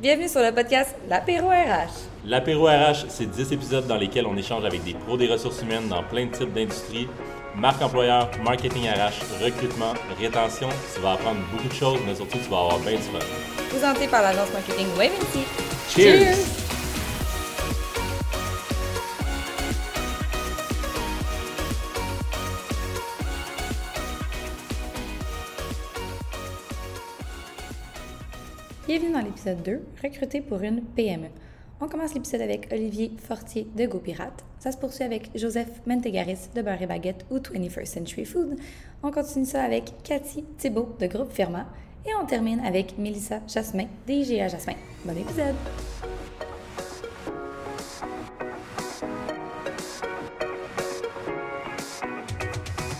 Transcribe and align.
Bienvenue 0.00 0.28
sur 0.28 0.40
le 0.40 0.52
podcast 0.52 0.94
L'Apéro 1.08 1.48
RH. 1.48 1.90
L'Apéro 2.24 2.66
RH, 2.66 3.06
c'est 3.08 3.26
10 3.26 3.52
épisodes 3.52 3.86
dans 3.88 3.96
lesquels 3.96 4.26
on 4.26 4.36
échange 4.36 4.64
avec 4.64 4.84
des 4.84 4.94
pros 4.94 5.16
des 5.16 5.26
ressources 5.26 5.60
humaines 5.60 5.88
dans 5.88 6.04
plein 6.04 6.26
de 6.26 6.30
types 6.30 6.52
d'industries. 6.52 7.08
Marque 7.56 7.82
employeur, 7.82 8.30
marketing 8.44 8.84
RH, 8.84 9.42
recrutement, 9.42 9.94
rétention. 10.20 10.68
Tu 10.94 11.00
vas 11.00 11.14
apprendre 11.14 11.40
beaucoup 11.50 11.66
de 11.66 11.74
choses, 11.74 11.98
mais 12.06 12.14
surtout, 12.14 12.38
tu 12.38 12.48
vas 12.48 12.58
avoir 12.58 12.78
bien 12.78 12.92
du 12.92 12.98
fun. 12.98 13.18
Présenté 13.70 14.06
par 14.06 14.22
l'agence 14.22 14.52
marketing 14.52 14.86
Waventy. 14.96 15.42
Cheers! 15.90 16.57
Bienvenue 28.98 29.16
dans 29.16 29.24
l'épisode 29.24 29.62
2, 29.62 29.80
recruté 30.02 30.40
pour 30.40 30.60
une 30.60 30.82
PME. 30.82 31.28
On 31.80 31.86
commence 31.86 32.14
l'épisode 32.14 32.40
avec 32.40 32.68
Olivier 32.72 33.12
Fortier 33.16 33.68
de 33.76 33.86
GoPirate. 33.86 34.44
Ça 34.58 34.72
se 34.72 34.76
poursuit 34.76 35.04
avec 35.04 35.30
Joseph 35.36 35.68
Mentegaris 35.86 36.48
de 36.52 36.62
Beurre 36.62 36.82
et 36.82 36.86
Baguette 36.88 37.24
ou 37.30 37.38
21st 37.38 37.84
Century 37.84 38.24
Food. 38.24 38.58
On 39.04 39.12
continue 39.12 39.44
ça 39.44 39.62
avec 39.62 39.92
Cathy 40.02 40.42
Thibault 40.56 40.96
de 40.98 41.06
Groupe 41.06 41.30
Firma. 41.30 41.68
Et 42.04 42.10
on 42.20 42.26
termine 42.26 42.58
avec 42.58 42.98
Mélissa 42.98 43.40
Jasmin 43.46 43.86
d'IGA 44.04 44.48
Jasmin. 44.48 44.74
Bon 45.04 45.16
épisode! 45.16 45.54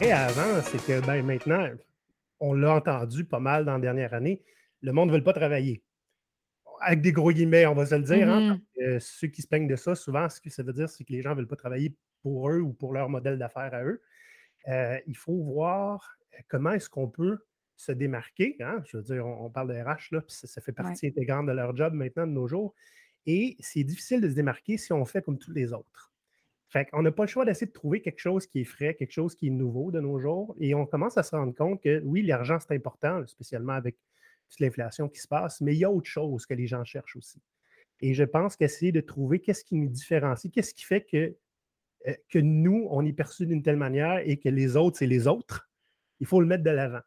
Et 0.00 0.12
avant, 0.12 0.62
c'est 0.62 0.86
que 0.86 1.04
ben, 1.04 1.24
maintenant, 1.24 1.66
on 2.38 2.52
l'a 2.52 2.76
entendu 2.76 3.24
pas 3.24 3.40
mal 3.40 3.64
dans 3.64 3.72
la 3.72 3.80
dernière 3.80 4.14
année, 4.14 4.44
le 4.80 4.92
monde 4.92 5.08
ne 5.10 5.16
veut 5.16 5.24
pas 5.24 5.32
travailler. 5.32 5.82
Avec 6.80 7.00
des 7.00 7.12
gros 7.12 7.32
guillemets, 7.32 7.66
on 7.66 7.74
va 7.74 7.86
se 7.86 7.94
le 7.94 8.02
dire. 8.02 8.28
hein, 8.30 8.60
que 8.76 8.98
ceux 8.98 9.28
qui 9.28 9.42
se 9.42 9.48
plaignent 9.48 9.68
de 9.68 9.76
ça, 9.76 9.94
souvent, 9.94 10.28
ce 10.28 10.40
que 10.40 10.50
ça 10.50 10.62
veut 10.62 10.72
dire, 10.72 10.88
c'est 10.88 11.04
que 11.04 11.12
les 11.12 11.22
gens 11.22 11.30
ne 11.30 11.36
veulent 11.36 11.48
pas 11.48 11.56
travailler 11.56 11.94
pour 12.22 12.50
eux 12.50 12.60
ou 12.60 12.72
pour 12.72 12.92
leur 12.92 13.08
modèle 13.08 13.38
d'affaires 13.38 13.72
à 13.74 13.84
eux. 13.84 14.02
Euh, 14.68 14.98
il 15.06 15.16
faut 15.16 15.36
voir 15.42 16.16
euh, 16.34 16.38
comment 16.48 16.72
est-ce 16.72 16.88
qu'on 16.90 17.08
peut 17.08 17.38
se 17.76 17.92
démarquer. 17.92 18.56
hein. 18.60 18.82
Je 18.86 18.96
veux 18.96 19.02
dire, 19.02 19.24
on, 19.26 19.46
on 19.46 19.50
parle 19.50 19.68
de 19.68 19.80
RH, 19.80 20.12
là, 20.12 20.20
puis 20.20 20.34
ça, 20.34 20.46
ça 20.46 20.60
fait 20.60 20.72
partie 20.72 21.06
intégrante 21.06 21.46
de 21.46 21.52
leur 21.52 21.76
job 21.76 21.92
maintenant 21.94 22.26
de 22.26 22.32
nos 22.32 22.48
jours. 22.48 22.74
Et 23.26 23.56
c'est 23.60 23.84
difficile 23.84 24.20
de 24.20 24.28
se 24.28 24.34
démarquer 24.34 24.78
si 24.78 24.92
on 24.92 25.04
fait 25.04 25.22
comme 25.22 25.38
tous 25.38 25.52
les 25.52 25.72
autres. 25.72 26.12
Fait 26.70 26.84
qu'on 26.86 27.02
n'a 27.02 27.12
pas 27.12 27.22
le 27.24 27.28
choix 27.28 27.44
d'essayer 27.46 27.66
de 27.66 27.72
trouver 27.72 28.02
quelque 28.02 28.18
chose 28.18 28.46
qui 28.46 28.60
est 28.60 28.64
frais, 28.64 28.94
quelque 28.94 29.12
chose 29.12 29.34
qui 29.34 29.46
est 29.46 29.50
nouveau 29.50 29.90
de 29.90 30.00
nos 30.00 30.18
jours. 30.18 30.54
Et 30.60 30.74
on 30.74 30.84
commence 30.86 31.16
à 31.16 31.22
se 31.22 31.34
rendre 31.34 31.54
compte 31.54 31.82
que 31.82 32.00
oui, 32.04 32.22
l'argent, 32.22 32.58
c'est 32.60 32.74
important, 32.74 33.26
spécialement 33.26 33.72
avec 33.72 33.96
toute 34.48 34.60
l'inflation 34.60 35.08
qui 35.08 35.20
se 35.20 35.28
passe, 35.28 35.60
mais 35.60 35.74
il 35.74 35.78
y 35.78 35.84
a 35.84 35.90
autre 35.90 36.08
chose 36.08 36.46
que 36.46 36.54
les 36.54 36.66
gens 36.66 36.84
cherchent 36.84 37.16
aussi. 37.16 37.40
Et 38.00 38.14
je 38.14 38.24
pense 38.24 38.56
qu'essayer 38.56 38.92
de 38.92 39.00
trouver 39.00 39.40
qu'est-ce 39.40 39.64
qui 39.64 39.74
nous 39.74 39.88
différencie, 39.88 40.52
qu'est-ce 40.52 40.72
qui 40.74 40.84
fait 40.84 41.02
que, 41.04 41.36
euh, 42.06 42.14
que 42.28 42.38
nous, 42.38 42.86
on 42.90 43.04
est 43.04 43.12
perçu 43.12 43.46
d'une 43.46 43.62
telle 43.62 43.76
manière 43.76 44.18
et 44.24 44.36
que 44.38 44.48
les 44.48 44.76
autres, 44.76 44.98
c'est 44.98 45.06
les 45.06 45.26
autres, 45.26 45.68
il 46.20 46.26
faut 46.26 46.40
le 46.40 46.46
mettre 46.46 46.62
de 46.64 46.70
l'avant. 46.70 47.00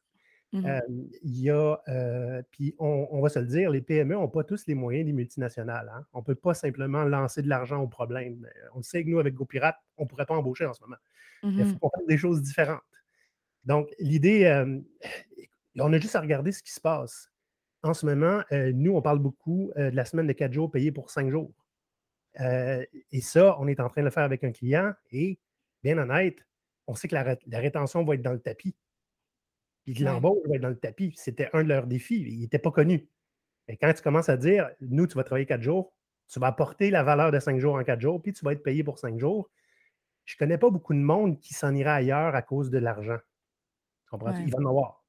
Mhm. 0.53 0.65
Euh, 0.65 0.79
il 1.23 1.39
y 1.41 1.49
a, 1.49 1.81
euh, 1.87 2.41
puis 2.51 2.75
on, 2.77 3.07
on 3.09 3.21
va 3.21 3.29
se 3.29 3.39
le 3.39 3.45
dire, 3.45 3.69
les 3.69 3.79
PME 3.81 4.15
n'ont 4.15 4.27
pas 4.27 4.43
tous 4.43 4.67
les 4.67 4.75
moyens 4.75 5.05
des 5.05 5.13
multinationales. 5.13 5.89
hein. 5.95 6.05
On 6.11 6.19
ne 6.19 6.25
peut 6.25 6.35
pas 6.35 6.53
simplement 6.53 7.05
lancer 7.05 7.41
de 7.41 7.47
l'argent 7.47 7.81
au 7.81 7.87
problème. 7.87 8.45
On 8.73 8.79
le 8.79 8.83
sait 8.83 9.01
que 9.05 9.09
nous, 9.09 9.19
avec 9.19 9.33
GoPirate, 9.33 9.77
on 9.95 10.03
ne 10.03 10.09
pourrait 10.09 10.25
pas 10.25 10.35
embaucher 10.35 10.65
en 10.65 10.73
ce 10.73 10.81
moment. 10.81 10.97
Il 11.43 11.51
Mhm. 11.51 11.65
faut 11.73 11.79
qu'on 11.79 11.89
fasse 11.89 12.05
des 12.07 12.17
choses 12.17 12.41
différentes. 12.41 12.81
Donc, 13.63 13.87
l'idée, 13.97 14.65
on 15.79 15.93
a 15.93 15.99
juste 15.99 16.15
à 16.17 16.21
regarder 16.21 16.51
ce 16.51 16.61
qui 16.61 16.71
se 16.73 16.81
passe. 16.81 17.30
En 17.83 17.93
ce 17.93 18.05
moment, 18.05 18.41
euh, 18.51 18.71
nous, 18.73 18.95
on 18.95 19.01
parle 19.01 19.19
beaucoup 19.19 19.71
euh, 19.77 19.91
de 19.91 19.95
la 19.95 20.05
semaine 20.05 20.27
de 20.27 20.33
quatre 20.33 20.53
jours 20.53 20.69
payée 20.69 20.91
pour 20.91 21.09
cinq 21.09 21.29
jours. 21.31 21.51
Euh, 22.39 22.85
et 23.11 23.21
ça, 23.21 23.57
on 23.59 23.67
est 23.67 23.79
en 23.79 23.89
train 23.89 24.01
de 24.01 24.05
le 24.05 24.11
faire 24.11 24.23
avec 24.23 24.43
un 24.43 24.51
client 24.51 24.93
et, 25.11 25.39
bien 25.83 25.97
honnête, 25.97 26.37
on 26.87 26.95
sait 26.95 27.07
que 27.07 27.15
la, 27.15 27.23
ré- 27.23 27.39
la 27.47 27.59
rétention 27.59 28.03
va 28.05 28.15
être 28.15 28.21
dans 28.21 28.33
le 28.33 28.39
tapis. 28.39 28.75
Puis 29.83 29.95
Ouais. 29.95 30.05
l'embauche 30.05 30.47
va 30.47 30.55
être 30.55 30.61
dans 30.61 30.69
le 30.69 30.79
tapis. 30.79 31.13
C'était 31.17 31.49
un 31.53 31.63
de 31.63 31.69
leurs 31.69 31.87
défis. 31.87 32.21
Il 32.21 32.39
n'était 32.41 32.59
pas 32.59 32.71
connu. 32.71 33.09
Et 33.67 33.77
quand 33.77 33.91
tu 33.93 34.01
commences 34.01 34.29
à 34.29 34.37
dire, 34.37 34.69
nous, 34.79 35.07
tu 35.07 35.15
vas 35.15 35.23
travailler 35.23 35.45
quatre 35.45 35.61
jours, 35.63 35.93
tu 36.27 36.39
vas 36.39 36.47
apporter 36.47 36.91
la 36.91 37.03
valeur 37.03 37.31
de 37.31 37.39
cinq 37.39 37.59
jours 37.59 37.75
en 37.75 37.83
quatre 37.83 37.99
jours, 38.01 38.21
puis 38.21 38.31
tu 38.31 38.45
vas 38.45 38.53
être 38.53 38.63
payé 38.63 38.83
pour 38.83 38.99
cinq 38.99 39.19
jours, 39.19 39.49
je 40.25 40.35
ne 40.35 40.37
connais 40.37 40.57
pas 40.57 40.69
beaucoup 40.69 40.93
de 40.93 40.99
monde 40.99 41.39
qui 41.39 41.53
s'en 41.53 41.73
ira 41.73 41.95
ailleurs 41.95 42.35
à 42.35 42.41
cause 42.41 42.69
de 42.69 42.77
l'argent. 42.77 43.17
Tu 44.05 44.09
comprends? 44.11 44.31
Ouais. 44.31 44.43
Il 44.45 44.51
va 44.51 44.59
en 44.59 44.69
avoir. 44.69 45.03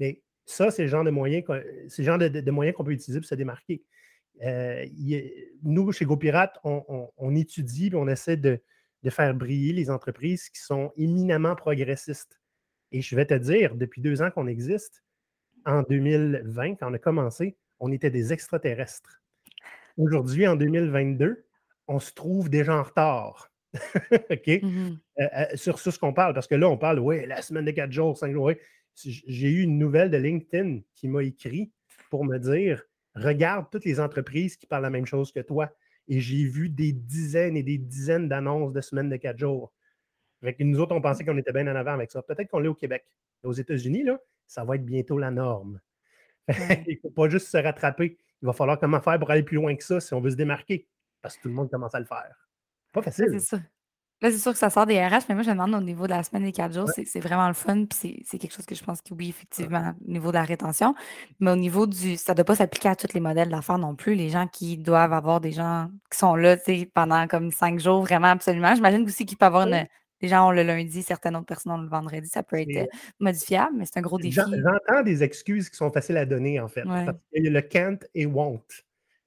Mais 0.00 0.22
ça, 0.46 0.70
c'est 0.70 0.82
le 0.82 0.88
genre 0.88 1.04
de 1.04 1.10
moyens 1.10 1.44
qu'on 1.44 1.54
de, 1.56 2.28
de- 2.28 2.40
de 2.40 2.50
moyens 2.50 2.76
qu'on 2.76 2.84
peut 2.84 2.92
utiliser 2.92 3.20
pour 3.20 3.28
se 3.28 3.34
démarquer. 3.34 3.82
Euh, 4.42 4.84
y 4.92 5.22
nous, 5.62 5.90
chez 5.92 6.04
GoPirate, 6.04 6.58
on, 6.64 6.84
on- 6.88 7.10
on 7.16 7.34
étudie 7.34 7.88
et 7.88 7.94
on 7.94 8.06
essaie 8.08 8.36
de, 8.36 8.60
de 9.02 9.10
faire 9.10 9.34
briller 9.34 9.72
les 9.72 9.90
entreprises 9.90 10.48
qui 10.48 10.60
sont 10.60 10.92
éminemment 10.96 11.54
progressistes. 11.56 12.40
Et 12.92 13.02
je 13.02 13.16
vais 13.16 13.26
te 13.26 13.34
dire, 13.34 13.74
depuis 13.74 14.00
deux 14.00 14.22
ans 14.22 14.30
qu'on 14.30 14.46
existe, 14.46 15.02
en 15.64 15.82
2020, 15.82 16.76
quand 16.76 16.90
on 16.90 16.94
a 16.94 16.98
commencé, 16.98 17.56
on 17.80 17.90
était 17.92 18.10
des 18.10 18.32
extraterrestres. 18.32 19.20
Aujourd'hui, 19.96 20.46
en 20.46 20.54
2022, 20.56 21.44
on 21.88 21.98
se 21.98 22.12
trouve 22.12 22.48
déjà 22.50 22.76
en 22.76 22.82
retard. 22.82 23.50
OK? 24.30 24.46
Mhm. 24.62 24.98
euh, 25.20 25.24
euh, 25.36 25.44
sur, 25.56 25.78
sur 25.78 25.92
ce 25.92 25.98
qu'on 25.98 26.12
parle. 26.12 26.34
Parce 26.34 26.46
que 26.46 26.54
là, 26.54 26.68
on 26.68 26.76
parle, 26.78 26.98
oui, 27.00 27.26
la 27.26 27.42
semaine 27.42 27.64
de 27.64 27.70
quatre 27.72 27.90
jours, 27.92 28.16
cinq 28.16 28.32
jours. 28.32 28.44
ouais. 28.44 28.60
J'ai 28.96 29.50
eu 29.50 29.62
une 29.62 29.78
nouvelle 29.78 30.10
de 30.10 30.16
LinkedIn 30.16 30.80
qui 30.94 31.08
m'a 31.08 31.22
écrit 31.22 31.70
pour 32.10 32.24
me 32.24 32.38
dire 32.38 32.82
regarde 33.14 33.66
toutes 33.70 33.84
les 33.84 34.00
entreprises 34.00 34.56
qui 34.56 34.66
parlent 34.66 34.82
la 34.82 34.90
même 34.90 35.06
chose 35.06 35.32
que 35.32 35.40
toi. 35.40 35.70
Et 36.08 36.20
j'ai 36.20 36.44
vu 36.44 36.68
des 36.68 36.92
dizaines 36.92 37.56
et 37.56 37.62
des 37.62 37.78
dizaines 37.78 38.28
d'annonces 38.28 38.72
de 38.72 38.80
semaines 38.80 39.10
de 39.10 39.16
quatre 39.16 39.38
jours. 39.38 39.72
Nous 40.60 40.78
autres, 40.78 40.94
on 40.94 41.00
pensait 41.00 41.24
qu'on 41.24 41.36
était 41.36 41.52
bien 41.52 41.66
en 41.66 41.74
avant 41.74 41.92
avec 41.92 42.10
ça. 42.10 42.22
Peut-être 42.22 42.48
qu'on 42.48 42.60
l'est 42.60 42.68
au 42.68 42.74
Québec. 42.74 43.04
Aux 43.42 43.52
États-Unis, 43.52 44.04
là, 44.04 44.18
ça 44.46 44.64
va 44.64 44.76
être 44.76 44.84
bientôt 44.84 45.18
la 45.18 45.30
norme. 45.30 45.80
Il 46.48 46.94
ne 46.94 47.00
faut 47.00 47.10
pas 47.10 47.28
juste 47.28 47.48
se 47.48 47.56
rattraper. 47.56 48.18
Il 48.42 48.46
va 48.46 48.52
falloir 48.52 48.78
comment 48.78 49.00
faire 49.00 49.18
pour 49.18 49.30
aller 49.30 49.42
plus 49.42 49.56
loin 49.56 49.74
que 49.74 49.82
ça 49.82 50.00
si 50.00 50.14
on 50.14 50.20
veut 50.20 50.30
se 50.30 50.36
démarquer. 50.36 50.86
Parce 51.22 51.36
que 51.36 51.42
tout 51.42 51.48
le 51.48 51.54
monde 51.54 51.70
commence 51.70 51.94
à 51.94 52.00
le 52.00 52.06
faire. 52.06 52.48
Pas 52.92 53.02
facile. 53.02 53.26
c'est 53.30 53.56
sûr. 53.56 53.60
Là, 54.22 54.30
c'est 54.30 54.38
sûr 54.38 54.52
que 54.52 54.58
ça 54.58 54.70
sort 54.70 54.86
des 54.86 54.98
RH, 54.98 55.24
mais 55.28 55.34
moi, 55.34 55.42
je 55.44 55.50
me 55.50 55.54
demande 55.54 55.74
au 55.74 55.80
niveau 55.84 56.04
de 56.06 56.12
la 56.12 56.22
semaine 56.22 56.44
des 56.44 56.52
quatre 56.52 56.72
jours, 56.72 56.88
c'est 56.94 57.04
c'est 57.04 57.20
vraiment 57.20 57.48
le 57.48 57.54
fun. 57.54 57.84
Puis 57.84 58.22
c'est- 58.24 58.38
quelque 58.38 58.54
chose 58.54 58.64
que 58.64 58.74
je 58.74 58.82
pense 58.82 59.02
que 59.02 59.12
oui, 59.12 59.28
effectivement, 59.28 59.92
au 60.06 60.10
niveau 60.10 60.28
de 60.28 60.34
la 60.36 60.44
rétention. 60.44 60.94
Mais 61.40 61.50
au 61.50 61.56
niveau 61.56 61.86
du. 61.86 62.16
Ça 62.16 62.32
ne 62.32 62.36
doit 62.36 62.44
pas 62.46 62.56
s'appliquer 62.56 62.88
à 62.88 62.96
tous 62.96 63.12
les 63.12 63.20
modèles 63.20 63.50
d'affaires 63.50 63.76
non 63.78 63.94
plus. 63.94 64.14
Les 64.14 64.30
gens 64.30 64.46
qui 64.46 64.78
doivent 64.78 65.12
avoir 65.12 65.40
des 65.42 65.52
gens 65.52 65.90
qui 66.10 66.16
sont 66.18 66.34
là, 66.34 66.56
tu 66.56 66.64
sais, 66.64 66.90
pendant 66.94 67.26
comme 67.26 67.50
cinq 67.50 67.78
jours, 67.78 68.00
vraiment, 68.02 68.28
absolument. 68.28 68.74
J'imagine 68.74 69.02
aussi 69.04 69.26
qu'il 69.26 69.36
peut 69.36 69.44
y 69.44 69.48
avoir 69.48 69.66
une. 69.66 69.86
Les 70.22 70.28
gens 70.28 70.48
ont 70.48 70.50
le 70.50 70.62
lundi, 70.62 71.02
certaines 71.02 71.36
autres 71.36 71.44
personnes 71.44 71.72
ont 71.72 71.76
le 71.82 71.88
vendredi. 71.90 72.26
Ça 72.26 72.42
peut 72.42 72.56
être 72.58 72.68
euh, 72.84 72.86
modifiable, 73.20 73.72
mais 73.76 73.84
c'est 73.84 73.98
un 73.98 74.02
gros 74.02 74.16
défi. 74.18 74.30
J'en- 74.34 74.50
J'entends 74.50 75.02
des 75.02 75.22
excuses 75.22 75.68
qui 75.68 75.76
sont 75.76 75.90
faciles 75.92 76.16
à 76.16 76.24
donner, 76.24 76.58
en 76.58 76.68
fait. 76.68 76.84
Parce 77.04 77.18
qu'il 77.34 77.44
y 77.44 77.48
a 77.48 77.50
le 77.50 77.60
can't 77.60 77.98
et 78.14 78.24
won't. 78.24 78.62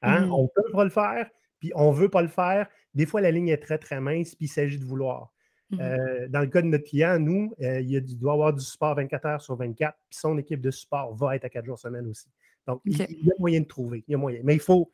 Hein? 0.02 0.22
Mhm. 0.26 0.32
On 0.34 0.48
peut 0.48 0.64
pas 0.74 0.84
le 0.84 0.90
faire, 0.90 1.30
puis 1.60 1.72
on 1.76 1.92
veut 1.92 2.10
pas 2.10 2.24
le 2.24 2.28
faire. 2.28 2.68
Des 2.94 3.06
fois, 3.06 3.22
la 3.22 3.32
ligne 3.32 3.50
est 3.50 3.58
très, 3.58 3.78
très 3.78 4.00
mince, 4.00 4.36
puis 4.36 4.46
il 4.46 4.50
s'agit 4.50 4.80
de 4.80 4.86
vouloir. 4.86 5.32
Mhm. 5.72 5.80
Euh, 5.82 6.28
dans 6.30 6.40
le 6.40 6.48
cas 6.48 6.62
de 6.64 6.68
notre 6.68 6.86
client, 6.86 7.20
nous, 7.20 7.54
euh, 7.62 7.80
il, 7.82 7.96
a 7.96 8.02
doit 8.02 8.34
avoir 8.34 8.54
du 8.54 8.62
support 8.64 8.96
24 8.96 9.26
heures 9.26 9.42
sur 9.42 9.56
24, 9.56 9.96
puis 10.10 10.20
son 10.20 10.38
équipe 10.40 10.62
de 10.62 10.72
support 10.72 11.14
va 11.16 11.36
être 11.36 11.46
à 11.46 11.50
4 11.50 11.66
jours 11.66 11.78
semaine 11.78 12.08
aussi. 12.08 12.28
Donc, 12.66 12.82
il- 12.86 12.98
y 13.00 13.32
a 13.32 13.34
moyen 13.40 13.60
de 13.62 13.66
trouver. 13.66 14.04
Il 14.08 14.12
y 14.12 14.16
a 14.16 14.18
moyen. 14.18 14.40
Mais 14.44 14.56
il 14.56 14.60
faut, 14.62 14.92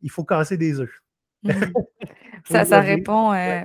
il 0.00 0.10
faut 0.10 0.24
casser 0.24 0.56
des 0.56 0.80
œufs. 0.80 1.02
Faut 2.44 2.54
Ça, 2.54 2.64
ça 2.64 2.80
répond. 2.80 3.32
euh, 3.32 3.62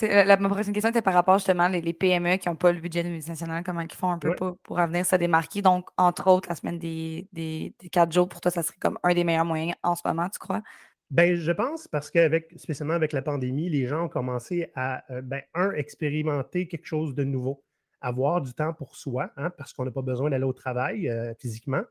la, 0.00 0.36
ma 0.36 0.48
prochaine 0.48 0.72
question 0.72 0.90
était 0.90 1.02
par 1.02 1.12
rapport 1.14 1.38
justement 1.38 1.68
les, 1.68 1.80
les 1.80 1.92
PME 1.92 2.36
qui 2.36 2.48
n'ont 2.48 2.56
pas 2.56 2.70
le 2.72 2.80
budget 2.80 3.02
de 3.02 3.08
multinationale, 3.08 3.62
comment 3.64 3.80
ils 3.80 3.92
font 3.92 4.10
un 4.10 4.18
peu 4.18 4.28
Ouais. 4.30 4.34
pour, 4.36 4.56
pour 4.62 4.76
venir 4.78 5.04
se 5.04 5.16
démarquer. 5.16 5.60
Donc, 5.60 5.88
entre 5.96 6.28
autres, 6.30 6.48
la 6.48 6.54
semaine 6.54 6.78
des, 6.78 7.28
des, 7.32 7.74
des 7.80 7.88
quatre 7.88 8.12
jours, 8.12 8.28
pour 8.28 8.40
toi, 8.40 8.50
ça 8.50 8.62
serait 8.62 8.78
comme 8.80 8.98
un 9.02 9.12
des 9.12 9.24
meilleurs 9.24 9.44
moyens 9.44 9.74
en 9.82 9.94
ce 9.94 10.02
moment, 10.06 10.28
tu 10.30 10.38
crois? 10.38 10.62
Ben, 11.10 11.36
je 11.36 11.52
pense 11.52 11.88
parce 11.88 12.10
qu'avec, 12.10 12.52
spécialement 12.56 12.94
avec 12.94 13.12
la 13.12 13.22
pandémie, 13.22 13.70
les 13.70 13.86
gens 13.86 14.04
ont 14.04 14.08
commencé 14.08 14.70
à, 14.74 15.10
euh, 15.12 15.22
ben, 15.22 15.42
un, 15.54 15.72
expérimenter 15.72 16.68
quelque 16.68 16.86
chose 16.86 17.14
de 17.14 17.24
nouveau, 17.24 17.64
avoir 18.00 18.42
du 18.42 18.52
temps 18.52 18.74
pour 18.74 18.94
soi, 18.94 19.32
hein, 19.36 19.50
parce 19.50 19.72
qu'on 19.72 19.86
n'a 19.86 19.90
pas 19.90 20.02
besoin 20.02 20.28
d'aller 20.28 20.44
au 20.44 20.52
travail 20.52 21.08
euh, 21.08 21.32
physiquement, 21.38 21.82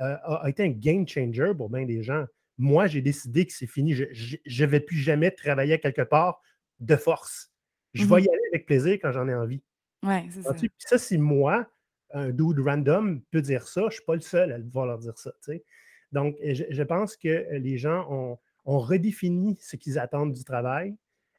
euh, 0.00 0.16
a, 0.24 0.44
a 0.44 0.48
été 0.48 0.64
un 0.64 0.70
game 0.70 1.06
changer 1.06 1.52
pour 1.56 1.70
bien 1.70 1.84
des 1.84 2.02
gens. 2.02 2.26
Moi, 2.58 2.88
j'ai 2.88 3.02
décidé 3.02 3.46
que 3.46 3.52
c'est 3.52 3.68
fini. 3.68 3.94
Je 3.94 4.36
ne 4.46 4.66
vais 4.66 4.80
plus 4.80 4.96
jamais 4.96 5.30
travailler 5.30 5.74
à 5.74 5.78
quelque 5.78 6.02
part 6.02 6.42
de 6.80 6.96
force. 6.96 7.52
Je 7.94 8.04
vais 8.04 8.22
y 8.22 8.28
aller 8.28 8.48
avec 8.52 8.66
plaisir 8.66 8.94
quand 9.00 9.12
j'en 9.12 9.28
ai 9.28 9.34
envie. 9.34 9.62
Oui, 10.02 10.28
c'est 10.30 10.42
ça. 10.42 10.54
Puis 10.54 10.70
ça, 10.78 10.98
si 10.98 11.18
moi, 11.18 11.66
un 12.12 12.30
dude 12.30 12.60
random 12.60 13.22
peut 13.30 13.42
dire 13.42 13.68
ça, 13.68 13.82
je 13.82 13.86
ne 13.86 13.90
suis 13.90 14.04
pas 14.04 14.14
le 14.14 14.20
seul 14.20 14.52
à 14.52 14.58
devoir 14.58 14.86
leur 14.86 14.98
dire 14.98 15.16
ça. 15.18 15.32
Donc, 16.12 16.36
je, 16.42 16.64
je 16.68 16.82
pense 16.82 17.16
que 17.16 17.46
les 17.52 17.78
gens 17.78 18.06
ont, 18.10 18.38
ont 18.66 18.78
redéfini 18.78 19.56
ce 19.60 19.76
qu'ils 19.76 19.98
attendent 19.98 20.32
du 20.32 20.44
travail, 20.44 20.94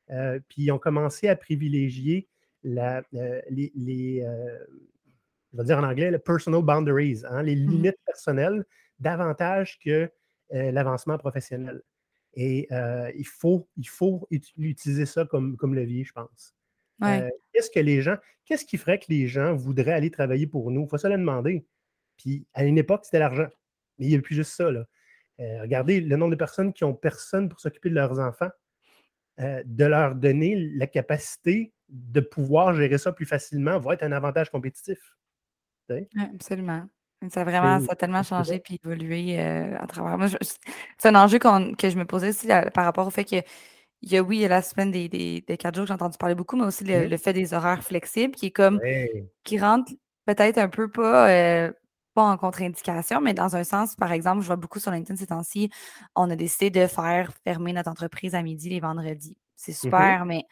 euh, 0.10 0.40
puis 0.50 0.64
ils 0.64 0.72
ont 0.72 0.80
commencé 0.80 1.28
à 1.28 1.36
privilégier 1.36 2.28
la- 2.64 3.04
euh, 3.14 3.42
les, 3.50 3.72
les, 3.76 4.22
euh, 4.24 4.66
je 5.54 5.58
vais 5.58 5.64
dire 5.66 5.78
en 5.78 5.84
anglais, 5.84 6.10
le 6.10 6.20
personal 6.20 6.62
boundaries, 6.64 7.22
hein, 7.30 7.44
les 7.44 7.56
Mhm. 7.56 7.70
limites 7.70 8.00
personnelles, 8.06 8.66
davantage 9.00 9.78
que 9.80 10.10
l'avancement 10.50 11.18
professionnel. 11.18 11.84
Et 12.34 12.68
il, 13.16 13.26
faut, 13.28 13.68
il 13.76 13.88
faut 13.90 14.28
utiliser 14.32 15.06
ça 15.06 15.26
comme, 15.26 15.58
comme 15.58 15.76
levier, 15.76 16.04
je 16.06 16.14
pense. 16.14 16.56
qu'est-ce 17.52 17.70
que 17.70 17.80
les 17.82 18.02
gens, 18.02 18.16
qu'est-ce 18.46 18.66
qui 18.66 18.78
ferait 18.78 18.98
que 18.98 19.08
les 19.10 19.28
gens 19.28 19.54
voudraient 19.56 19.92
aller 19.92 20.10
travailler 20.10 20.48
pour 20.48 20.72
nous? 20.72 20.84
Il 20.84 20.90
faut 20.90 20.98
se 20.98 21.08
le 21.08 21.18
demander. 21.18 21.66
Puis 22.16 22.48
à 22.54 22.64
une 22.64 22.78
époque, 22.78 23.04
c'était 23.06 23.20
l'argent. 23.20 23.50
Mais 24.00 24.06
il 24.06 24.10
n'y 24.10 24.16
a 24.16 24.22
plus 24.22 24.36
juste 24.36 24.54
ça. 24.54 24.72
Là. 24.72 24.86
Regardez 25.40 26.02
le 26.02 26.16
nombre 26.16 26.32
de 26.32 26.38
personnes 26.38 26.74
qui 26.74 26.84
n'ont 26.84 26.94
personne 26.94 27.50
pour 27.50 27.60
s'occuper 27.60 27.90
de 27.90 27.96
leurs 27.96 28.20
enfants. 28.20 28.50
de 29.40 29.86
leur 29.86 30.16
donner 30.16 30.56
la 30.76 30.88
capacité 30.88 31.74
de 31.90 32.20
pouvoir 32.20 32.74
gérer 32.74 32.98
ça 32.98 33.12
plus 33.12 33.26
facilement 33.26 33.80
va 33.80 33.94
être 33.94 34.04
un 34.04 34.12
avantage 34.12 34.50
compétitif. 34.50 34.98
absolument. 36.34 36.84
Ça 37.30 37.42
a 37.42 37.44
vraiment, 37.44 37.80
ça 37.80 37.94
a 37.94 37.96
tellement 37.96 38.24
changé 38.24 38.60
puis 38.60 38.80
évolué 38.84 39.40
à 39.40 39.88
travers. 39.88 40.18
Moi, 40.18 40.28
c'est 40.98 41.08
un 41.08 41.16
enjeu 41.16 41.40
que 41.40 41.90
je 41.90 41.98
me 41.98 42.06
posais 42.06 42.30
aussi 42.30 42.48
par 42.74 42.86
rapport 42.86 43.08
au 43.08 43.12
fait 43.12 43.26
que 43.26 43.42
il 44.02 44.12
y 44.12 44.18
a, 44.18 44.22
oui, 44.22 44.38
il 44.38 44.42
y 44.42 44.46
a 44.46 44.50
la 44.50 44.62
semaine 44.62 44.92
des, 44.92 45.10
des, 45.10 45.58
quatre 45.58 45.76
jours 45.76 45.86
que 45.86 45.88
j'ai 45.88 45.94
entendu 45.94 46.18
parler 46.20 46.36
beaucoup, 46.36 46.56
mais 46.56 46.66
aussi 46.66 46.84
le, 46.84 47.08
mmh. 47.08 47.18
fait 47.18 47.34
des 47.34 47.54
horaires 47.56 47.84
flexibles 47.84 48.36
qui 48.36 48.48
est 48.48 48.52
comme 48.52 48.80
qui 49.44 49.60
rentre 49.60 49.92
peut-être 50.26 50.58
un 50.60 50.70
peu 50.70 50.90
pas, 50.90 51.72
pas 52.18 52.24
en 52.24 52.36
contre-indication, 52.38 53.22
mais 53.22 53.36
dans 53.36 53.56
un 53.56 53.64
sens, 53.64 53.96
par 53.96 54.12
exemple, 54.12 54.42
je 54.42 54.48
vois 54.48 54.56
beaucoup 54.56 54.80
sur 54.80 54.90
LinkedIn 54.92 55.16
ces 55.18 55.28
temps-ci, 55.28 55.70
on 56.16 56.28
a 56.32 56.36
décidé 56.36 56.72
de 56.72 56.88
faire 56.88 57.32
fermer 57.44 57.74
notre 57.74 57.92
entreprise 57.92 58.34
à 58.34 58.42
midi 58.42 58.70
les 58.72 58.80
vendredis. 58.80 59.38
C'est 59.56 59.72
mmh 59.84 60.16
super, 60.16 60.26
mais 60.26 60.46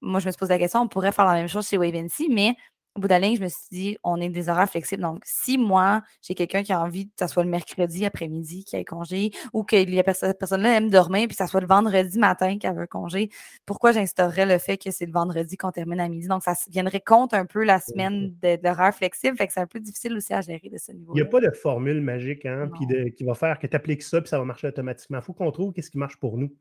moi, 0.00 0.20
je 0.20 0.26
me 0.26 0.30
suis 0.32 0.38
posé 0.38 0.54
la 0.54 0.58
question, 0.60 0.80
on 0.82 0.88
pourrait 0.88 1.10
faire 1.12 1.26
la 1.26 1.34
même 1.34 1.48
chose 1.48 1.66
chez 1.68 1.76
Wave 1.76 1.94
mais 2.30 2.54
au 2.94 3.00
bout 3.00 3.06
de 3.06 3.12
la 3.12 3.20
ligne, 3.20 3.36
je 3.36 3.42
me 3.42 3.48
suis 3.48 3.68
dit, 3.70 3.98
on 4.02 4.20
est 4.20 4.28
des 4.28 4.48
horaires 4.48 4.68
flexibles. 4.68 5.02
Donc, 5.02 5.22
si 5.24 5.56
moi, 5.56 6.02
j'ai 6.20 6.34
quelqu'un 6.34 6.62
qui 6.62 6.72
a 6.72 6.80
envie 6.80 7.06
que 7.06 7.14
ça 7.16 7.28
soit 7.28 7.44
le 7.44 7.50
mercredi 7.50 8.04
après-midi 8.04 8.64
qui 8.64 8.76
ait 8.76 8.84
congé 8.84 9.30
ou 9.52 9.62
que 9.62 9.76
cette 10.14 10.38
personne-là 10.38 10.76
aime 10.76 10.90
dormir 10.90 11.28
puis 11.28 11.36
que 11.36 11.36
ça 11.36 11.46
soit 11.46 11.60
le 11.60 11.66
vendredi 11.66 12.18
matin 12.18 12.58
qu'elle 12.58 12.74
veut 12.74 12.86
congé, 12.86 13.30
pourquoi 13.66 13.92
j'instaurerais 13.92 14.46
le 14.46 14.58
fait 14.58 14.78
que 14.78 14.90
c'est 14.90 15.06
le 15.06 15.12
vendredi 15.12 15.56
qu'on 15.56 15.70
termine 15.70 16.00
à 16.00 16.08
midi? 16.08 16.26
Donc, 16.26 16.42
ça 16.42 16.54
viendrait 16.68 17.00
compte 17.00 17.34
un 17.34 17.46
peu 17.46 17.62
la 17.64 17.80
semaine 17.80 18.34
d'horaire 18.42 18.94
flexible. 18.94 19.36
Fait 19.36 19.46
que 19.46 19.52
c'est 19.52 19.60
un 19.60 19.66
peu 19.66 19.80
difficile 19.80 20.14
aussi 20.16 20.32
à 20.34 20.40
gérer 20.40 20.68
de 20.68 20.78
ce 20.78 20.92
niveau. 20.92 21.12
Il 21.14 21.16
n'y 21.16 21.22
a 21.22 21.26
pas 21.26 21.40
de 21.40 21.50
formule 21.50 22.00
magique 22.00 22.46
hein, 22.46 22.70
qui 23.16 23.24
va 23.24 23.34
faire 23.34 23.58
que 23.58 23.66
tu 23.66 23.76
appliques 23.76 24.02
ça 24.02 24.20
puis 24.20 24.28
ça 24.28 24.38
va 24.38 24.44
marcher 24.44 24.66
automatiquement. 24.68 25.18
Il 25.18 25.24
faut 25.24 25.34
qu'on 25.34 25.50
trouve 25.52 25.72
qu'est-ce 25.72 25.90
qui 25.90 25.98
marche 25.98 26.16
pour 26.16 26.36
nous. 26.36 26.52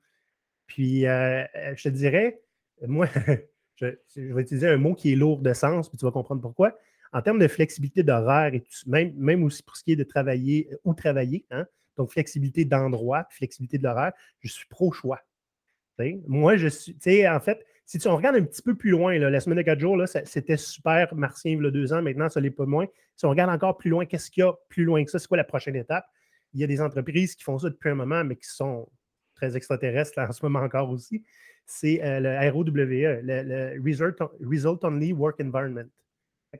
Puis, 0.67 1.07
euh, 1.07 1.43
je 1.75 1.83
te 1.83 1.89
dirais, 1.89 2.41
moi, 2.85 3.07
je, 3.77 3.85
vais 4.15 4.41
utiliser 4.41 4.67
un 4.67 4.77
mot 4.77 4.93
qui 4.93 5.13
est 5.13 5.15
lourd 5.15 5.41
de 5.41 5.53
sens, 5.53 5.89
puis 5.89 5.97
tu 5.97 6.05
vas 6.05 6.11
comprendre 6.11 6.41
pourquoi. 6.41 6.77
En 7.13 7.21
termes 7.21 7.39
de 7.39 7.47
flexibilité 7.47 8.03
d'horaire, 8.03 8.53
et 8.53 8.63
même, 8.85 9.13
même 9.15 9.43
aussi 9.43 9.63
pour 9.63 9.77
ce 9.77 9.83
qui 9.83 9.93
est 9.93 9.95
de 9.95 10.03
travailler 10.03 10.69
ou 10.83 10.93
travailler, 10.93 11.45
hein, 11.51 11.65
donc 11.95 12.11
flexibilité 12.11 12.65
d'endroit, 12.65 13.25
flexibilité 13.29 13.77
de 13.77 13.83
l'horaire, 13.83 14.13
je 14.39 14.49
suis 14.49 14.67
pro-choix. 14.67 15.19
Moi, 16.27 16.57
je 16.57 16.67
suis, 16.67 16.93
tu 16.93 17.09
sais, 17.09 17.27
en 17.27 17.39
fait, 17.39 17.65
si 17.85 17.97
tu, 17.97 18.07
on 18.07 18.15
regarde 18.15 18.35
un 18.35 18.43
petit 18.43 18.61
peu 18.61 18.75
plus 18.75 18.91
loin, 18.91 19.17
la 19.17 19.39
semaine 19.39 19.57
de 19.57 19.63
quatre 19.63 19.79
jours, 19.79 19.97
c'était 20.25 20.57
super 20.57 21.13
martien 21.15 21.53
il 21.53 21.63
y 21.63 21.65
a 21.65 21.71
deux 21.71 21.93
ans, 21.93 22.01
maintenant, 22.01 22.29
ça 22.29 22.39
l'est 22.39 22.51
pas 22.51 22.65
moins. 22.65 22.85
Si 23.15 23.25
on 23.25 23.29
regarde 23.29 23.49
encore 23.49 23.77
plus 23.77 23.89
loin, 23.89 24.05
qu'est-ce 24.05 24.29
qu'il 24.29 24.41
y 24.41 24.43
a 24.43 24.53
plus 24.69 24.83
loin 24.83 25.03
que 25.03 25.09
ça? 25.09 25.19
C'est 25.19 25.27
quoi 25.27 25.37
la 25.37 25.43
prochaine 25.43 25.75
étape? 25.75 26.05
Il 26.53 26.59
y 26.59 26.63
a 26.63 26.67
des 26.67 26.81
entreprises 26.81 27.35
qui 27.35 27.43
font 27.43 27.57
ça 27.57 27.69
depuis 27.69 27.89
un 27.89 27.95
moment, 27.95 28.23
mais 28.23 28.35
qui 28.35 28.47
sont 28.47 28.87
très 29.37 29.55
extraterrestres 29.55 30.19
en 30.19 30.31
ce 30.31 30.43
moment 30.43 30.59
encore 30.59 30.89
aussi 30.89 31.23
c'est 31.67 32.01
euh, 32.01 32.19
le 32.21 32.49
ROWE, 32.49 32.71
le, 33.23 33.77
Result, 34.41 34.83
Only 34.83 35.13
Work 35.13 35.41
Environment. 35.41 35.87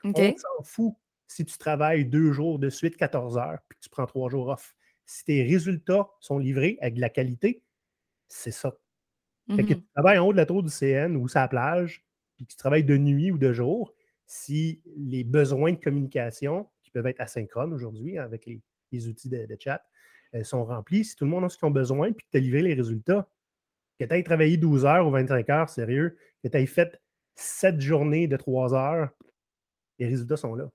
On 0.03 0.13
s'en 0.13 0.63
fout 0.63 0.93
si 1.27 1.45
tu 1.45 1.57
travailles 1.57 2.05
deux 2.05 2.31
jours 2.31 2.59
de 2.59 2.69
suite, 2.69 2.97
14 2.97 3.37
heures, 3.37 3.59
puis 3.67 3.79
tu 3.81 3.89
prends 3.89 4.05
trois 4.05 4.29
jours 4.29 4.49
off. 4.49 4.75
Si 5.05 5.23
tes 5.23 5.43
résultats 5.43 6.09
sont 6.19 6.37
livrés 6.37 6.77
avec 6.81 6.95
de 6.95 7.01
la 7.01 7.09
qualité, 7.09 7.63
c'est 8.27 8.51
ça. 8.51 8.77
que 9.49 9.61
tu 9.61 9.81
travailles 9.95 10.17
en 10.17 10.27
haut 10.27 10.33
de 10.33 10.37
la 10.37 10.45
tour 10.45 10.61
du 10.61 10.69
CN 10.69 11.15
ou 11.15 11.29
sur 11.29 11.39
la 11.39 11.47
plage, 11.47 12.05
puis 12.35 12.45
tu 12.45 12.57
travailles 12.57 12.83
de 12.83 12.97
nuit 12.97 13.31
ou 13.31 13.37
de 13.37 13.53
jour, 13.53 13.93
si 14.25 14.81
les 14.97 15.23
besoins 15.23 15.71
de 15.71 15.79
communication, 15.79 16.67
qui 16.83 16.91
peuvent 16.91 17.07
être 17.07 17.21
asynchrones 17.21 17.73
aujourd'hui 17.73 18.17
avec 18.17 18.45
les, 18.45 19.07
outils 19.07 19.29
de, 19.29 19.47
chat, 19.59 19.81
euh, 20.35 20.43
sont 20.43 20.65
remplis, 20.65 21.05
si 21.05 21.15
tout 21.15 21.25
le 21.25 21.31
monde 21.31 21.43
a 21.45 21.49
ce 21.49 21.57
qu'ils 21.57 21.67
ont 21.67 21.71
besoin, 21.71 22.11
puis 22.11 22.25
que 22.25 22.31
tu 22.31 22.37
as 22.37 22.41
livré 22.41 22.61
les 22.61 22.73
résultats, 22.73 23.27
que 23.99 24.05
tu 24.05 24.13
aies 24.13 24.23
travaillé 24.23 24.57
12 24.57 24.85
heures 24.85 25.07
ou 25.07 25.11
25 25.11 25.49
heures, 25.49 25.69
sérieux, 25.69 26.17
que 26.43 26.49
tu 26.49 26.57
aies 26.57 26.65
fait 26.65 26.99
7 27.35 27.79
journées 27.79 28.27
de 28.27 28.37
3 28.37 28.73
heures, 28.73 29.09
les 29.99 30.07
résultats 30.07 30.37
sont 30.37 30.55
là. 30.55 30.69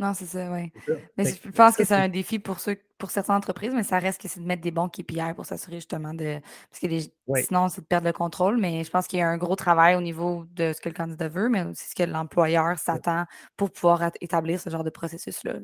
Non, 0.00 0.14
c'est 0.14 0.24
ça, 0.24 0.50
oui. 0.50 0.72
Mais 1.18 1.24
je 1.26 1.50
pense 1.50 1.76
que 1.76 1.84
c'est 1.84 1.94
un 1.94 2.08
défi 2.08 2.38
pour 2.38 2.58
ceux, 2.58 2.78
pour 2.96 3.10
certaines 3.10 3.34
entreprises, 3.34 3.74
mais 3.74 3.82
ça 3.82 3.98
reste 3.98 4.18
que 4.18 4.28
c'est 4.28 4.40
de 4.40 4.46
mettre 4.46 4.62
des 4.62 4.70
bons 4.70 4.88
KPI 4.88 5.34
pour 5.36 5.44
s'assurer 5.44 5.76
justement 5.76 6.14
de. 6.14 6.40
Parce 6.70 6.80
que 6.80 7.42
sinon, 7.42 7.68
c'est 7.68 7.82
de 7.82 7.86
perdre 7.86 8.06
le 8.06 8.14
contrôle. 8.14 8.56
Mais 8.56 8.82
je 8.82 8.90
pense 8.90 9.06
qu'il 9.06 9.18
y 9.18 9.22
a 9.22 9.28
un 9.28 9.36
gros 9.36 9.56
travail 9.56 9.96
au 9.96 10.00
niveau 10.00 10.46
de 10.52 10.72
ce 10.72 10.80
que 10.80 10.88
le 10.88 10.94
candidat 10.94 11.28
veut, 11.28 11.50
mais 11.50 11.64
aussi 11.64 11.90
ce 11.90 11.94
que 11.94 12.02
l'employeur 12.02 12.78
s'attend 12.78 13.26
pour 13.58 13.70
pouvoir 13.70 14.10
établir 14.22 14.58
ce 14.58 14.70
genre 14.70 14.84
de 14.84 14.90
processus-là. 14.90 15.58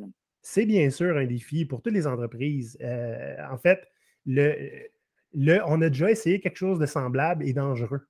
C'est 0.49 0.65
bien 0.65 0.91
sûr 0.91 1.17
un 1.17 1.27
défi 1.27 1.65
pour 1.65 1.83
toutes 1.83 1.93
les 1.93 2.07
entreprises. 2.07 2.79
Euh, 2.81 3.37
en 3.51 3.59
fait, 3.59 3.91
le, 4.27 4.87
on 5.67 5.83
a 5.83 5.89
déjà 5.89 6.09
essayé 6.09 6.39
quelque 6.39 6.57
chose 6.57 6.79
de 6.79 6.87
semblable 6.87 7.45
et 7.45 7.53
dangereux. 7.53 8.07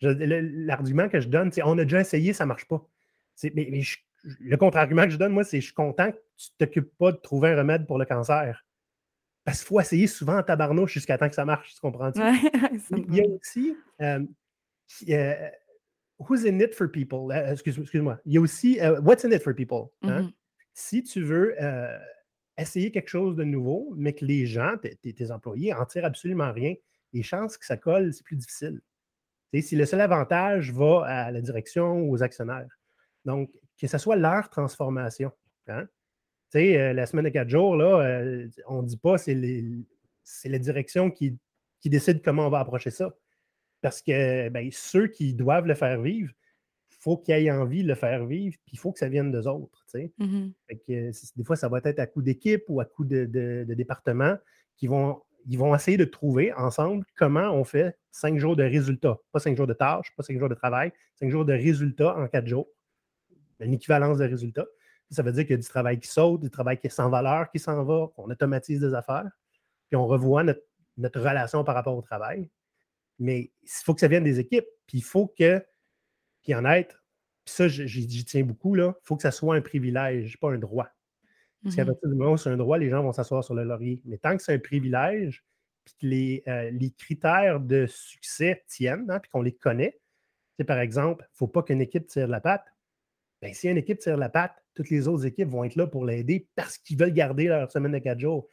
L'argument 0.00 1.08
que 1.08 1.18
je 1.18 1.26
donne, 1.26 1.50
c'est 1.50 1.64
on 1.64 1.76
a 1.76 1.82
déjà 1.82 2.00
essayé, 2.00 2.32
ça 2.34 2.44
ne 2.44 2.50
marche 2.50 2.68
pas. 2.68 2.86
Mais, 3.52 3.82
le 4.22 4.56
contre-argument 4.56 5.06
que 5.06 5.10
je 5.10 5.16
donne, 5.16 5.32
moi, 5.32 5.42
c'est 5.42 5.60
je 5.60 5.64
suis 5.64 5.74
content 5.74 6.12
que 6.12 6.18
tu 6.36 6.50
ne 6.52 6.66
t'occupes 6.66 6.96
pas 6.96 7.10
de 7.10 7.16
trouver 7.16 7.48
un 7.48 7.56
remède 7.56 7.84
pour 7.88 7.98
le 7.98 8.04
cancer. 8.04 8.64
Parce 9.42 9.58
qu'il 9.58 9.66
faut 9.66 9.80
essayer 9.80 10.06
souvent 10.06 10.38
en 10.38 10.42
tabarnouche 10.44 10.92
jusqu'à 10.92 11.18
temps 11.18 11.28
que 11.28 11.34
ça 11.34 11.44
marche, 11.44 11.74
tu 11.74 11.80
comprends 11.80 12.10
-tu? 12.10 12.20
Il 13.08 13.14
y 13.16 13.20
a 13.20 13.24
aussi 13.26 13.76
euh, 14.00 14.20
euh, 15.08 15.48
Who's 16.20 16.44
in 16.46 16.60
it 16.60 16.76
for 16.76 16.88
people? 16.88 17.32
Euh, 17.32 17.54
excuse-moi. 17.54 18.20
Il 18.24 18.34
y 18.34 18.36
a 18.38 18.40
aussi 18.40 18.78
What's 19.02 19.24
in 19.24 19.32
it 19.32 19.42
for 19.42 19.52
people? 19.52 19.90
Hein? 20.02 20.22
Mm-hmm. 20.22 20.32
Si 20.74 21.02
tu 21.02 21.22
veux 21.22 21.56
essayer 22.58 22.90
quelque 22.90 23.08
chose 23.08 23.36
de 23.36 23.44
nouveau, 23.44 23.92
mais 23.96 24.12
que 24.12 24.24
les 24.24 24.46
gens, 24.46 24.74
tes, 24.78 25.30
employés, 25.30 25.72
en 25.72 25.84
tirent 25.86 26.04
absolument 26.04 26.52
rien, 26.52 26.74
les 27.12 27.22
chances 27.22 27.56
que 27.56 27.64
ça 27.64 27.76
colle, 27.76 28.12
c'est 28.12 28.24
plus 28.24 28.36
difficile. 28.36 28.80
si 29.60 29.76
le 29.76 29.86
seul 29.86 30.00
avantage 30.00 30.72
va 30.72 31.04
à 31.06 31.30
la 31.30 31.40
direction 31.40 32.02
ou 32.02 32.12
aux 32.12 32.22
actionnaires. 32.22 32.78
Donc, 33.24 33.50
que 33.78 33.86
ce 33.86 33.98
soit 33.98 34.16
leur 34.16 34.50
transformation. 34.50 35.32
Hein? 35.68 35.86
Euh, 36.56 36.92
la 36.92 37.06
semaine 37.06 37.24
de 37.24 37.30
quatre 37.30 37.48
jours, 37.48 37.74
euh, 37.80 38.46
on 38.68 38.82
ne 38.82 38.86
dit 38.86 38.96
pas 38.96 39.18
c'est 39.18 39.34
la 40.44 40.58
direction 40.58 41.10
qui, 41.10 41.38
décide 41.84 42.22
comment 42.22 42.46
on 42.46 42.50
va 42.50 42.60
approcher 42.60 42.90
ça. 42.90 43.14
Parce 43.80 44.00
que 44.00 44.48
ben, 44.48 44.68
ceux 44.72 45.08
qui 45.08 45.34
doivent 45.34 45.66
le 45.66 45.74
faire 45.74 46.00
vivre, 46.00 46.32
faut 47.04 47.18
qu'ils 47.18 47.34
aient 47.34 47.50
envie 47.50 47.82
de 47.82 47.88
le 47.88 47.94
faire 47.94 48.24
vivre, 48.24 48.56
puis 48.64 48.76
il 48.76 48.78
faut 48.78 48.90
que 48.90 48.98
ça 48.98 49.10
vienne 49.10 49.30
d'eux 49.30 49.46
autres. 49.46 49.84
Mmh 50.18 50.48
des 50.70 51.44
fois, 51.44 51.54
ça 51.54 51.68
va 51.68 51.78
être 51.84 51.98
à 51.98 52.06
coup 52.06 52.22
d'équipe 52.22 52.64
ou 52.68 52.80
à 52.80 52.86
coup 52.86 53.04
de, 53.04 53.26
de, 53.26 53.74
département 53.74 54.36
qui 54.76 54.86
vont, 54.86 55.20
ils 55.46 55.58
vont 55.58 55.74
essayer 55.74 55.98
de 55.98 56.06
trouver 56.06 56.54
ensemble 56.54 57.04
comment 57.14 57.50
on 57.50 57.62
fait 57.62 57.94
cinq 58.10 58.38
jours 58.38 58.56
de 58.56 58.62
résultats. 58.62 59.18
Pas 59.32 59.38
cinq 59.38 59.54
jours 59.54 59.66
de 59.66 59.74
tâches, 59.74 60.14
pas 60.16 60.22
cinq 60.22 60.38
jours 60.38 60.48
de 60.48 60.54
travail, 60.54 60.92
cinq 61.14 61.30
jours 61.30 61.44
de 61.44 61.52
résultats 61.52 62.16
en 62.16 62.26
quatre 62.26 62.46
jours. 62.46 62.68
Une 63.60 63.74
équivalence 63.74 64.16
de 64.16 64.24
résultats. 64.24 64.66
Ça 65.10 65.22
veut 65.22 65.32
dire 65.32 65.42
qu'il 65.42 65.52
y 65.52 65.58
a 65.58 65.58
du 65.58 65.68
travail 65.68 66.00
qui 66.00 66.08
saute, 66.08 66.40
du 66.40 66.50
travail 66.50 66.78
qui 66.78 66.86
est 66.86 66.90
sans 66.90 67.10
valeur 67.10 67.50
qui 67.50 67.58
s'en 67.58 67.84
va, 67.84 68.08
on 68.16 68.30
automatise 68.30 68.80
des 68.80 68.94
affaires, 68.94 69.30
puis 69.88 69.96
on 69.96 70.06
revoit 70.06 70.42
notre, 70.42 70.62
notre 70.96 71.20
relation 71.20 71.64
par 71.64 71.74
rapport 71.74 71.96
au 71.96 72.02
travail. 72.02 72.48
Mais 73.18 73.52
il 73.62 73.68
faut 73.84 73.92
que 73.92 74.00
ça 74.00 74.08
vienne 74.08 74.24
des 74.24 74.40
équipes, 74.40 74.66
puis 74.86 74.98
il 74.98 75.04
faut 75.04 75.32
que 75.38 75.62
puis 76.44 76.54
en 76.54 76.64
être, 76.66 77.02
puis 77.44 77.54
ça, 77.54 77.68
j'y 77.68 78.24
tiens 78.24 78.44
beaucoup, 78.44 78.76
il 78.76 78.92
faut 79.02 79.16
que 79.16 79.22
ça 79.22 79.30
soit 79.30 79.56
un 79.56 79.60
privilège, 79.60 80.38
pas 80.38 80.50
un 80.50 80.58
droit. 80.58 80.88
Parce 81.62 81.76
qu'à 81.76 81.84
mmh 81.84 81.86
partir 81.86 82.08
du 82.10 82.14
moment 82.14 82.32
où 82.32 82.36
c'est 82.36 82.50
un 82.50 82.56
droit, 82.58 82.76
les 82.76 82.90
gens 82.90 83.02
vont 83.02 83.12
s'asseoir 83.12 83.42
sur 83.42 83.54
le 83.54 83.64
laurier. 83.64 84.02
Mais 84.04 84.18
tant 84.18 84.36
que 84.36 84.42
c'est 84.42 84.52
un 84.52 84.58
privilège, 84.58 85.44
puis 85.84 85.94
que 86.00 86.06
les, 86.06 86.42
euh, 86.46 86.70
les, 86.70 86.90
critères 86.90 87.60
de 87.60 87.86
succès 87.86 88.64
tiennent, 88.68 89.10
hein, 89.10 89.18
puis 89.18 89.30
qu'on 89.30 89.42
les 89.42 89.54
connaît, 89.54 89.98
c'est 90.58 90.64
par 90.64 90.78
exemple, 90.78 91.24
il 91.26 91.32
ne 91.32 91.36
faut 91.36 91.48
pas 91.48 91.62
qu'une 91.62 91.80
équipe 91.80 92.06
tire 92.06 92.28
la 92.28 92.40
patte. 92.40 92.66
Bien, 93.42 93.52
si 93.52 93.68
une 93.68 93.78
équipe 93.78 93.98
tire 93.98 94.16
la 94.16 94.28
patte, 94.28 94.62
toutes 94.74 94.90
les 94.90 95.08
autres 95.08 95.26
équipes 95.26 95.48
vont 95.48 95.64
être 95.64 95.76
là 95.76 95.86
pour 95.86 96.04
l'aider 96.04 96.48
parce 96.54 96.78
qu'ils 96.78 96.98
veulent 96.98 97.12
garder 97.12 97.46
leur 97.46 97.70
semaine 97.70 97.92
de 97.92 97.98
quatre 97.98 98.20
jours. 98.20 98.48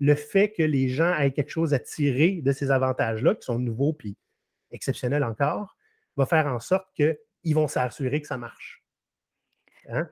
le 0.00 0.14
fait 0.14 0.52
que 0.52 0.62
les 0.62 0.88
gens 0.88 1.16
aient 1.18 1.32
quelque 1.32 1.50
chose 1.50 1.72
à 1.72 1.78
tirer 1.78 2.40
de 2.42 2.52
ces 2.52 2.70
avantages-là, 2.70 3.34
qui 3.36 3.44
sont 3.44 3.58
nouveaux 3.58 3.92
puis 3.92 4.16
exceptionnels 4.70 5.24
encore, 5.24 5.76
va 6.16 6.26
faire 6.26 6.46
en 6.46 6.60
sorte 6.60 6.86
qu'ils 6.94 7.54
vont 7.54 7.68
s'assurer 7.68 8.20
que 8.20 8.26
ça 8.26 8.38
marche. 8.38 8.84
Hein? 9.88 10.08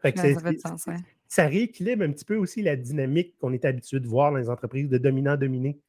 ça, 1.29 1.47
rééquilibre 1.47 2.05
un 2.05 2.13
petit 2.13 2.25
peu 2.25 2.37
aussi 2.37 2.63
la 2.63 2.77
dynamique 2.77 3.39
qu'on 3.39 3.53
est 3.53 3.65
habitué 3.65 4.01
de 4.01 4.07
voir 4.07 4.33
dans 4.33 4.39
les 4.39 4.51
entreprises 4.51 4.89
de 4.89 4.99
dominant-dominé. 4.99 5.81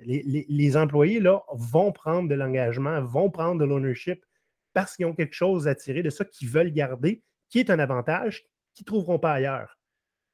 Les, 0.00 0.76
employés 0.76 1.20
là, 1.20 1.42
vont 1.52 1.92
prendre 1.92 2.28
de 2.28 2.34
l'engagement, 2.34 3.02
vont 3.02 3.30
prendre 3.30 3.60
de 3.60 3.64
l'ownership 3.64 4.24
parce 4.72 4.96
qu'ils 4.96 5.06
ont 5.06 5.14
quelque 5.14 5.34
chose 5.34 5.66
à 5.66 5.74
tirer 5.74 6.02
de 6.02 6.10
ça 6.10 6.24
qu'ils 6.24 6.48
veulent 6.48 6.72
garder, 6.72 7.22
qui 7.48 7.58
est 7.58 7.70
un 7.70 7.78
avantage 7.78 8.46
qu'ils 8.74 8.84
ne 8.84 8.86
trouveront 8.86 9.18
pas 9.18 9.32
ailleurs. 9.32 9.78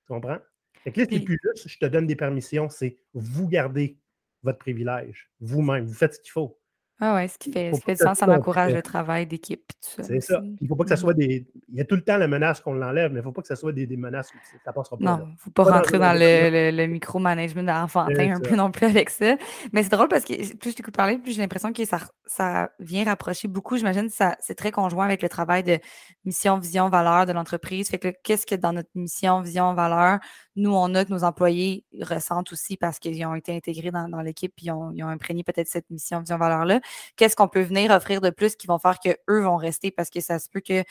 Tu 0.07 0.13
comprends? 0.13 0.39
Fait 0.83 0.93
que 0.93 1.01
là, 1.01 1.07
c'est 1.11 1.21
plus 1.21 1.39
juste, 1.43 1.69
je 1.69 1.79
te 1.79 1.87
donne 1.87 2.07
des 2.07 2.17
permissions, 2.17 2.69
c'est 2.69 2.99
vous 3.15 3.49
gardez 3.49 3.97
votre 4.43 4.59
privilège. 4.59 5.31
Vous-même, 5.41 5.87
vous 5.87 5.95
faites 5.95 6.15
ce 6.15 6.21
qu'il 6.21 6.31
faut. 6.33 6.61
Ah 7.01 7.15
ouais, 7.15 7.27
ce 7.27 7.39
qui 7.39 7.51
fait, 7.51 7.73
ce 7.75 7.81
fait 7.81 7.97
sens, 7.97 8.19
ça 8.19 8.29
encourage 8.29 8.73
le 8.73 8.81
travail 8.81 9.27
d'équipe. 9.27 9.65
C'est 9.81 10.21
ça. 10.21 10.41
Il 10.45 10.59
ne 10.63 10.69
faut 10.69 10.77
pas 10.77 10.85
que 10.85 10.91
ce 10.91 10.97
soit 10.97 11.13
des. 11.13 11.45
Il 11.69 11.77
y 11.77 11.81
a 11.81 11.85
tout 11.85 11.97
le 11.97 12.03
temps 12.03 12.17
la 12.17 12.29
menace 12.29 12.61
qu'on 12.61 12.73
l'enlève, 12.73 13.11
mais 13.11 13.17
il 13.17 13.23
ne 13.23 13.23
faut 13.23 13.33
pas 13.33 13.43
que 13.43 13.49
ce 13.49 13.57
soit 13.57 13.73
des, 13.73 13.87
des 13.87 13.97
menaces 13.97 14.31
ça 14.65 14.73
passera 14.73 14.97
pas. 14.97 15.05
Non, 15.05 15.25
il 15.27 15.33
ne 15.33 15.37
faut 15.37 15.51
pas, 15.51 15.65
rentrer 15.65 15.99
dans, 15.99 16.13
le, 16.13 16.71
le, 16.71 16.87
micromanagement 16.87 17.73
enfantin 17.73 18.37
un 18.37 18.41
peu 18.41 18.55
non 18.55 18.71
plus 18.71 18.87
avec 18.87 19.11
ça. 19.11 19.37
Mais 19.73 19.83
c'est 19.83 19.91
drôle 19.91 20.09
parce 20.09 20.25
que 20.25 20.57
plus 20.57 20.71
je 20.71 20.77
t'écoute 20.77 20.95
parler, 20.95 21.19
plus 21.19 21.33
j'ai 21.33 21.43
l'impression 21.43 21.73
que 21.73 21.85
ça, 21.85 21.99
ça 22.27 22.71
vient 22.79 23.05
rapprocher 23.05 23.49
beaucoup. 23.49 23.77
J'imagine 23.77 24.09
que 24.09 24.15
c'est 24.41 24.55
très 24.55 24.71
conjoint 24.71 25.05
avec 25.05 25.21
le 25.21 25.29
travail 25.29 25.65
de 25.65 25.79
mission, 26.25 26.59
vision, 26.59 26.89
valeur 26.91 27.27
de 27.27 27.33
l'entreprise. 27.33 27.89
Fait 27.89 27.99
que 27.99 28.13
qu'est-ce 28.23 28.47
que 28.47 28.55
dans 28.55 28.73
notre 28.73 28.91
mission, 28.95 29.41
vision, 29.41 29.75
valeur, 29.75 30.21
nous, 30.57 30.73
on 30.73 30.95
a 30.95 31.05
que 31.05 31.11
nos 31.11 31.25
employés 31.25 31.85
ressentent 32.01 32.53
aussi 32.53 32.77
parce 32.77 32.99
qu'ils 32.99 33.25
ont 33.27 33.35
été 33.35 33.55
intégrés 33.55 33.91
dans, 33.91 34.21
l'équipe 34.21 34.53
et 34.59 34.67
ils 34.67 34.71
ont, 34.71 34.93
ils 34.93 35.03
ont 35.03 35.09
imprégné 35.09 35.43
peut-être 35.43 35.69
cette 35.69 35.91
mission, 35.91 36.21
vision, 36.21 36.39
valeur-là. 36.39 36.81
Qu'est-ce 37.17 37.37
qu'on 37.37 37.49
peut 37.49 37.63
venir 37.63 37.91
offrir 37.91 38.21
de 38.21 38.31
plus 38.31 38.55
qui 38.57 38.67
vont 38.67 38.79
faire 38.79 38.99
qu'eux 39.01 39.41
vont 39.43 39.57
rester? 39.57 39.91
Parce 39.91 40.11
que 40.11 40.21
ça 40.21 40.39
se 40.39 40.49
peut 40.49 40.61
que 40.61 40.85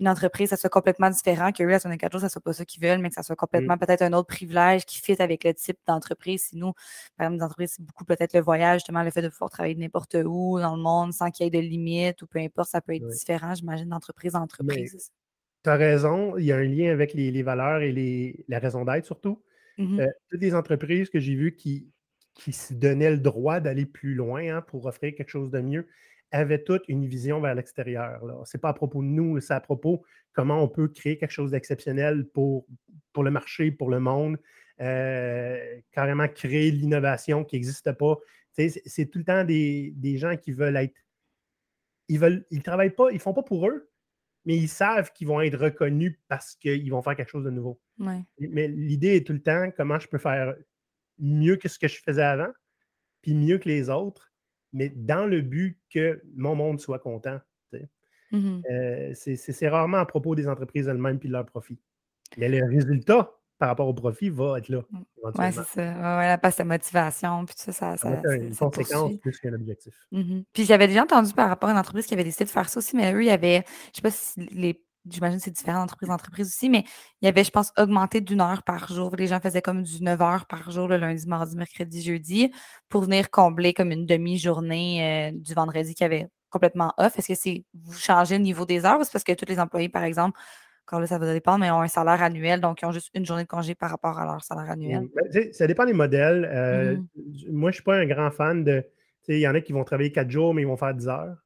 une 0.00 0.08
entreprise, 0.08 0.48
ça 0.48 0.56
soit 0.56 0.70
complètement 0.70 1.10
différent, 1.10 1.52
qu'eux, 1.52 1.74
à 1.74 1.78
son 1.78 1.90
jours, 1.90 2.20
ça 2.20 2.30
soit 2.30 2.40
pas 2.40 2.54
ça 2.54 2.64
qu'ils 2.64 2.82
veulent, 2.82 3.00
mais 3.00 3.10
que 3.10 3.14
ça 3.14 3.22
soit 3.22 3.36
complètement 3.36 3.74
mmh. 3.74 3.80
peut-être 3.80 4.02
un 4.02 4.14
autre 4.14 4.28
privilège 4.28 4.86
qui 4.86 4.98
fit 4.98 5.20
avec 5.20 5.44
le 5.44 5.52
type 5.52 5.76
d'entreprise. 5.86 6.44
Si 6.48 6.56
nous, 6.56 6.72
par 7.16 7.26
exemple, 7.26 7.40
d'entreprise, 7.40 7.74
c'est 7.76 7.84
beaucoup 7.84 8.06
peut-être 8.06 8.32
le 8.32 8.40
voyage, 8.40 8.80
justement, 8.80 9.02
le 9.02 9.10
fait 9.10 9.20
de 9.20 9.28
pouvoir 9.28 9.50
travailler 9.50 9.74
n'importe 9.74 10.16
où 10.24 10.58
dans 10.58 10.74
le 10.74 10.82
monde 10.82 11.12
sans 11.12 11.30
qu'il 11.30 11.44
y 11.44 11.46
ait 11.48 11.50
de 11.50 11.58
limites 11.58 12.22
ou 12.22 12.26
peu 12.26 12.38
importe, 12.38 12.70
ça 12.70 12.80
peut 12.80 12.94
être 12.94 13.06
différent, 13.08 13.54
j'imagine, 13.54 13.90
d'entreprise 13.90 14.34
en 14.34 14.40
entreprise. 14.40 15.10
Tu 15.62 15.70
as 15.70 15.76
raison, 15.76 16.36
il 16.38 16.44
y 16.44 16.52
a 16.52 16.56
un 16.56 16.64
lien 16.64 16.90
avec 16.90 17.12
les, 17.14 17.42
valeurs 17.42 17.82
et 17.82 17.92
les, 17.92 18.44
la 18.48 18.58
raison 18.58 18.84
d'être 18.84 19.04
surtout. 19.04 19.42
Mmh 19.78 20.00
euh, 20.00 20.06
toutes 20.30 20.40
les 20.40 20.54
entreprises 20.54 21.08
que 21.08 21.20
j'ai 21.20 21.34
vues 21.34 21.54
qui, 21.54 21.88
qui 22.34 22.52
se 22.52 22.74
donnaient 22.74 23.10
le 23.10 23.18
droit 23.18 23.60
d'aller 23.60 23.86
plus 23.86 24.14
loin 24.14 24.56
hein, 24.56 24.62
pour 24.62 24.86
offrir 24.86 25.14
quelque 25.14 25.30
chose 25.30 25.50
de 25.50 25.60
mieux, 25.60 25.86
avaient 26.32 26.62
toutes 26.62 26.88
une 26.88 27.06
vision 27.06 27.40
vers 27.40 27.54
l'extérieur. 27.54 28.20
Ce 28.44 28.56
n'est 28.56 28.60
pas 28.60 28.70
à 28.70 28.74
propos 28.74 29.02
de 29.02 29.08
nous, 29.08 29.40
c'est 29.40 29.54
à 29.54 29.60
propos 29.60 29.98
de 29.98 30.02
comment 30.32 30.62
on 30.62 30.68
peut 30.68 30.88
créer 30.88 31.18
quelque 31.18 31.32
chose 31.32 31.50
d'exceptionnel 31.50 32.26
pour, 32.26 32.66
pour 33.12 33.24
le 33.24 33.30
marché, 33.30 33.70
pour 33.70 33.90
le 33.90 34.00
monde, 34.00 34.38
euh, 34.80 35.80
carrément 35.92 36.28
créer 36.28 36.70
l'innovation 36.70 37.44
qui 37.44 37.56
n'existe 37.56 37.92
pas. 37.92 38.16
C'est 38.52 39.06
tout 39.10 39.18
le 39.18 39.24
temps 39.24 39.44
des, 39.44 40.16
gens 40.16 40.36
qui 40.36 40.52
veulent 40.52 40.76
être. 40.76 40.96
Ils 42.08 42.18
veulent, 42.18 42.46
ils 42.50 42.62
travaillent 42.62 42.94
pas, 42.94 43.10
ils 43.12 43.20
font 43.20 43.34
pas 43.34 43.42
pour 43.42 43.68
eux, 43.68 43.89
mais 44.44 44.56
ils 44.56 44.68
savent 44.68 45.12
qu'ils 45.12 45.28
vont 45.28 45.40
être 45.40 45.58
reconnus 45.58 46.18
parce 46.28 46.54
qu'ils 46.56 46.90
vont 46.90 47.02
faire 47.02 47.16
quelque 47.16 47.30
chose 47.30 47.44
de 47.44 47.50
nouveau. 47.50 47.80
Mais 48.38 48.68
l'idée 48.68 49.16
est 49.16 49.26
tout 49.26 49.32
le 49.32 49.42
temps 49.42 49.70
comment 49.76 49.98
je 49.98 50.08
peux 50.08 50.18
faire 50.18 50.54
mieux 51.18 51.56
que 51.56 51.68
ce 51.68 51.78
que 51.78 51.88
je 51.88 52.00
faisais 52.00 52.22
avant, 52.22 52.50
puis 53.22 53.34
mieux 53.34 53.58
que 53.58 53.68
les 53.68 53.90
autres, 53.90 54.32
mais 54.72 54.88
dans 54.88 55.26
le 55.26 55.42
but 55.42 55.78
que 55.90 56.22
mon 56.34 56.54
monde 56.54 56.80
soit 56.80 56.98
content. 56.98 57.40
Mmh 58.32 58.60
euh, 58.70 59.12
c'est 59.14 59.68
rarement 59.68 59.96
à 59.96 60.06
propos 60.06 60.36
des 60.36 60.46
entreprises 60.46 60.86
elles-mêmes 60.86 61.18
puis 61.18 61.28
de 61.28 61.32
leur 61.32 61.46
profit. 61.46 61.80
Mais 62.36 62.48
le 62.48 62.64
résultat 62.64 63.39
par 63.60 63.68
rapport 63.68 63.86
au 63.86 63.92
profit 63.92 64.30
va 64.30 64.58
être 64.58 64.70
là. 64.70 64.80
Mmh. 64.90 65.00
Oui, 65.22 65.44
c'est 65.52 65.64
ça. 65.64 65.82
Ouais, 66.18 66.38
la 66.42 66.50
sa 66.50 66.64
motivation, 66.64 67.44
puis 67.44 67.54
ça, 67.58 67.72
ça, 67.72 67.96
ça, 67.98 68.08
une 68.34 68.56
conséquence 68.56 69.12
plus 69.18 69.38
qu'un 69.38 69.52
objectif. 69.52 69.94
Mmh 70.10 70.40
puis 70.52 70.64
j'avais 70.64 70.88
déjà 70.88 71.02
entendu 71.02 71.32
par 71.34 71.48
rapport 71.48 71.68
à 71.68 71.72
une 71.72 71.78
entreprise 71.78 72.06
qui 72.06 72.14
avait 72.14 72.24
décidé 72.24 72.46
de 72.46 72.50
faire 72.50 72.68
ça 72.70 72.78
aussi, 72.78 72.96
mais 72.96 73.12
eux, 73.12 73.22
il 73.22 73.26
y 73.26 73.30
avait, 73.30 73.64
je 73.92 73.96
sais 73.96 74.02
pas 74.02 74.10
si 74.10 74.40
les 74.52 74.82
j'imagine 75.08 75.38
que 75.38 75.44
c'est 75.44 75.50
différent 75.50 75.80
d'entreprise 75.80 76.10
en 76.10 76.14
entreprise 76.14 76.48
aussi, 76.48 76.68
mais 76.68 76.84
il 77.20 77.26
y 77.26 77.28
avait, 77.28 77.44
je 77.44 77.50
pense, 77.50 77.72
augmenté 77.78 78.20
d'une 78.20 78.40
heure 78.40 78.62
par 78.62 78.92
jour. 78.92 79.14
Les 79.16 79.26
gens 79.26 79.40
faisaient 79.40 79.62
comme 79.62 79.82
du 79.82 80.02
9 80.02 80.20
heures 80.20 80.46
par 80.46 80.70
jour 80.70 80.88
le 80.88 80.96
lundi, 80.96 81.26
mardi, 81.26 81.56
mercredi, 81.56 82.02
jeudi 82.02 82.52
pour 82.88 83.02
venir 83.02 83.30
combler 83.30 83.72
comme 83.72 83.92
une 83.92 84.06
demi-journée 84.06 85.30
euh, 85.32 85.38
du 85.38 85.54
vendredi 85.54 85.94
qui 85.94 86.04
avait 86.04 86.28
complètement 86.50 86.92
off. 86.98 87.18
Est-ce 87.18 87.28
que 87.28 87.34
c'est 87.34 87.64
vous 87.74 87.98
changez 87.98 88.36
le 88.36 88.44
niveau 88.44 88.66
des 88.66 88.84
heures 88.84 89.00
ou 89.00 89.04
c'est 89.04 89.12
parce 89.12 89.24
que 89.24 89.32
tous 89.32 89.48
les 89.48 89.58
employés, 89.58 89.88
par 89.88 90.04
exemple, 90.04 90.38
encore 90.90 91.00
là, 91.00 91.06
ça 91.06 91.18
va 91.18 91.32
dépendre, 91.32 91.60
mais 91.60 91.70
ont 91.70 91.80
un 91.80 91.88
salaire 91.88 92.20
annuel, 92.20 92.60
donc 92.60 92.82
ils 92.82 92.86
ont 92.86 92.92
juste 92.92 93.10
une 93.14 93.24
journée 93.24 93.44
de 93.44 93.48
congé 93.48 93.76
par 93.76 93.90
rapport 93.90 94.18
à 94.18 94.24
leur 94.24 94.42
salaire 94.42 94.70
annuel? 94.70 95.08
Ben, 95.14 95.52
ça 95.52 95.66
dépend 95.68 95.86
des 95.86 95.92
modèles. 95.92 96.48
Euh, 96.50 96.96
mmh 96.96 97.06
moi, 97.52 97.70
je 97.70 97.74
ne 97.74 97.74
suis 97.74 97.82
pas 97.84 97.96
un 97.96 98.06
grand 98.06 98.30
fan 98.30 98.64
de. 98.64 98.84
Il 99.28 99.38
y 99.38 99.46
en 99.46 99.54
a 99.54 99.60
qui 99.60 99.72
vont 99.72 99.84
travailler 99.84 100.10
quatre 100.10 100.30
jours, 100.30 100.52
mais 100.52 100.62
ils 100.62 100.66
vont 100.66 100.76
faire 100.76 100.94
10 100.94 101.08
heures. 101.08 101.36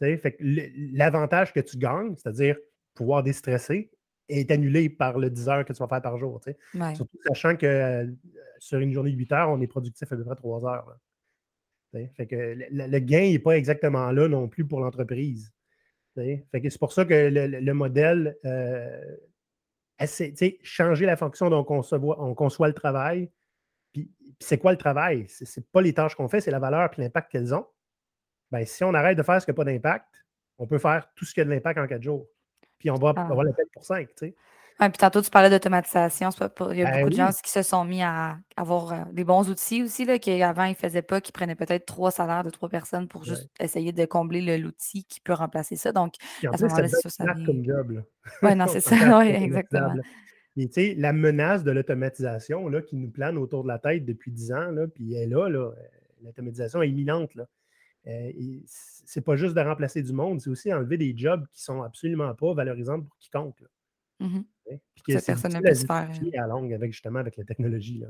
L'avantage 0.00 1.54
que 1.54 1.60
tu 1.60 1.78
gagnes, 1.78 2.14
c'est-à-dire 2.16 2.58
pouvoir 2.94 3.22
déstresser, 3.22 3.90
est 4.28 4.50
annulé 4.50 4.90
par 4.90 5.18
le 5.18 5.30
10 5.30 5.48
heures 5.48 5.64
que 5.64 5.72
tu 5.72 5.78
vas 5.78 5.88
faire 5.88 6.02
par 6.02 6.18
jour. 6.18 6.40
Surtout 6.94 7.18
sachant 7.26 7.56
que 7.56 7.64
euh, 7.64 8.06
sur 8.58 8.80
une 8.80 8.92
journée 8.92 9.12
de 9.12 9.16
8 9.16 9.32
heures, 9.32 9.50
on 9.50 9.60
est 9.62 9.66
productif 9.66 10.12
à 10.12 10.16
peu 10.16 10.24
près 10.24 10.34
3 10.34 10.66
heures. 10.66 10.98
Fait 12.16 12.26
que 12.26 12.56
le, 12.70 12.98
gain 12.98 13.30
n'est 13.30 13.38
pas 13.38 13.56
exactement 13.56 14.10
là 14.10 14.28
non 14.28 14.48
plus 14.48 14.66
pour 14.66 14.80
l'entreprise. 14.80 15.52
C'est 16.16 16.78
pour 16.78 16.92
ça 16.92 17.04
que 17.04 17.14
le, 17.14 17.72
modèle, 17.72 18.36
euh, 18.44 19.16
changer 20.62 21.06
la 21.06 21.16
fonction 21.16 21.50
dont 21.50 21.66
on, 21.68 21.82
on 21.92 22.34
conçoit 22.34 22.68
le 22.68 22.74
travail. 22.74 23.30
Puis, 23.92 24.10
c'est 24.40 24.58
quoi 24.58 24.72
le 24.72 24.78
travail? 24.78 25.26
Ce 25.28 25.44
n'est 25.44 25.66
pas 25.72 25.82
les 25.82 25.92
tâches 25.92 26.14
qu'on 26.14 26.28
fait, 26.28 26.40
c'est 26.40 26.50
la 26.50 26.58
valeur 26.58 26.90
et 26.96 27.00
l'impact 27.00 27.30
qu'elles 27.30 27.54
ont. 27.54 27.66
Ben, 28.50 28.64
si 28.64 28.84
on 28.84 28.94
arrête 28.94 29.18
de 29.18 29.22
faire 29.22 29.40
ce 29.40 29.46
qui 29.46 29.50
n'a 29.50 29.56
pas 29.56 29.64
d'impact, 29.64 30.06
on 30.58 30.66
peut 30.66 30.78
faire 30.78 31.08
tout 31.14 31.24
ce 31.24 31.34
qui 31.34 31.40
a 31.40 31.44
de 31.44 31.50
l'impact 31.50 31.78
en 31.78 31.86
quatre 31.86 32.02
jours. 32.02 32.26
Puis 32.78 32.90
on 32.90 32.96
va 32.96 33.12
ah. 33.16 33.22
avoir 33.22 33.44
la 33.44 33.52
tête 33.52 33.68
pour 33.72 33.84
cinq. 33.84 34.08
Sais. 34.80 34.88
puis 34.88 34.98
tantôt, 34.98 35.22
tu 35.22 35.30
parlais 35.30 35.50
d'automatisation. 35.50 36.30
Il 36.70 36.76
y 36.78 36.82
a 36.82 36.90
ben 36.90 36.98
beaucoup 36.98 37.10
de 37.10 37.16
gens 37.16 37.30
qui 37.42 37.50
se 37.50 37.62
sont 37.62 37.84
mis 37.84 38.02
à 38.02 38.38
avoir 38.56 38.92
euh, 38.92 38.96
des 39.12 39.24
bons 39.24 39.48
outils 39.48 39.82
aussi, 39.82 40.06
qu'avant, 40.18 40.64
ils 40.64 40.70
ne 40.70 40.74
faisaient 40.74 41.02
pas, 41.02 41.20
qui 41.20 41.32
prenaient 41.32 41.54
peut-être 41.54 41.86
trois 41.86 42.10
salaires 42.10 42.44
de 42.44 42.50
trois 42.50 42.68
personnes 42.68 43.08
pour 43.08 43.24
juste 43.24 43.48
essayer 43.60 43.92
de 43.92 44.04
combler 44.04 44.58
l'outil 44.58 45.04
qui 45.04 45.20
peut 45.20 45.32
remplacer 45.32 45.76
ça. 45.76 45.92
Donc, 45.92 46.14
à 46.50 46.56
ce 46.56 46.64
moment-là, 46.64 46.88
c'est 46.88 47.08
ça. 47.08 47.24
comme 47.46 47.64
job. 47.64 48.02
Oui, 48.42 48.54
non, 48.54 48.66
c'est 48.66 48.80
ça. 48.80 49.18
oui, 49.18 49.28
exactement. 49.28 49.94
Mais 50.56 50.66
tu 50.66 50.74
sais, 50.74 50.94
la 50.96 51.12
menace 51.12 51.64
de 51.64 51.72
l'automatisation 51.72 52.70
qui 52.82 52.96
nous 52.96 53.10
plane 53.10 53.36
autour 53.38 53.64
de 53.64 53.68
la 53.68 53.78
tête 53.80 54.04
depuis 54.04 54.30
dix 54.30 54.52
ans, 54.52 54.70
là, 54.70 54.86
puis 54.86 55.14
elle 55.14 55.24
est 55.24 55.34
là, 55.34 55.48
là 55.48 55.72
l'automatisation 56.22 56.82
est 56.82 56.88
imminente. 56.88 57.34
Là. 57.34 57.46
Euh, 58.06 58.32
c'est 58.66 59.24
pas 59.24 59.36
juste 59.36 59.54
de 59.54 59.60
remplacer 59.60 60.02
du 60.02 60.12
monde, 60.12 60.40
c'est 60.40 60.50
aussi 60.50 60.72
enlever 60.72 60.96
des 60.96 61.16
jobs 61.16 61.46
qui 61.52 61.62
sont 61.62 61.82
absolument 61.82 62.34
pas 62.34 62.52
valorisants 62.54 63.00
pour 63.00 63.16
quiconque. 63.18 63.62
Mmh 64.20 64.40
Puis 64.66 65.14
que 65.16 65.24
personne 65.24 65.52
ne 65.52 65.60
peut 65.60 65.74
se 65.74 65.86
faire. 65.86 66.10
Hein. 66.10 66.42
à 66.42 66.46
longue 66.46 66.72
avec 66.72 66.92
justement 66.92 67.18
avec 67.18 67.36
la 67.36 67.44
technologie. 67.44 67.98
Là, 67.98 68.08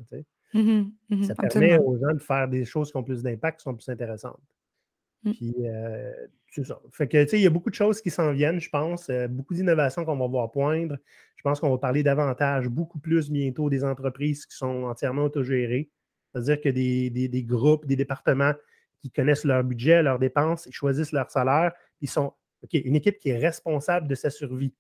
mmh 0.55 0.85
mmh 1.11 1.25
ça 1.25 1.35
permet 1.35 1.79
aux 1.79 1.99
gens 1.99 2.15
de 2.15 2.23
faire 2.23 2.49
des 2.49 2.65
choses 2.65 2.91
qui 2.91 2.97
ont 2.97 3.03
plus 3.03 3.23
d'impact, 3.23 3.61
qui 3.61 3.65
sont 3.65 3.75
plus 3.75 3.89
intéressantes. 3.89 4.41
Puis 5.25 5.55
euh, 5.61 6.13
c'est 6.51 6.65
ça. 6.65 6.81
Fait 6.93 7.09
que, 7.09 7.23
tu 7.25 7.31
sais, 7.31 7.39
il 7.39 7.43
y 7.43 7.47
a 7.47 7.51
beaucoup 7.51 7.71
de 7.71 7.75
choses 7.75 8.01
qui 8.01 8.11
s'en 8.11 8.33
viennent, 8.33 8.61
je 8.61 8.69
pense. 8.69 9.09
Euh, 9.09 9.27
beaucoup 9.27 9.55
d'innovations 9.55 10.05
qu'on 10.05 10.17
va 10.17 10.27
voir 10.27 10.51
poindre. 10.51 10.99
Je 11.37 11.43
pense 11.43 11.61
qu'on 11.61 11.71
va 11.71 11.79
parler 11.79 12.03
davantage, 12.03 12.69
beaucoup 12.69 12.99
plus 12.99 13.31
bientôt 13.31 13.71
des 13.71 13.85
entreprises 13.85 14.47
qui 14.47 14.57
sont 14.57 14.85
entièrement 14.85 15.25
autogérées. 15.25 15.91
C'est-à-dire 16.33 16.61
que 16.61 16.69
des, 16.69 17.11
des, 17.11 17.43
groupes, 17.43 17.87
des 17.87 17.97
départements 17.97 18.53
qui 19.03 19.11
connaissent 19.11 19.45
leur 19.45 19.63
budget, 19.63 20.03
leurs 20.03 20.19
dépenses, 20.19 20.67
ils 20.67 20.73
choisissent 20.73 21.13
leur 21.13 21.31
salaire. 21.31 21.73
Ils 22.01 22.09
sont 22.09 22.33
OK, 22.63 22.75
une 22.75 22.97
équipe 22.97 23.19
qui 23.19 23.31
est 23.31 23.39
responsable 23.39 24.09
de 24.09 24.15
sa 24.15 24.31
survie. 24.31 24.75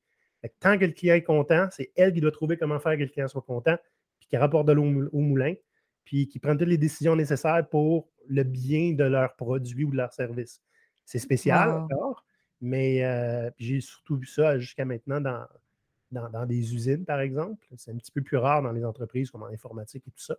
Tant 0.60 0.78
que 0.78 0.84
le 0.84 0.92
client 0.92 1.14
est 1.14 1.22
content, 1.22 1.68
c'est 1.70 1.92
elle 1.96 2.12
qui 2.12 2.20
doit 2.20 2.30
trouver 2.30 2.56
comment 2.56 2.78
faire 2.78 2.96
que 2.96 3.02
le 3.02 3.08
client 3.08 3.28
soit 3.28 3.42
content, 3.42 3.76
puis 4.18 4.28
qui 4.28 4.36
rapporte 4.36 4.66
de 4.66 4.72
l'eau 4.72 4.84
au 5.12 5.20
moulin, 5.20 5.54
puis 6.04 6.28
qui 6.28 6.38
prend 6.38 6.56
toutes 6.56 6.68
les 6.68 6.78
décisions 6.78 7.16
nécessaires 7.16 7.66
pour 7.68 8.08
le 8.28 8.42
bien 8.42 8.92
de 8.92 9.04
leur 9.04 9.34
produit 9.36 9.84
ou 9.84 9.90
de 9.90 9.96
leur 9.96 10.12
service. 10.12 10.60
C'est 11.04 11.18
spécial 11.18 11.70
encore, 11.70 12.24
mais 12.60 13.04
euh, 13.04 13.50
j'ai 13.58 13.80
surtout 13.80 14.16
vu 14.16 14.26
ça 14.26 14.58
jusqu'à 14.58 14.84
maintenant 14.84 15.20
dans, 15.20 15.46
dans, 16.10 16.46
des 16.46 16.74
usines, 16.74 17.04
par 17.04 17.20
exemple. 17.20 17.66
C'est 17.76 17.90
un 17.90 17.96
petit 17.96 18.12
peu 18.12 18.22
plus 18.22 18.36
rare 18.36 18.62
dans 18.62 18.72
les 18.72 18.84
entreprises 18.84 19.30
comme 19.30 19.42
en 19.42 19.48
informatique 19.48 20.04
et 20.06 20.10
tout 20.10 20.22
ça, 20.22 20.36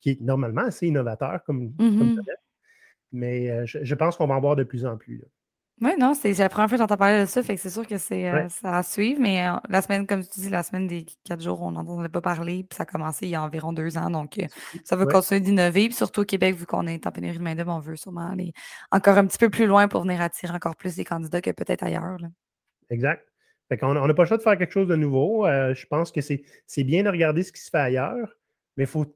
qui 0.00 0.10
est 0.10 0.20
normalement 0.20 0.62
assez 0.62 0.86
innovateur 0.86 1.42
comme, 1.44 1.74
comme 1.74 2.14
mm-hmm. 2.14 2.20
Mais 3.12 3.50
euh, 3.50 3.64
je, 3.64 3.94
pense 3.94 4.16
qu'on 4.16 4.26
va 4.26 4.34
en 4.34 4.40
voir 4.40 4.56
de 4.56 4.64
plus 4.64 4.84
en 4.84 4.96
plus. 4.96 5.22
Oui, 5.80 5.90
non, 5.98 6.14
c'est 6.14 6.32
la 6.34 6.48
première 6.48 6.68
fois 6.68 6.78
que 6.78 6.82
j'entends 6.82 6.96
parler 6.96 7.22
de 7.22 7.26
ça, 7.26 7.42
fait 7.42 7.56
que 7.56 7.60
c'est 7.60 7.70
sûr 7.70 7.84
que 7.84 7.98
c'est 7.98 8.30
euh, 8.30 8.48
ça 8.48 8.78
à 8.78 8.82
suivre, 8.84 9.20
mais 9.20 9.44
euh, 9.44 9.54
la 9.68 9.82
semaine, 9.82 10.06
comme 10.06 10.22
tu 10.22 10.40
dis, 10.40 10.48
la 10.48 10.62
semaine 10.62 10.86
des 10.86 11.04
quatre 11.24 11.42
jours, 11.42 11.60
on 11.62 11.72
n'en 11.72 11.80
entendait 11.80 12.08
pas 12.08 12.20
parler, 12.20 12.64
puis 12.68 12.76
ça 12.76 12.84
a 12.84 12.86
commencé 12.86 13.26
il 13.26 13.30
y 13.30 13.34
a 13.34 13.42
environ 13.42 13.72
deux 13.72 13.98
ans, 13.98 14.08
donc 14.08 14.38
ça 14.84 14.94
va 14.94 15.04
continuer 15.04 15.40
d'innover, 15.40 15.86
puis 15.86 15.94
surtout 15.94 16.20
au 16.20 16.24
Québec, 16.24 16.54
vu 16.54 16.64
qu'on 16.64 16.86
est 16.86 17.08
en 17.08 17.10
pénurie 17.10 17.38
de 17.38 17.42
main-d'œuvre, 17.42 17.72
on 17.72 17.80
veut 17.80 17.96
sûrement 17.96 18.30
aller 18.30 18.52
encore 18.92 19.18
un 19.18 19.26
petit 19.26 19.38
peu 19.38 19.50
plus 19.50 19.66
loin 19.66 19.88
pour 19.88 20.02
venir 20.02 20.20
attirer 20.20 20.54
encore 20.54 20.76
plus 20.76 20.94
des 20.94 21.04
candidats 21.04 21.40
que 21.40 21.50
peut-être 21.50 21.82
ailleurs. 21.82 22.18
Exact. 22.88 23.26
Fait 23.68 23.76
qu'on 23.76 23.94
n'a 23.94 24.14
pas 24.14 24.22
le 24.22 24.28
choix 24.28 24.36
de 24.36 24.42
faire 24.42 24.56
quelque 24.56 24.72
chose 24.72 24.88
de 24.88 24.96
nouveau. 24.96 25.44
je 25.46 25.86
pense 25.86 26.12
que 26.12 26.20
c'est 26.20 26.84
bien 26.84 27.02
de 27.02 27.08
regarder 27.08 27.42
ce 27.42 27.50
qui 27.50 27.60
se 27.60 27.70
fait 27.70 27.78
ailleurs, 27.78 28.38
mais 28.76 28.84
il 28.84 28.88
faut 28.88 29.12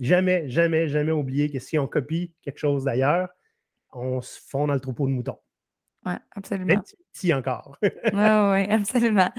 jamais, 0.00 0.48
jamais, 0.48 0.88
jamais 0.88 1.12
oublier 1.12 1.50
que 1.50 1.58
si 1.58 1.78
on 1.78 1.86
copie 1.86 2.32
quelque 2.40 2.58
chose 2.58 2.84
d'ailleurs, 2.84 3.28
on 3.92 4.22
se 4.22 4.40
fond 4.48 4.66
dans 4.66 4.74
le 4.74 4.80
troupeau 4.80 5.06
de 5.06 5.12
moutons. 5.12 5.38
Oui, 6.08 6.14
absolument. 6.34 6.82
si 7.12 7.34
encore. 7.34 7.76
oui, 7.82 7.90
oui, 8.12 8.66
absolument. 8.70 9.30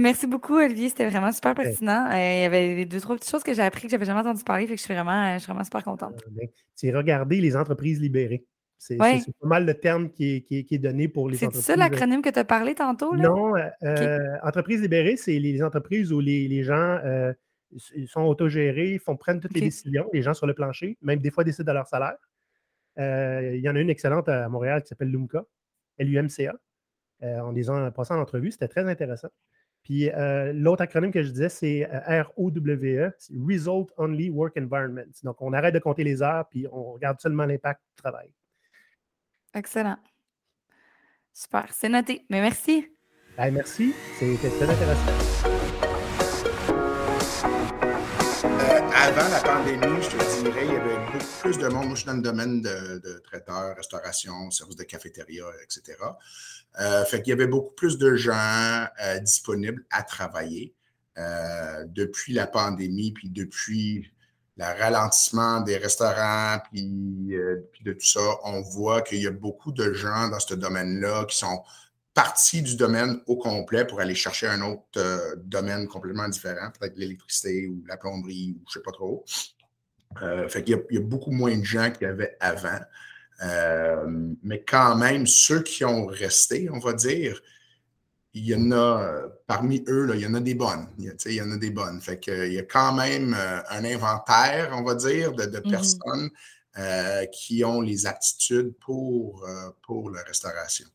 Merci 0.00 0.26
beaucoup, 0.26 0.56
Olivier. 0.56 0.88
C'était 0.88 1.08
vraiment 1.08 1.32
super 1.32 1.54
pertinent. 1.54 2.08
Euh, 2.10 2.16
il 2.16 2.42
y 2.42 2.44
avait 2.44 2.84
deux, 2.84 3.00
trois 3.00 3.16
petites 3.16 3.30
choses 3.30 3.42
que 3.42 3.54
j'ai 3.54 3.62
appris 3.62 3.82
que 3.82 3.88
j'avais 3.88 4.04
jamais 4.04 4.20
entendu 4.20 4.44
parler. 4.44 4.66
Fait 4.66 4.74
que 4.74 4.80
je 4.80 4.84
suis 4.84 4.94
vraiment, 4.94 5.34
je 5.34 5.38
suis 5.38 5.46
vraiment 5.46 5.64
super 5.64 5.84
contente. 5.84 6.22
Ben, 6.30 6.48
c'est 6.74 6.92
regarder 6.92 7.40
les 7.40 7.56
entreprises 7.56 8.00
libérées. 8.00 8.44
C'est 8.78 8.96
pas 8.96 9.18
mal 9.42 9.64
le 9.64 9.74
terme 9.74 10.10
qui 10.10 10.44
est, 10.50 10.78
donné 10.78 11.08
pour 11.08 11.30
les 11.30 11.38
entreprises. 11.38 11.60
C'est 11.60 11.72
ça 11.72 11.76
l'acronyme 11.76 12.20
que 12.20 12.28
tu 12.28 12.38
as 12.38 12.44
parlé 12.44 12.74
tantôt? 12.74 13.14
Là? 13.14 13.28
Non, 13.28 13.54
entreprises 14.42 14.82
libérées, 14.82 15.16
c'est 15.16 15.38
les 15.38 15.62
entreprises 15.62 16.12
où 16.12 16.20
les, 16.20 16.62
gens 16.62 16.98
ils 17.94 18.08
sont 18.08 18.22
autogérés, 18.22 18.98
font, 18.98 19.16
prennent 19.16 19.40
toutes 19.40 19.54
les 19.54 19.62
décisions, 19.62 20.08
les 20.12 20.22
gens 20.22 20.34
sur 20.34 20.46
le 20.46 20.54
plancher, 20.54 20.98
même 21.00 21.18
des 21.18 21.30
fois 21.30 21.44
décident 21.44 21.72
de 21.72 21.72
leur 21.72 21.86
salaire. 21.86 22.16
il 22.98 23.60
y 23.60 23.68
en 23.68 23.76
a 23.76 23.80
une 23.80 23.90
excellente 23.90 24.28
à 24.28 24.48
Montréal 24.50 24.82
qui 24.82 24.88
s'appelle 24.88 25.10
LUMCA, 25.10 25.44
L-U-M-C-A. 25.98 26.54
on 27.20 27.52
les 27.52 27.70
a 27.70 27.90
passé 27.90 28.14
en 28.14 28.20
entrevue, 28.20 28.50
c'était 28.50 28.68
très 28.68 28.88
intéressant. 28.88 29.28
Puis 29.82 30.10
l'autre 30.52 30.82
acronyme 30.82 31.12
que 31.12 31.22
je 31.22 31.30
disais, 31.30 31.48
c'est 31.48 31.88
ROWE, 32.36 33.12
Result 33.46 33.92
Only 33.96 34.30
Work 34.30 34.56
Environment. 34.56 35.10
Donc, 35.22 35.42
on 35.42 35.52
arrête 35.52 35.74
de 35.74 35.78
compter 35.78 36.04
les 36.04 36.22
heures, 36.22 36.48
puis 36.48 36.66
on 36.72 36.92
regarde 36.92 37.20
seulement 37.20 37.44
l'impact 37.44 37.80
du 37.90 38.02
travail. 38.02 38.32
Excellent. 39.54 39.98
Super, 41.32 41.72
c'est 41.72 41.88
noté. 41.88 42.24
Mais 42.30 42.40
merci. 42.40 42.86
Ben, 43.36 43.52
merci, 43.52 43.92
c'était 44.18 44.48
très 44.48 44.70
intéressant. 44.70 45.53
Avant 49.04 49.28
la 49.28 49.40
pandémie, 49.40 50.02
je 50.02 50.16
te 50.16 50.42
dirais, 50.42 50.64
il 50.64 50.72
y 50.72 50.76
avait 50.76 51.12
beaucoup 51.12 51.40
plus 51.42 51.58
de 51.58 51.68
monde. 51.68 51.84
Moi, 51.84 51.94
je 51.94 52.00
suis 52.00 52.06
dans 52.06 52.14
le 52.14 52.22
domaine 52.22 52.62
de, 52.62 52.98
de 53.04 53.22
traiteur, 53.22 53.76
restauration, 53.76 54.50
service 54.50 54.76
de 54.76 54.84
cafétéria, 54.84 55.44
etc. 55.62 55.98
Euh, 56.80 57.04
fait 57.04 57.20
qu'il 57.20 57.30
y 57.30 57.34
avait 57.34 57.46
beaucoup 57.46 57.74
plus 57.74 57.98
de 57.98 58.14
gens 58.14 58.86
euh, 59.02 59.18
disponibles 59.18 59.84
à 59.90 60.02
travailler. 60.04 60.74
Euh, 61.18 61.84
depuis 61.86 62.32
la 62.32 62.46
pandémie, 62.46 63.12
puis 63.12 63.28
depuis 63.28 64.10
le 64.56 64.64
ralentissement 64.64 65.60
des 65.60 65.76
restaurants, 65.76 66.58
puis, 66.72 67.36
puis 67.72 67.84
de 67.84 67.92
tout 67.92 68.06
ça, 68.06 68.20
on 68.44 68.62
voit 68.62 69.02
qu'il 69.02 69.22
y 69.22 69.26
a 69.26 69.30
beaucoup 69.30 69.70
de 69.70 69.92
gens 69.92 70.28
dans 70.28 70.40
ce 70.40 70.54
domaine-là 70.54 71.26
qui 71.26 71.36
sont 71.36 71.62
partie 72.14 72.62
du 72.62 72.76
domaine 72.76 73.20
au 73.26 73.36
complet 73.36 73.84
pour 73.84 74.00
aller 74.00 74.14
chercher 74.14 74.46
un 74.46 74.62
autre 74.62 74.84
euh, 74.96 75.34
domaine 75.36 75.88
complètement 75.88 76.28
différent, 76.28 76.70
peut-être 76.78 76.96
l'électricité 76.96 77.66
ou 77.66 77.82
la 77.86 77.96
plomberie 77.96 78.54
ou 78.56 78.62
je 78.66 78.78
ne 78.78 78.80
sais 78.80 78.84
pas 78.84 78.92
trop. 78.92 79.24
Euh, 80.22 80.48
fait 80.48 80.62
qu'il 80.62 80.80
y, 80.90 80.96
a 80.96 81.00
beaucoup 81.00 81.32
moins 81.32 81.56
de 81.58 81.64
gens 81.64 81.90
qu'il 81.90 82.06
y 82.06 82.10
avait 82.10 82.36
avant. 82.38 82.78
Euh, 83.42 84.32
mais 84.44 84.62
quand 84.62 84.94
même, 84.94 85.26
ceux 85.26 85.62
qui 85.62 85.84
ont 85.84 86.06
resté, 86.06 86.70
on 86.70 86.78
va 86.78 86.92
dire, 86.92 87.40
il 88.32 88.46
y 88.46 88.54
en 88.54 88.70
a, 88.70 89.22
parmi 89.48 89.84
eux, 89.88 90.06
là, 90.06 90.14
il 90.14 90.20
y 90.20 90.26
en 90.26 90.34
a 90.34 90.40
des 90.40 90.54
bonnes. 90.54 90.86
Il 90.98 91.32
y, 91.32 91.42
en 91.42 91.50
a 91.50 91.56
des 91.56 91.70
bonnes. 91.70 92.00
Fait 92.00 92.20
qu'il 92.20 92.52
y 92.52 92.58
a 92.58 92.62
quand 92.62 92.92
même 92.94 93.34
un 93.34 93.84
inventaire, 93.84 94.70
on 94.72 94.84
va 94.84 94.94
dire, 94.94 95.32
de, 95.32 95.44
mm-hmm. 95.44 95.70
personnes 95.70 96.30
qui 97.32 97.64
ont 97.64 97.80
les 97.80 98.06
aptitudes 98.06 98.72
pour, 98.80 99.46
pour 99.82 100.10
la 100.10 100.22
restauration. 100.22 100.86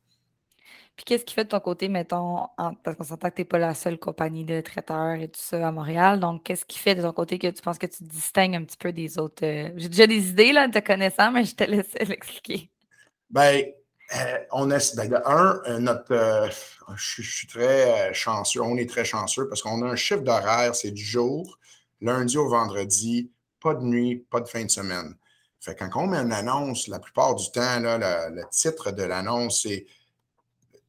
Puis 1.00 1.06
qu'est-ce 1.06 1.24
qui 1.24 1.34
fait 1.34 1.46
de 1.46 1.50
ton 1.50 1.62
côté, 1.62 1.88
mettons, 1.88 2.48
parce 2.84 2.98
qu'on 2.98 3.06
s'entend 3.06 3.30
que 3.30 3.36
tu 3.36 3.42
n'es 3.42 3.46
pas 3.46 3.58
la 3.58 3.74
seule 3.74 3.98
compagnie 3.98 4.44
de 4.44 4.60
traiteurs 4.60 5.14
et 5.14 5.30
tout 5.30 5.40
ça 5.42 5.66
à 5.66 5.72
Montréal. 5.72 6.20
Donc, 6.20 6.44
qu'est-ce 6.44 6.66
qui 6.66 6.78
fait 6.78 6.94
de 6.94 7.02
ton 7.02 7.14
côté 7.14 7.40
que 7.40 7.48
tu 7.48 7.62
penses 7.62 7.78
que 7.78 7.86
tu 7.86 8.00
te 8.00 8.04
distingues 8.04 8.56
un 8.56 8.66
petit 8.66 8.76
peu 8.76 8.92
des 8.92 9.18
autres? 9.18 9.46
Euh, 9.46 9.72
j'ai 9.78 9.88
déjà 9.88 10.08
des 10.08 10.28
idées 10.28 10.52
là, 10.52 10.68
te 10.68 10.80
connaissant, 10.80 11.32
mais 11.32 11.46
je 11.46 11.56
te 11.56 11.64
laisse 11.64 11.94
l'expliquer. 12.06 12.70
Bien, 13.30 13.62
euh, 14.14 14.40
on 14.52 14.70
est, 14.72 14.94
ben, 14.98 15.08
de 15.08 15.16
un, 15.26 15.62
euh, 15.68 15.80
notre, 15.80 16.50
je, 16.98 17.22
suis 17.22 17.48
très 17.48 18.14
chanceux, 18.14 18.62
on 18.62 18.76
est 18.76 18.90
très 18.90 19.06
chanceux 19.06 19.48
parce 19.48 19.62
qu'on 19.62 19.82
a 19.84 19.86
un 19.86 19.96
chiffre 19.96 20.20
d'horaire, 20.20 20.76
c'est 20.76 20.92
du 20.92 21.06
jour, 21.06 21.60
lundi 22.02 22.38
au 22.38 22.50
vendredi, 22.50 23.32
pas 23.62 23.74
de 23.74 23.86
nuit, 23.86 24.26
pas 24.30 24.42
de 24.42 24.50
fin 24.50 24.66
de 24.66 24.70
semaine. 24.70 25.16
Fait 25.62 25.76
quand 25.76 25.90
on 25.96 26.08
met 26.08 26.18
une 26.18 26.34
annonce, 26.34 26.90
la 26.90 27.00
plupart 27.00 27.36
du 27.36 27.50
temps, 27.52 27.80
là, 27.80 28.30
le 28.30 28.44
titre 28.52 28.92
de 28.92 29.04
l'annonce, 29.04 29.62
c'est 29.64 29.86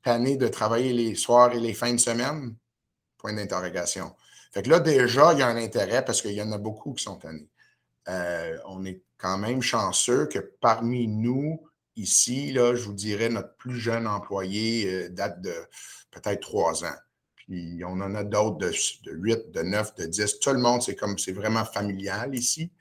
tanné 0.02 0.36
de 0.36 0.48
travailler 0.48 0.92
les 0.92 1.14
soirs 1.14 1.52
et 1.52 1.60
les 1.60 1.74
fins 1.74 1.92
de 1.92 2.00
semaine? 2.00 2.56
Point 3.18 3.34
d'interrogation. 3.34 4.14
Fait 4.52 4.62
que 4.62 4.70
là, 4.70 4.80
déjà, 4.80 5.32
il 5.32 5.38
y 5.38 5.42
a 5.42 5.46
un 5.46 5.56
intérêt 5.56 6.04
parce 6.04 6.22
qu'il 6.22 6.32
y 6.32 6.42
en 6.42 6.52
a 6.52 6.58
beaucoup 6.58 6.92
qui 6.94 7.04
sont 7.04 7.16
tannés. 7.16 7.48
Euh, 8.08 8.56
on 8.66 8.84
est 8.84 9.02
quand 9.18 9.38
même 9.38 9.62
chanceux 9.62 10.26
que 10.26 10.38
parmi 10.38 11.06
nous, 11.06 11.62
ici, 11.96 12.52
là, 12.52 12.74
je 12.74 12.82
vous 12.84 12.94
dirais, 12.94 13.28
notre 13.28 13.54
plus 13.56 13.78
jeune 13.78 14.06
employé 14.06 14.90
euh, 14.92 15.08
date 15.10 15.40
de 15.40 15.54
peut-être 16.10 16.40
trois 16.40 16.84
ans. 16.84 16.96
Puis 17.36 17.82
on 17.84 18.00
en 18.00 18.14
a 18.14 18.24
d'autres 18.24 18.58
de, 18.58 18.70
de 19.04 19.12
8, 19.12 19.50
de 19.50 19.62
9, 19.62 19.94
de 19.96 20.06
10. 20.06 20.40
Tout 20.40 20.52
le 20.52 20.58
monde, 20.58 20.82
c'est 20.82 20.96
comme 20.96 21.18
c'est 21.18 21.32
vraiment 21.32 21.64
familial 21.64 22.34
ici. 22.34 22.72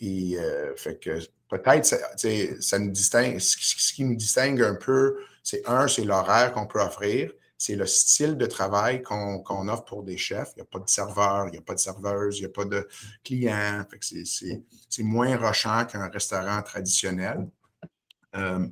Et 0.00 0.38
euh, 0.38 0.74
fait 0.76 0.98
que 0.98 1.18
peut-être 1.48 1.84
ça, 1.84 2.78
nous 2.78 2.90
distingue. 2.90 3.38
Ce 3.38 3.92
qui 3.92 4.04
nous 4.04 4.16
distingue 4.16 4.62
un 4.62 4.74
peu 4.74 5.16
c'est 5.48 5.66
un, 5.66 5.88
c'est 5.88 6.04
l'horaire 6.04 6.52
qu'on 6.52 6.66
peut 6.66 6.80
offrir, 6.80 7.32
c'est 7.56 7.74
le 7.74 7.86
style 7.86 8.36
de 8.36 8.44
travail 8.44 9.00
qu'on 9.02 9.68
offre 9.68 9.84
pour 9.86 10.02
des 10.02 10.18
chefs. 10.18 10.52
Il 10.54 10.56
n'y 10.56 10.62
a 10.62 10.66
pas 10.66 10.78
de 10.78 10.88
serveur, 10.90 11.46
il 11.46 11.52
n'y 11.52 11.56
a 11.56 11.62
pas 11.62 11.74
de 11.74 11.80
serveuse, 11.80 12.36
il 12.36 12.40
n'y 12.40 12.46
a 12.46 12.50
pas 12.50 12.66
de 12.66 12.86
clients. 13.24 13.82
C'est 14.02 15.02
moins 15.02 15.34
rochant 15.38 15.86
qu'un 15.86 16.06
restaurant 16.10 16.60
traditionnel. 16.60 17.48
Euh, 18.36 18.68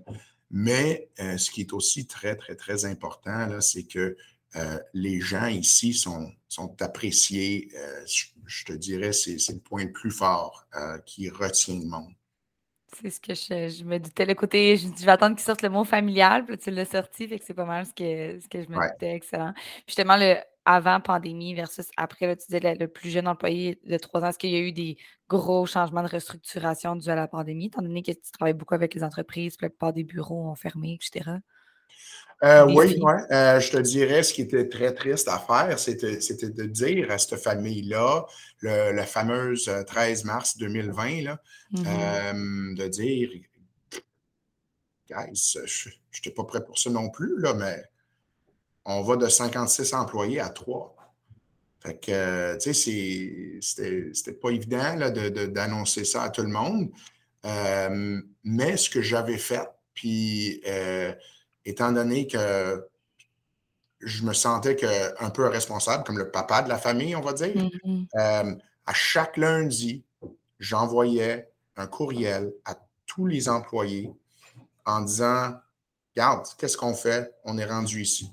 mais 0.50 1.08
euh, 1.18 1.38
ce 1.38 1.50
qui 1.50 1.62
est 1.62 1.72
aussi 1.72 2.06
très, 2.06 2.36
très, 2.36 2.56
très 2.56 2.84
important, 2.84 3.58
c'est 3.62 3.84
que 3.84 4.14
euh, 4.56 4.78
les 4.92 5.18
gens 5.18 5.46
ici 5.46 5.94
sont, 5.94 6.30
sont 6.46 6.76
appréciés. 6.82 7.70
Je, 8.06 8.26
je, 8.44 8.64
te 8.66 8.72
dirais, 8.74 9.14
c'est 9.14 9.48
le 9.48 9.60
point 9.60 9.84
le 9.84 9.92
plus 9.92 10.10
fort 10.10 10.68
qui 11.06 11.30
retient 11.30 11.78
le 11.78 11.86
monde. 11.86 12.12
C'est 13.00 13.10
ce 13.10 13.20
que 13.20 13.34
je, 13.34 13.84
me 13.84 13.98
doutais. 13.98 14.24
Le 14.24 14.34
côté, 14.34 14.76
je, 14.76 15.04
vais 15.04 15.12
attendre 15.12 15.36
qu'il 15.36 15.44
sorte 15.44 15.62
le 15.62 15.68
mot 15.68 15.84
familial, 15.84 16.44
puis 16.44 16.56
tu 16.56 16.70
l'as 16.70 16.84
sorti, 16.84 17.28
fait 17.28 17.38
que 17.38 17.44
c'est 17.44 17.54
pas 17.54 17.64
mal 17.64 17.84
ce 17.84 17.92
que, 17.92 18.40
ce 18.40 18.48
que 18.48 18.62
je 18.62 18.68
me 18.68 18.76
doutais. 18.76 19.14
Excellent. 19.14 19.52
Puis 19.54 19.84
justement, 19.88 20.16
le 20.16 20.36
avant 20.64 21.00
pandémie 21.00 21.54
versus 21.54 21.86
après, 21.96 22.36
tu 22.36 22.46
disais 22.48 22.74
le, 22.74 22.88
plus 22.88 23.10
jeune 23.10 23.28
employé 23.28 23.78
de 23.84 23.96
trois 23.98 24.22
ans, 24.22 24.28
est-ce 24.28 24.38
qu'il 24.38 24.50
y 24.50 24.56
a 24.56 24.60
eu 24.60 24.72
des 24.72 24.98
gros 25.28 25.64
changements 25.64 26.02
de 26.02 26.08
restructuration 26.08 26.96
dû 26.96 27.08
à 27.08 27.14
la 27.14 27.28
pandémie, 27.28 27.66
étant 27.66 27.82
donné 27.82 28.02
que 28.02 28.10
tu 28.10 28.32
travailles 28.32 28.54
beaucoup 28.54 28.74
avec 28.74 28.92
les 28.94 29.04
entreprises, 29.04 29.56
puis 29.56 29.66
la 29.66 29.70
plupart 29.70 29.92
des 29.92 30.04
bureaux 30.04 30.50
ont 30.50 30.56
fermé, 30.56 30.94
etc.? 30.94 31.38
Euh, 32.44 32.66
oui, 32.66 33.00
euh, 33.30 33.60
je 33.60 33.70
te 33.70 33.78
dirais, 33.78 34.22
ce 34.22 34.34
qui 34.34 34.42
était 34.42 34.68
très 34.68 34.92
triste 34.92 35.28
à 35.28 35.38
faire, 35.38 35.78
c'était 35.78 36.50
de 36.50 36.64
dire 36.64 37.10
à 37.10 37.18
cette 37.18 37.40
famille-là, 37.40 38.26
le, 38.60 39.02
fameuse 39.04 39.70
13 39.86 40.22
euh, 40.22 40.26
mars 40.26 40.58
2020, 40.58 41.22
là, 41.22 41.40
mm-hmm. 41.72 42.74
de 42.74 42.88
dire, 42.88 43.30
guys, 45.08 45.58
je 45.64 45.88
n'étais 45.88 46.30
pas 46.30 46.44
prêt 46.44 46.62
pour 46.62 46.78
ça 46.78 46.90
non 46.90 47.08
plus, 47.08 47.40
là, 47.40 47.54
mais 47.54 47.82
on 48.84 49.02
va 49.02 49.16
de 49.16 49.28
56 49.28 49.94
employés 49.94 50.40
à 50.40 50.50
3. 50.50 50.94
Fait 51.80 51.98
que, 51.98 52.58
tu 52.58 52.74
sais, 52.74 53.60
c'était 54.12 54.32
pas 54.32 54.50
évident 54.50 54.94
d'annoncer 55.48 56.04
ça 56.04 56.24
à 56.24 56.28
tout 56.28 56.42
le 56.42 56.48
monde. 56.48 56.90
mais 58.44 58.76
ce 58.76 58.90
que 58.90 59.00
j'avais 59.00 59.38
fait, 59.38 59.66
puis 59.94 60.60
étant 61.66 61.92
donné 61.92 62.26
que 62.26 62.88
je 64.00 64.24
me 64.24 64.32
sentais 64.32 64.76
que, 64.76 65.22
un 65.22 65.30
peu 65.30 65.46
responsable, 65.46 66.04
comme 66.04 66.18
le 66.18 66.30
papa 66.30 66.62
de 66.62 66.68
la 66.68 66.78
famille, 66.78 67.16
on 67.16 67.20
va 67.20 67.32
dire, 67.32 67.48
mm-hmm. 67.48 68.06
euh, 68.14 68.54
à 68.86 68.94
chaque 68.94 69.36
lundi, 69.36 70.04
j'envoyais 70.58 71.50
un 71.76 71.86
courriel 71.86 72.52
à 72.64 72.76
tous 73.06 73.26
les 73.26 73.48
employés 73.48 74.12
en 74.84 75.00
disant 75.00 75.54
Regarde, 76.14 76.46
qu'est-ce 76.56 76.78
qu'on 76.78 76.94
fait? 76.94 77.34
On 77.44 77.58
est 77.58 77.66
rendu 77.66 78.00
ici. 78.00 78.32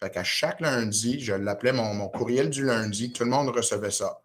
Fait 0.00 0.10
qu'à 0.10 0.24
chaque 0.24 0.60
lundi, 0.60 1.20
je 1.20 1.32
l'appelais 1.32 1.72
mon, 1.72 1.94
mon, 1.94 2.08
courriel 2.08 2.50
du 2.50 2.64
lundi, 2.64 3.12
tout 3.12 3.22
le 3.22 3.30
monde 3.30 3.50
recevait 3.50 3.92
ça. 3.92 4.20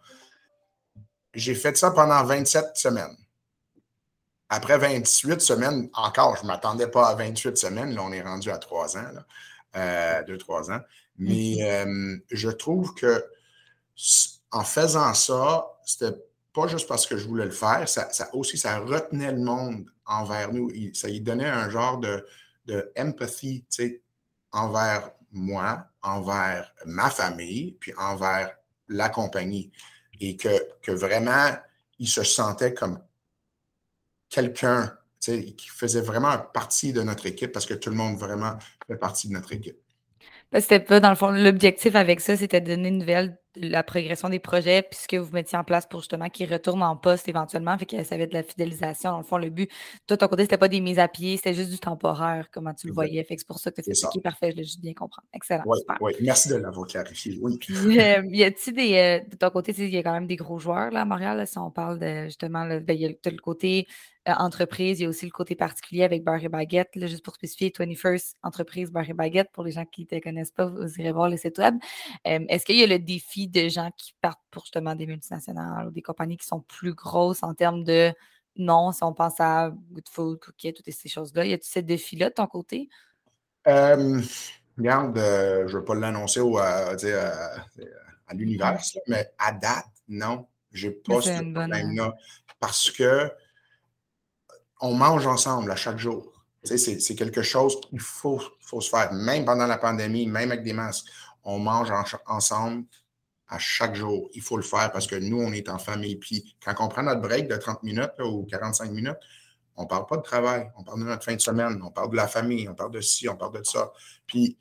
J'ai 1.35 1.53
fait 1.53 1.77
ça 1.77 1.91
pendant 1.91 2.23
27 2.23 2.75
semaines. 2.75 3.15
Après 4.49 4.77
28 4.77 5.41
semaines, 5.41 5.89
encore, 5.93 6.35
je 6.37 6.41
ne 6.41 6.47
m'attendais 6.47 6.87
pas 6.87 7.07
à 7.09 7.15
28 7.15 7.57
semaines. 7.57 7.93
Là, 7.93 8.01
on 8.03 8.11
est 8.11 8.21
rendu 8.21 8.49
à 8.49 8.57
trois 8.57 8.97
ans, 8.97 9.05
euh, 9.75 10.23
deux, 10.23 10.37
trois 10.37 10.71
ans. 10.71 10.79
Mais 11.17 11.57
euh, 11.61 12.17
je 12.31 12.49
trouve 12.49 12.95
que 12.95 13.23
en 14.51 14.63
faisant 14.63 15.13
ça, 15.13 15.67
c'était 15.85 16.17
pas 16.53 16.67
juste 16.67 16.87
parce 16.87 17.05
que 17.05 17.17
je 17.17 17.27
voulais 17.27 17.45
le 17.45 17.51
faire, 17.51 17.87
ça, 17.87 18.09
aussi, 18.33 18.57
ça 18.57 18.79
retenait 18.79 19.31
le 19.31 19.39
monde 19.39 19.85
envers 20.05 20.51
nous. 20.51 20.71
Ça 20.93 21.07
lui 21.07 21.21
donnait 21.21 21.47
un 21.47 21.69
genre 21.69 21.99
de, 21.99 22.25
de 22.65 22.91
empathy, 22.97 23.65
tu 23.69 23.83
sais, 23.83 24.01
envers 24.51 25.11
moi, 25.31 25.85
envers 26.01 26.73
ma 26.85 27.09
famille, 27.09 27.77
puis 27.79 27.93
envers 27.97 28.55
la 28.87 29.09
compagnie. 29.09 29.71
Et 30.19 30.35
que, 30.35 30.49
que 30.81 30.91
vraiment, 30.91 31.51
il 31.99 32.07
se 32.07 32.23
sentait 32.23 32.73
comme 32.73 32.99
quelqu'un 34.29 34.93
qui 35.19 35.69
faisait 35.69 36.01
vraiment 36.01 36.37
partie 36.53 36.93
de 36.93 37.01
notre 37.01 37.25
équipe 37.25 37.51
parce 37.51 37.65
que 37.65 37.73
tout 37.73 37.89
le 37.89 37.95
monde 37.95 38.17
vraiment 38.17 38.57
fait 38.87 38.95
partie 38.95 39.27
de 39.27 39.33
notre 39.33 39.51
équipe. 39.53 39.77
Ben, 40.51 40.61
c'était 40.61 40.79
pas, 40.79 40.99
dans 40.99 41.09
le 41.09 41.15
fond, 41.15 41.29
l'objectif 41.29 41.95
avec 41.95 42.21
ça, 42.21 42.35
c'était 42.35 42.59
de 42.59 42.67
donner 42.67 42.89
une 42.89 42.97
nouvelle 42.99 43.37
de 43.55 43.69
la 43.69 43.83
progression 43.83 44.29
des 44.29 44.39
projets, 44.39 44.81
puisque 44.81 45.13
vous 45.13 45.31
mettiez 45.31 45.57
en 45.57 45.63
place 45.63 45.85
pour 45.85 45.99
justement 45.99 46.27
qu'ils 46.29 46.51
retournent 46.51 46.81
en 46.81 46.95
poste 46.95 47.27
éventuellement. 47.27 47.77
Fait 47.77 47.85
que 47.85 48.03
ça 48.03 48.17
va 48.17 48.23
être 48.23 48.31
de 48.31 48.35
la 48.35 48.43
fidélisation. 48.43 49.11
Dans 49.11 49.17
le 49.19 49.23
fond, 49.23 49.37
le 49.37 49.51
but, 49.51 49.69
toi, 50.07 50.17
ton 50.17 50.27
côté, 50.27 50.43
c'était 50.43 50.57
pas 50.57 50.67
des 50.67 50.81
mises 50.81 50.97
à 50.97 51.07
pied, 51.07 51.35
c'était 51.37 51.53
juste 51.53 51.69
du 51.69 51.77
temporaire, 51.77 52.47
comment 52.51 52.73
tu 52.73 52.87
le 52.87 52.93
voyais. 52.93 53.23
Fait 53.23 53.35
que 53.35 53.41
c'est 53.41 53.47
pour 53.47 53.59
ça 53.59 53.69
que 53.71 53.81
tu 53.81 53.91
fait 53.93 54.21
parfait, 54.21 54.51
je 54.51 54.57
l'ai 54.57 54.63
juste 54.63 54.81
bien 54.81 54.93
comprendre. 54.93 55.27
Excellent. 55.33 55.63
Oui, 55.67 55.77
oui. 56.01 56.13
merci 56.21 56.49
de 56.49 56.55
l'avoir 56.55 56.87
clarifié. 56.87 57.37
Oui. 57.41 57.59
Euh, 57.99 58.23
y 58.29 58.43
a-t-il 58.43 58.73
des. 58.73 58.95
Euh, 58.97 59.19
de 59.29 59.35
ton 59.35 59.49
côté, 59.49 59.73
il 59.77 59.89
y 59.89 59.97
a 59.97 60.03
quand 60.03 60.13
même 60.13 60.27
des 60.27 60.35
gros 60.35 60.57
joueurs 60.57 60.89
là, 60.91 61.01
à 61.01 61.05
Montréal, 61.05 61.45
si 61.45 61.57
on 61.57 61.69
parle 61.69 61.99
de 61.99 62.25
justement, 62.25 62.65
ben, 62.65 62.93
il 62.95 63.01
y 63.01 63.05
a 63.05 63.09
le 63.09 63.41
côté 63.41 63.87
euh, 64.29 64.33
entreprise. 64.37 64.99
Il 64.99 65.03
y 65.03 65.05
a 65.05 65.09
aussi 65.09 65.25
le 65.25 65.31
côté 65.31 65.55
particulier 65.55 66.03
avec 66.03 66.23
Bar 66.23 66.43
et 66.43 66.49
Baguette. 66.49 66.89
juste 66.95 67.23
pour 67.23 67.35
spécifier, 67.35 67.69
21st 67.69 68.35
Entreprise 68.43 68.91
Bar 68.91 69.09
et 69.09 69.13
Baguette. 69.13 69.49
Pour 69.51 69.63
les 69.63 69.71
gens 69.71 69.85
qui 69.85 70.01
ne 70.01 70.05
te 70.07 70.23
connaissent 70.23 70.51
pas, 70.51 70.65
vous 70.65 70.99
irez 70.99 71.11
voir 71.11 71.29
le 71.29 71.37
site 71.37 71.57
web. 71.57 71.75
Euh, 72.27 72.39
est-ce 72.47 72.65
qu'il 72.65 72.77
y 72.77 72.83
a 72.83 72.87
le 72.87 72.99
défi 72.99 73.47
de 73.47 73.67
gens 73.67 73.91
qui 73.97 74.13
partent 74.21 74.41
pour 74.51 74.63
justement 74.63 74.95
des 74.95 75.05
multinationales 75.05 75.87
ou 75.87 75.91
des 75.91 76.01
compagnies 76.01 76.37
qui 76.37 76.47
sont 76.47 76.61
plus 76.61 76.93
grosses 76.93 77.43
en 77.43 77.53
termes 77.53 77.83
de 77.83 78.13
non, 78.55 78.91
si 78.91 79.03
on 79.03 79.13
pense 79.13 79.39
à 79.39 79.71
Good 79.91 80.09
Food, 80.09 80.39
Cookie, 80.39 80.73
toutes 80.73 80.91
ces 80.91 81.09
choses-là? 81.09 81.45
Y 81.45 81.53
a-t-il 81.53 81.71
ce 81.71 81.79
défi-là 81.79 82.29
de 82.29 82.33
ton 82.33 82.47
côté? 82.47 82.89
Euh, 83.67 84.21
regarde, 84.77 85.17
je 85.17 85.63
ne 85.63 85.79
veux 85.79 85.85
pas 85.85 85.95
l'annoncer 85.95 86.41
à, 86.57 86.89
à, 88.27 88.33
l'univers, 88.33 88.81
mais 89.07 89.31
à 89.37 89.53
date, 89.53 89.85
non. 90.07 90.47
Je 90.71 90.87
n'ai 90.87 90.93
pas 90.93 91.21
ce 91.21 91.29
problème-là. 91.29 92.15
Parce 92.59 92.91
que 92.91 93.31
on 94.79 94.93
mange 94.93 95.27
ensemble 95.27 95.71
à 95.71 95.75
chaque 95.75 95.97
jour. 95.97 96.31
c'est 96.63 97.15
quelque 97.15 97.41
chose 97.41 97.79
qu'il 97.81 97.99
faut, 97.99 98.41
se 98.61 98.89
faire, 98.89 99.13
même 99.13 99.45
pendant 99.45 99.67
la 99.67 99.77
pandémie, 99.77 100.27
même 100.27 100.51
avec 100.51 100.63
des 100.63 100.73
masques. 100.73 101.07
On 101.43 101.59
mange 101.59 101.91
ensemble 102.25 102.85
à 103.47 103.57
chaque 103.57 103.95
jour. 103.95 104.29
Il 104.33 104.41
faut 104.41 104.57
le 104.57 104.63
faire 104.63 104.91
parce 104.91 105.07
que 105.07 105.15
nous, 105.15 105.41
on 105.41 105.51
est 105.51 105.69
en 105.69 105.79
famille. 105.79 106.17
Puis 106.17 106.55
quand 106.63 106.75
on 106.79 106.87
prend 106.87 107.03
notre 107.03 107.21
break 107.21 107.47
de 107.47 107.55
30 107.55 107.83
minutes 107.83 108.11
ou 108.19 108.45
45 108.49 108.91
minutes, 108.91 109.17
on 109.75 109.83
ne 109.83 109.87
parle 109.87 110.05
pas 110.05 110.17
de 110.17 110.21
travail, 110.21 110.69
on 110.77 110.83
parle 110.83 110.99
de 110.99 111.05
notre 111.05 111.23
fin 111.23 111.35
de 111.35 111.41
semaine, 111.41 111.81
on 111.83 111.91
parle 111.91 112.11
de 112.11 112.17
la 112.17 112.27
famille, 112.27 112.67
on 112.67 112.75
parle 112.75 112.91
de 112.91 113.01
ci, 113.01 113.29
on 113.29 113.37
parle 113.37 113.57
de 113.57 113.63
ça. 113.63 113.91
Puis 114.27 114.57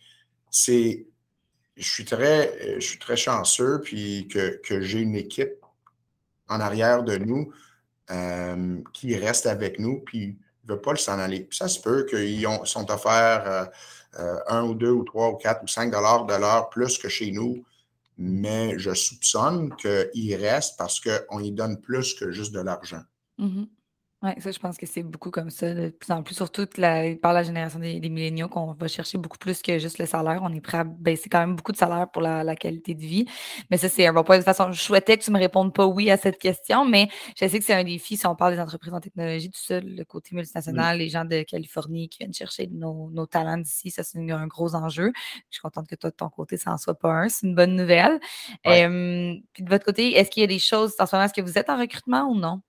c'est. 0.51 1.07
Je 1.77 1.89
suis 1.89 2.05
très, 2.05 2.81
je 2.81 2.85
suis 2.85 2.99
très 2.99 3.17
chanceux 3.17 3.81
puis 3.81 4.27
que 4.27 4.81
j'ai 4.81 4.99
une 4.99 5.15
équipe 5.15 5.65
en 6.49 6.59
arrière 6.59 7.05
de 7.05 7.17
nous 7.19 7.53
euh, 8.11 8.79
qui 8.93 9.17
reste 9.17 9.47
avec 9.47 9.79
nous, 9.79 10.01
puis 10.01 10.37
ne 10.67 10.75
veut 10.75 10.81
pas 10.81 10.93
le 10.93 10.99
s'en 10.99 11.19
aller. 11.19 11.49
Ça 11.51 11.69
se 11.69 11.81
peut 11.81 12.07
qu'ils 12.09 12.47
sont 12.65 12.91
offerts 12.91 13.45
euh, 13.47 13.65
euh, 14.19 14.39
un 14.49 14.65
ou 14.65 14.75
deux 14.75 14.91
ou 14.91 15.05
trois 15.05 15.31
ou 15.31 15.37
quatre 15.37 15.63
ou 15.63 15.67
cinq 15.67 15.91
dollars 15.91 16.25
de 16.25 16.35
l'heure 16.35 16.71
plus 16.71 16.99
que 16.99 17.09
chez 17.09 17.31
nous, 17.31 17.65
mais 18.17 18.79
je 18.79 18.95
soupçonne 18.95 19.75
qu'ils 19.77 20.35
restent 20.37 20.77
parce 20.79 21.01
qu'on 21.01 21.41
y 21.41 21.53
donne 21.53 21.81
plus 21.81 22.15
que 22.15 22.31
juste 22.31 22.53
de 22.53 22.61
l'argent. 22.61 23.03
Mm-hmm. 23.39 23.69
Oui, 24.21 24.31
ça, 24.41 24.51
je 24.51 24.59
pense 24.59 24.77
que 24.77 24.85
c'est 24.85 25.05
beaucoup 25.05 25.31
comme 25.31 25.49
ça, 25.49 25.73
de 25.73 25.91
plus 25.91 26.11
en 26.11 26.25
plus, 26.25 26.35
surtout 26.35 26.67
la, 26.77 27.15
par 27.23 27.33
la 27.33 27.45
génération 27.45 27.79
des, 27.79 28.01
des 28.01 28.09
milléniaux, 28.09 28.49
qu'on 28.49 28.73
va 28.73 28.89
chercher 28.89 29.17
beaucoup 29.17 29.39
plus 29.39 29.63
que 29.63 29.79
juste 29.79 29.99
le 29.99 30.07
salaire. 30.07 30.41
On 30.43 30.53
est 30.53 30.61
prêt 30.61 30.79
à 30.79 30.85
baisser 30.85 31.29
quand 31.29 31.39
même 31.39 31.55
beaucoup 31.55 31.71
de 31.71 31.77
salaire 31.77 32.11
pour 32.11 32.21
la, 32.21 32.57
qualité 32.57 32.95
de 32.95 33.01
vie. 33.01 33.27
Mais 33.71 33.77
ça, 33.77 33.89
c'est 33.89 34.09
un 34.09 34.13
bon 34.13 34.25
point. 34.25 34.37
De 34.39 34.43
toute 34.43 34.47
façon, 34.47 34.73
je 34.73 34.83
souhaitais 34.83 35.19
que 35.19 35.23
tu 35.23 35.31
me 35.31 35.39
répondes 35.39 35.73
pas 35.73 35.87
oui 35.87 36.11
à 36.11 36.17
cette 36.17 36.39
question, 36.39 36.85
mais 36.85 37.09
je 37.41 37.47
sais 37.47 37.61
que 37.61 37.65
c'est 37.65 37.75
un 37.75 37.85
défi 37.85 38.17
si 38.17 38.27
on 38.27 38.35
parle 38.35 38.55
des 38.55 38.61
entreprises 38.61 38.93
en 38.93 38.99
technologie, 38.99 39.51
tout 39.53 39.61
ça, 39.63 39.79
le 39.79 40.03
côté 40.05 40.35
multinational, 40.35 40.99
les 40.99 41.09
gens 41.09 41.25
de 41.25 41.43
Californie 41.43 42.09
qui 42.09 42.19
viennent 42.19 42.35
chercher 42.35 42.67
nos, 42.73 43.27
talents 43.27 43.59
d'ici, 43.59 43.91
ça, 43.93 44.03
c'est 44.03 44.19
un 44.19 44.47
gros 44.49 44.75
enjeu. 44.75 45.13
Je 45.51 45.59
suis 45.59 45.63
contente 45.63 45.87
que 45.87 45.95
toi, 45.95 46.11
de 46.11 46.17
ton 46.17 46.29
côté, 46.29 46.57
ça 46.57 46.71
n'en 46.73 46.79
soit 46.79 46.99
pas 46.99 47.13
un. 47.13 47.29
C'est 47.29 47.47
une 47.47 47.55
bonne 47.55 47.77
nouvelle. 47.77 48.19
puis 48.65 49.63
de 49.63 49.69
votre 49.69 49.85
côté, 49.85 50.17
est-ce 50.19 50.29
qu'il 50.29 50.41
y 50.41 50.45
a 50.45 50.49
des 50.49 50.59
choses 50.59 50.95
en 50.99 51.07
ce 51.07 51.15
moment, 51.15 51.27
est-ce 51.27 51.35
que 51.35 51.41
vous 51.41 51.57
êtes 51.57 51.71
en 51.71 51.79
recrutement 51.79 52.25
ou 52.29 52.35
non? 52.35 52.63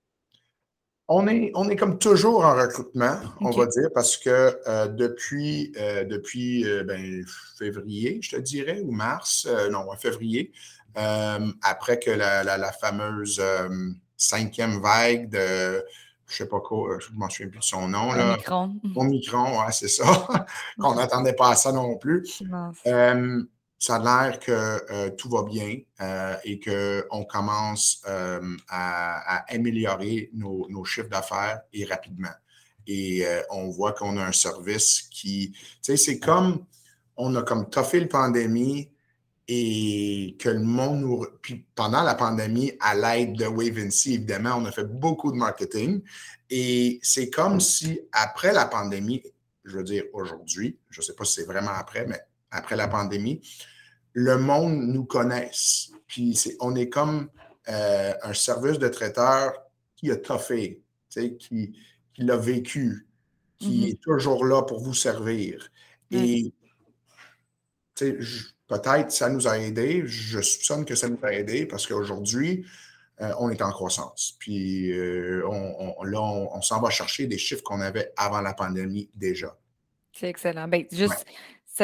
On 1.12 1.26
est, 1.26 1.50
on 1.56 1.68
est 1.68 1.74
comme 1.74 1.98
toujours 1.98 2.44
en 2.44 2.54
recrutement, 2.54 3.16
on 3.40 3.50
va 3.50 3.66
dire, 3.66 3.88
parce 3.92 4.16
que 4.16 4.56
euh, 4.68 4.86
depuis, 4.86 5.72
euh, 5.76 6.04
depuis 6.04 6.64
euh, 6.64 6.84
ben, 6.84 7.24
février, 7.58 8.20
je 8.22 8.36
te 8.36 8.40
dirais, 8.40 8.80
ou 8.84 8.92
mars, 8.92 9.48
non, 9.72 9.84
février, 9.96 10.52
après 10.94 11.98
que 11.98 12.12
la, 12.12 12.72
fameuse 12.80 13.42
cinquième 14.16 14.80
vague 14.80 15.28
de, 15.30 15.84
je 16.28 16.32
ne 16.32 16.36
sais 16.36 16.46
pas 16.46 16.60
quoi, 16.60 16.98
je 17.00 17.12
ne 17.12 17.18
m'en 17.18 17.28
souviens 17.28 17.48
plus 17.48 17.58
de 17.58 17.64
son 17.64 17.88
nom. 17.88 18.12
Là. 18.12 18.34
Omicron. 18.34 18.76
Omicron, 18.94 19.58
ouais, 19.58 19.72
c'est 19.72 19.88
ça. 19.88 20.04
Qu'on 20.78 20.94
n'attendait 20.94 21.32
pas 21.32 21.50
à 21.50 21.56
ça 21.56 21.72
non 21.72 21.96
plus 21.96 22.40
ça 23.80 23.96
a 23.96 23.98
l'air 24.28 24.38
que 24.38 24.52
euh, 24.52 25.10
tout 25.16 25.30
va 25.30 25.42
bien 25.42 25.78
euh, 26.02 26.36
et 26.44 26.60
qu'on 26.60 27.24
commence 27.24 28.02
euh, 28.06 28.56
à, 28.68 29.50
améliorer 29.52 30.30
nos, 30.34 30.84
chiffres 30.84 31.08
d'affaires 31.08 31.62
et 31.72 31.86
rapidement. 31.86 32.28
Et 32.86 33.24
on 33.50 33.70
voit 33.70 33.92
qu'on 33.92 34.16
a 34.16 34.24
un 34.24 34.32
service 34.32 35.02
qui, 35.02 35.52
tu 35.52 35.58
sais, 35.80 35.96
c'est 35.96 36.18
comme, 36.18 36.64
on 37.16 37.34
a 37.36 37.42
comme 37.42 37.70
toffé 37.70 38.00
la 38.00 38.08
pandémie 38.08 38.90
et 39.46 40.36
que 40.38 40.48
le 40.48 40.60
monde 40.60 41.00
nous... 41.00 41.26
Puis 41.40 41.64
pendant 41.74 42.02
la 42.02 42.14
pandémie, 42.14 42.72
à 42.80 42.94
l'aide 42.94 43.36
de 43.36 43.46
Wavency, 43.46 44.14
évidemment, 44.14 44.56
on 44.56 44.64
a 44.64 44.72
fait 44.72 44.84
beaucoup 44.84 45.30
de 45.30 45.36
marketing. 45.36 46.02
Et 46.48 46.98
c'est 47.02 47.30
comme 47.30 47.60
si 47.60 48.00
après 48.12 48.52
la 48.52 48.66
pandémie, 48.66 49.22
je 49.64 49.76
veux 49.76 49.84
dire 49.84 50.04
aujourd'hui, 50.12 50.78
je 50.90 51.00
ne 51.00 51.04
sais 51.04 51.14
pas 51.14 51.24
si 51.24 51.34
c'est 51.34 51.46
vraiment 51.46 51.72
après, 51.72 52.06
mais 52.06 52.20
après 52.50 52.76
la 52.76 52.88
pandémie, 52.88 53.40
le 54.12 54.38
monde 54.38 54.74
nous 54.74 55.04
connaisse. 55.04 55.90
Puis 56.06 56.38
on 56.60 56.74
est 56.74 56.88
comme 56.88 57.28
euh, 57.68 58.12
un 58.22 58.34
service 58.34 58.78
de 58.78 58.88
traiteur 58.88 59.52
qui 59.96 60.10
a 60.10 60.16
toffé, 60.16 60.82
qui, 61.10 61.36
qui 61.38 62.22
l'a 62.22 62.36
vécu, 62.36 63.06
qui 63.58 63.68
mm-hmm. 63.68 63.90
est 63.90 64.00
toujours 64.00 64.44
là 64.44 64.62
pour 64.62 64.80
vous 64.80 64.94
servir. 64.94 65.70
Et 66.10 66.52
peut-être 68.66 69.10
ça 69.10 69.28
nous 69.28 69.46
a 69.46 69.58
aidé. 69.58 70.02
Je 70.06 70.40
soupçonne 70.40 70.84
que 70.84 70.94
ça 70.94 71.08
nous 71.08 71.18
a 71.22 71.32
aidé 71.32 71.66
parce 71.66 71.86
qu'aujourd'hui, 71.86 72.64
euh, 73.20 73.32
on 73.38 73.50
est 73.50 73.60
en 73.62 73.70
croissance. 73.70 74.36
Puis 74.38 74.92
euh, 74.92 75.46
on, 75.46 76.02
là, 76.04 76.20
on, 76.20 76.62
s'en 76.62 76.80
va 76.80 76.88
chercher 76.90 77.26
des 77.26 77.38
chiffres 77.38 77.62
qu'on 77.62 77.80
avait 77.80 78.12
avant 78.16 78.40
la 78.40 78.54
pandémie 78.54 79.10
déjà. 79.14 79.56
C'est 80.12 80.28
excellent. 80.28 80.66
Ben, 80.68 80.86
juste, 80.90 81.26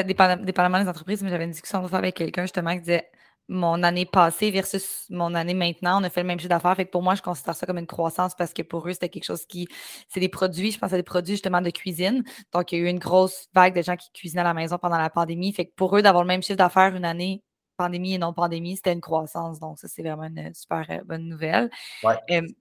dépendamment 0.04 0.82
des 0.82 0.88
entreprises, 0.88 1.22
mais 1.22 1.30
j'avais 1.30 1.44
une 1.44 1.50
discussion 1.50 1.84
avec 1.84 2.14
quelqu'un 2.16 2.42
justement 2.42 2.74
qui 2.74 2.80
disait 2.80 3.08
mon 3.48 3.82
année 3.82 4.06
passée 4.06 4.50
versus 4.50 5.06
mon 5.10 5.34
année 5.34 5.54
maintenant, 5.54 6.00
on 6.00 6.04
a 6.04 6.10
fait 6.10 6.22
le 6.22 6.26
même 6.26 6.38
chiffre 6.38 6.48
d'affaires. 6.48 6.74
Fait 6.76 6.84
que 6.86 6.90
pour 6.90 7.02
moi, 7.02 7.14
je 7.14 7.22
considère 7.22 7.54
ça 7.54 7.66
comme 7.66 7.78
une 7.78 7.86
croissance 7.86 8.34
parce 8.34 8.52
que 8.52 8.62
pour 8.62 8.88
eux, 8.88 8.92
c'était 8.92 9.08
quelque 9.08 9.24
chose 9.24 9.46
qui. 9.46 9.68
C'est 10.08 10.20
des 10.20 10.28
produits, 10.28 10.72
je 10.72 10.78
pense 10.78 10.92
à 10.92 10.96
des 10.96 11.02
produits 11.02 11.34
justement 11.34 11.60
de 11.60 11.70
cuisine. 11.70 12.24
Donc, 12.52 12.72
il 12.72 12.78
y 12.78 12.82
a 12.82 12.84
eu 12.86 12.88
une 12.90 12.98
grosse 12.98 13.46
vague 13.54 13.74
de 13.74 13.82
gens 13.82 13.96
qui 13.96 14.10
cuisinaient 14.12 14.40
à 14.42 14.44
la 14.44 14.54
maison 14.54 14.78
pendant 14.78 14.98
la 14.98 15.10
pandémie. 15.10 15.52
Fait 15.52 15.66
que 15.66 15.72
pour 15.76 15.96
eux, 15.96 16.02
d'avoir 16.02 16.24
le 16.24 16.28
même 16.28 16.42
chiffre 16.42 16.56
d'affaires 16.58 16.94
une 16.96 17.04
année 17.04 17.42
pandémie 17.76 18.14
et 18.14 18.18
non 18.18 18.32
pandémie, 18.32 18.76
c'était 18.76 18.92
une 18.92 19.00
croissance. 19.00 19.60
Donc, 19.60 19.78
ça, 19.78 19.88
c'est 19.88 20.02
vraiment 20.02 20.24
une 20.24 20.52
super 20.54 20.84
euh, 20.90 21.04
bonne 21.04 21.28
nouvelle. 21.28 21.70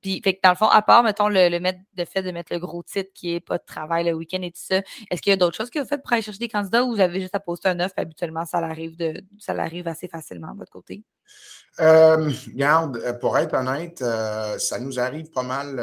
puis, 0.01 0.21
fait 0.23 0.35
que 0.35 0.39
dans 0.43 0.51
le 0.51 0.55
fond, 0.55 0.67
à 0.67 0.81
part, 0.81 1.03
mettons, 1.03 1.27
le, 1.27 1.49
le, 1.49 2.05
fait 2.05 2.21
de 2.21 2.31
mettre 2.31 2.53
le 2.53 2.59
gros 2.59 2.83
titre 2.83 3.11
qui 3.13 3.35
est 3.35 3.39
pas 3.39 3.57
de 3.57 3.63
travail 3.65 4.05
le 4.05 4.13
week-end 4.13 4.41
et 4.41 4.51
tout 4.51 4.61
ça, 4.61 4.81
est-ce 5.09 5.21
qu'il 5.21 5.31
y 5.31 5.33
a 5.33 5.37
d'autres 5.37 5.55
choses 5.55 5.69
que 5.69 5.79
vous 5.79 5.85
faites 5.85 6.01
pour 6.01 6.13
aller 6.13 6.21
chercher 6.21 6.39
des 6.39 6.49
candidats 6.49 6.83
ou 6.83 6.93
vous 6.93 6.99
avez 6.99 7.19
juste 7.19 7.35
à 7.35 7.39
poster 7.39 7.69
un 7.69 7.79
offre 7.79 7.95
habituellement, 7.97 8.45
ça 8.45 8.57
arrive, 8.59 8.95
de, 8.97 9.23
ça 9.39 9.53
arrive 9.53 9.87
assez 9.87 10.07
facilement 10.07 10.53
de 10.53 10.59
votre 10.59 10.71
côté? 10.71 11.03
Euh, 11.79 12.31
regarde, 12.47 12.97
euh, 12.97 13.13
pour 13.13 13.37
être 13.37 13.53
honnête, 13.53 13.99
ça 14.59 14.79
nous 14.79 14.99
arrive 14.99 15.31
pas 15.31 15.43
mal. 15.43 15.81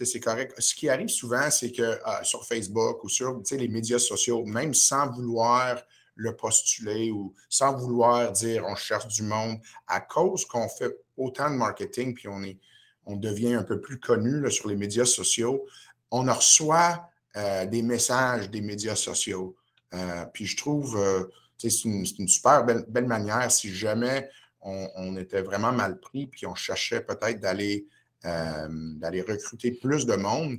c'est 0.00 0.20
correct. 0.20 0.54
Ce 0.58 0.74
qui 0.74 0.88
arrive 0.88 1.08
souvent, 1.08 1.50
c'est 1.50 1.70
que 1.70 1.98
sur 2.22 2.44
Facebook 2.44 3.04
ou 3.04 3.08
sur 3.08 3.40
les 3.52 3.68
médias 3.68 3.98
sociaux, 3.98 4.44
même 4.44 4.74
sans 4.74 5.10
vouloir 5.10 5.76
le 6.14 6.36
postuler 6.36 7.10
ou 7.10 7.34
sans 7.48 7.76
vouloir 7.76 8.32
dire 8.32 8.64
on 8.66 8.74
cherche 8.74 9.08
du 9.08 9.22
monde, 9.22 9.58
à 9.86 10.00
cause 10.00 10.44
qu'on 10.44 10.68
fait 10.68 10.94
autant 11.16 11.50
de 11.50 11.56
marketing 11.56 12.14
puis 12.14 12.28
on, 12.28 12.42
est, 12.42 12.58
on 13.06 13.16
devient 13.16 13.54
un 13.54 13.62
peu 13.62 13.80
plus 13.80 13.98
connu 13.98 14.50
sur 14.50 14.68
les 14.68 14.76
médias 14.76 15.04
sociaux, 15.04 15.66
on 16.10 16.22
reçoit 16.22 17.08
euh, 17.36 17.66
des 17.66 17.82
messages 17.82 18.50
des 18.50 18.60
médias 18.60 18.96
sociaux. 18.96 19.56
Euh, 19.94 20.24
puis 20.32 20.46
je 20.46 20.56
trouve 20.56 20.96
euh, 20.96 21.24
c'est 21.56 21.84
une, 21.84 22.04
super 22.06 22.64
belle, 22.64 23.06
manière 23.06 23.50
si 23.50 23.72
jamais 23.72 24.28
on, 24.60 25.16
était 25.16 25.42
vraiment 25.42 25.72
mal 25.72 25.98
pris 25.98 26.26
puis 26.26 26.46
on 26.46 26.54
cherchait 26.54 27.00
peut-être 27.00 27.40
d'aller 27.40 27.86
d'aller 28.22 29.22
recruter 29.22 29.72
plus 29.72 30.06
de 30.06 30.14
monde. 30.14 30.58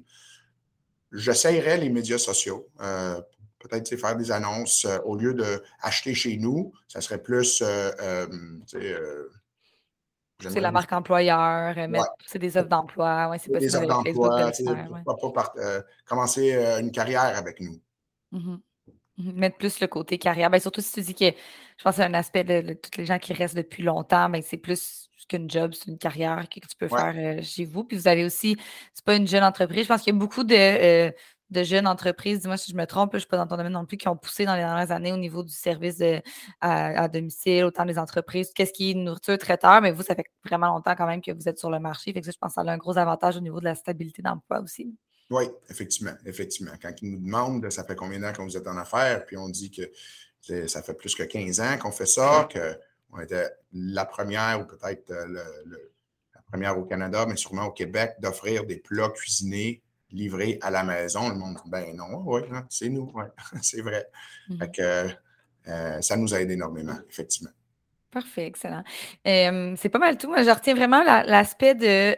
J'essayerais 1.13 1.77
les 1.77 1.89
médias 1.89 2.17
sociaux 2.17 2.67
peut-être 3.63 3.95
faire 3.95 4.15
des 4.15 4.31
annonces 4.31 4.85
euh, 4.85 4.99
au 5.05 5.15
lieu 5.15 5.33
d'acheter 5.33 6.13
chez 6.13 6.37
nous, 6.37 6.73
ça 6.87 7.01
serait 7.01 7.21
plus. 7.21 7.61
Euh, 7.61 7.91
euh, 8.75 9.29
c'est 10.39 10.59
la 10.59 10.71
marque 10.71 10.91
employeur, 10.91 11.75
c'est 12.25 12.39
des 12.39 12.57
offres 12.57 12.67
d'emploi. 12.67 13.29
Ouais, 13.29 13.39
c'est 13.39 13.51
des 13.51 13.75
offres 13.75 13.87
d'emploi. 13.87 14.51
Pas 15.05 15.53
commencer 16.05 16.53
une 16.79 16.91
carrière 16.91 17.37
avec 17.37 17.61
nous? 17.61 17.79
Mmh 18.31 18.57
Mmh 19.17 19.31
mettre 19.33 19.57
plus 19.57 19.79
le 19.79 19.87
côté 19.87 20.17
carrière. 20.17 20.49
Ben, 20.49 20.59
surtout 20.59 20.81
si 20.81 20.91
tu 20.91 21.01
dis 21.01 21.13
que 21.13 21.25
je 21.25 21.83
pense 21.83 21.95
que 21.95 22.01
c'est 22.01 22.07
un 22.07 22.13
aspect 22.15 22.43
de, 22.43 22.73
tous 22.73 22.97
les 22.97 23.05
gens 23.05 23.19
qui 23.19 23.33
restent 23.33 23.55
depuis 23.55 23.83
longtemps, 23.83 24.29
ben, 24.29 24.41
c'est 24.41 24.57
plus 24.57 25.09
qu'une 25.29 25.49
job, 25.49 25.73
c'est 25.73 25.89
une 25.89 25.97
carrière 25.99 26.47
que, 26.49 26.59
tu 26.59 26.75
peux 26.77 26.87
faire 26.87 27.13
euh, 27.15 27.41
chez 27.43 27.65
vous. 27.65 27.83
Puis 27.83 27.97
vous 27.97 28.07
avez 28.07 28.25
aussi, 28.25 28.57
c'est 28.93 29.05
pas 29.05 29.15
une 29.15 29.27
jeune 29.27 29.43
entreprise. 29.43 29.83
Je 29.83 29.87
pense 29.87 30.01
qu'il 30.01 30.13
y 30.13 30.17
a 30.17 30.19
beaucoup 30.19 30.43
de, 30.43 30.55
euh, 30.55 31.11
de 31.53 31.63
jeunes 31.63 31.87
entreprises, 31.87 32.39
dis-moi 32.41 32.57
si 32.57 32.71
je 32.71 32.75
me 32.75 32.85
trompe, 32.85 33.11
je 33.13 33.17
ne 33.17 33.19
suis 33.19 33.29
pas 33.29 33.37
dans 33.37 33.47
ton 33.47 33.55
domaine 33.55 33.73
non 33.73 33.85
plus, 33.85 33.97
qui 33.97 34.07
ont 34.07 34.17
poussé 34.17 34.45
dans 34.45 34.55
les 34.55 34.61
dernières 34.61 34.91
années 34.91 35.13
au 35.13 35.17
niveau 35.17 35.43
du 35.43 35.53
service 35.53 36.01
à, 36.59 37.07
domicile, 37.07 37.65
autant 37.65 37.85
des 37.85 37.97
entreprises, 37.97 38.51
qu'est-ce 38.53 38.73
qui 38.73 38.91
est 38.91 38.93
nourriture, 38.93 39.37
traiteur, 39.37 39.81
mais 39.81 39.91
vous, 39.91 40.03
ça 40.03 40.15
fait 40.15 40.25
vraiment 40.43 40.67
longtemps 40.67 40.95
quand 40.95 41.07
même 41.07 41.21
que 41.21 41.31
vous 41.31 41.47
êtes 41.47 41.59
sur 41.59 41.69
le 41.69 41.79
marché. 41.79 42.11
Fait 42.11 42.19
que 42.19 42.25
ça, 42.25 42.31
je 42.31 42.37
pense 42.37 42.55
que 42.55 42.61
ça 42.61 42.69
a 42.69 42.73
un 42.73 42.77
gros 42.77 42.97
avantage 42.97 43.37
au 43.37 43.41
niveau 43.41 43.59
de 43.59 43.65
la 43.65 43.75
stabilité 43.75 44.21
d'emploi 44.21 44.59
aussi. 44.59 44.93
Oui, 45.29 45.45
effectivement, 45.69 46.13
effectivement. 46.25 46.73
Quand 46.81 46.91
ils 47.01 47.11
nous 47.11 47.19
demandent 47.19 47.69
ça 47.71 47.83
fait 47.83 47.95
combien 47.95 48.19
d'années 48.19 48.35
que 48.35 48.41
vous 48.41 48.57
êtes 48.57 48.67
en 48.67 48.77
affaires, 48.77 49.25
puis 49.25 49.37
on 49.37 49.49
dit 49.49 49.71
que 49.71 49.89
ça 50.67 50.83
fait 50.83 50.93
plus 50.93 51.15
que 51.15 51.23
15 51.23 51.59
ans 51.61 51.77
qu'on 51.79 51.91
fait 51.91 52.05
ça, 52.05 52.47
qu'on 52.51 53.19
était 53.19 53.49
la 53.71 54.05
première 54.05 54.59
ou 54.61 54.65
peut-être 54.65 55.11
euh, 55.11 55.27
la 56.35 56.41
première 56.47 56.77
au 56.77 56.83
Canada, 56.83 57.25
mais 57.27 57.37
sûrement 57.37 57.65
au 57.65 57.71
Québec, 57.71 58.15
d'offrir 58.19 58.65
des 58.65 58.77
plats 58.77 59.09
cuisinés 59.09 59.81
livrés 60.13 60.59
à 60.61 60.71
la 60.71 60.83
maison. 60.83 61.29
Le 61.29 61.35
monde 61.35 61.55
dit 61.63 61.69
ben 61.69 61.95
non, 61.95 62.23
oui, 62.25 62.41
c'est 62.69 62.89
nous, 62.89 63.11
ouais, 63.13 63.27
c'est 63.61 63.81
vrai. 63.81 64.07
Que, 64.73 65.09
euh, 65.67 66.01
ça 66.01 66.17
nous 66.17 66.33
aide 66.33 66.51
énormément, 66.51 66.97
effectivement. 67.09 67.51
Parfait, 68.13 68.45
excellent. 68.45 68.83
c'est 69.25 69.89
pas 69.89 69.99
mal 69.99 70.17
tout. 70.17 70.27
Moi, 70.27 70.43
je 70.43 70.51
retiens 70.51 70.75
vraiment 70.75 71.03
l'aspect 71.03 71.73
de, 71.73 72.13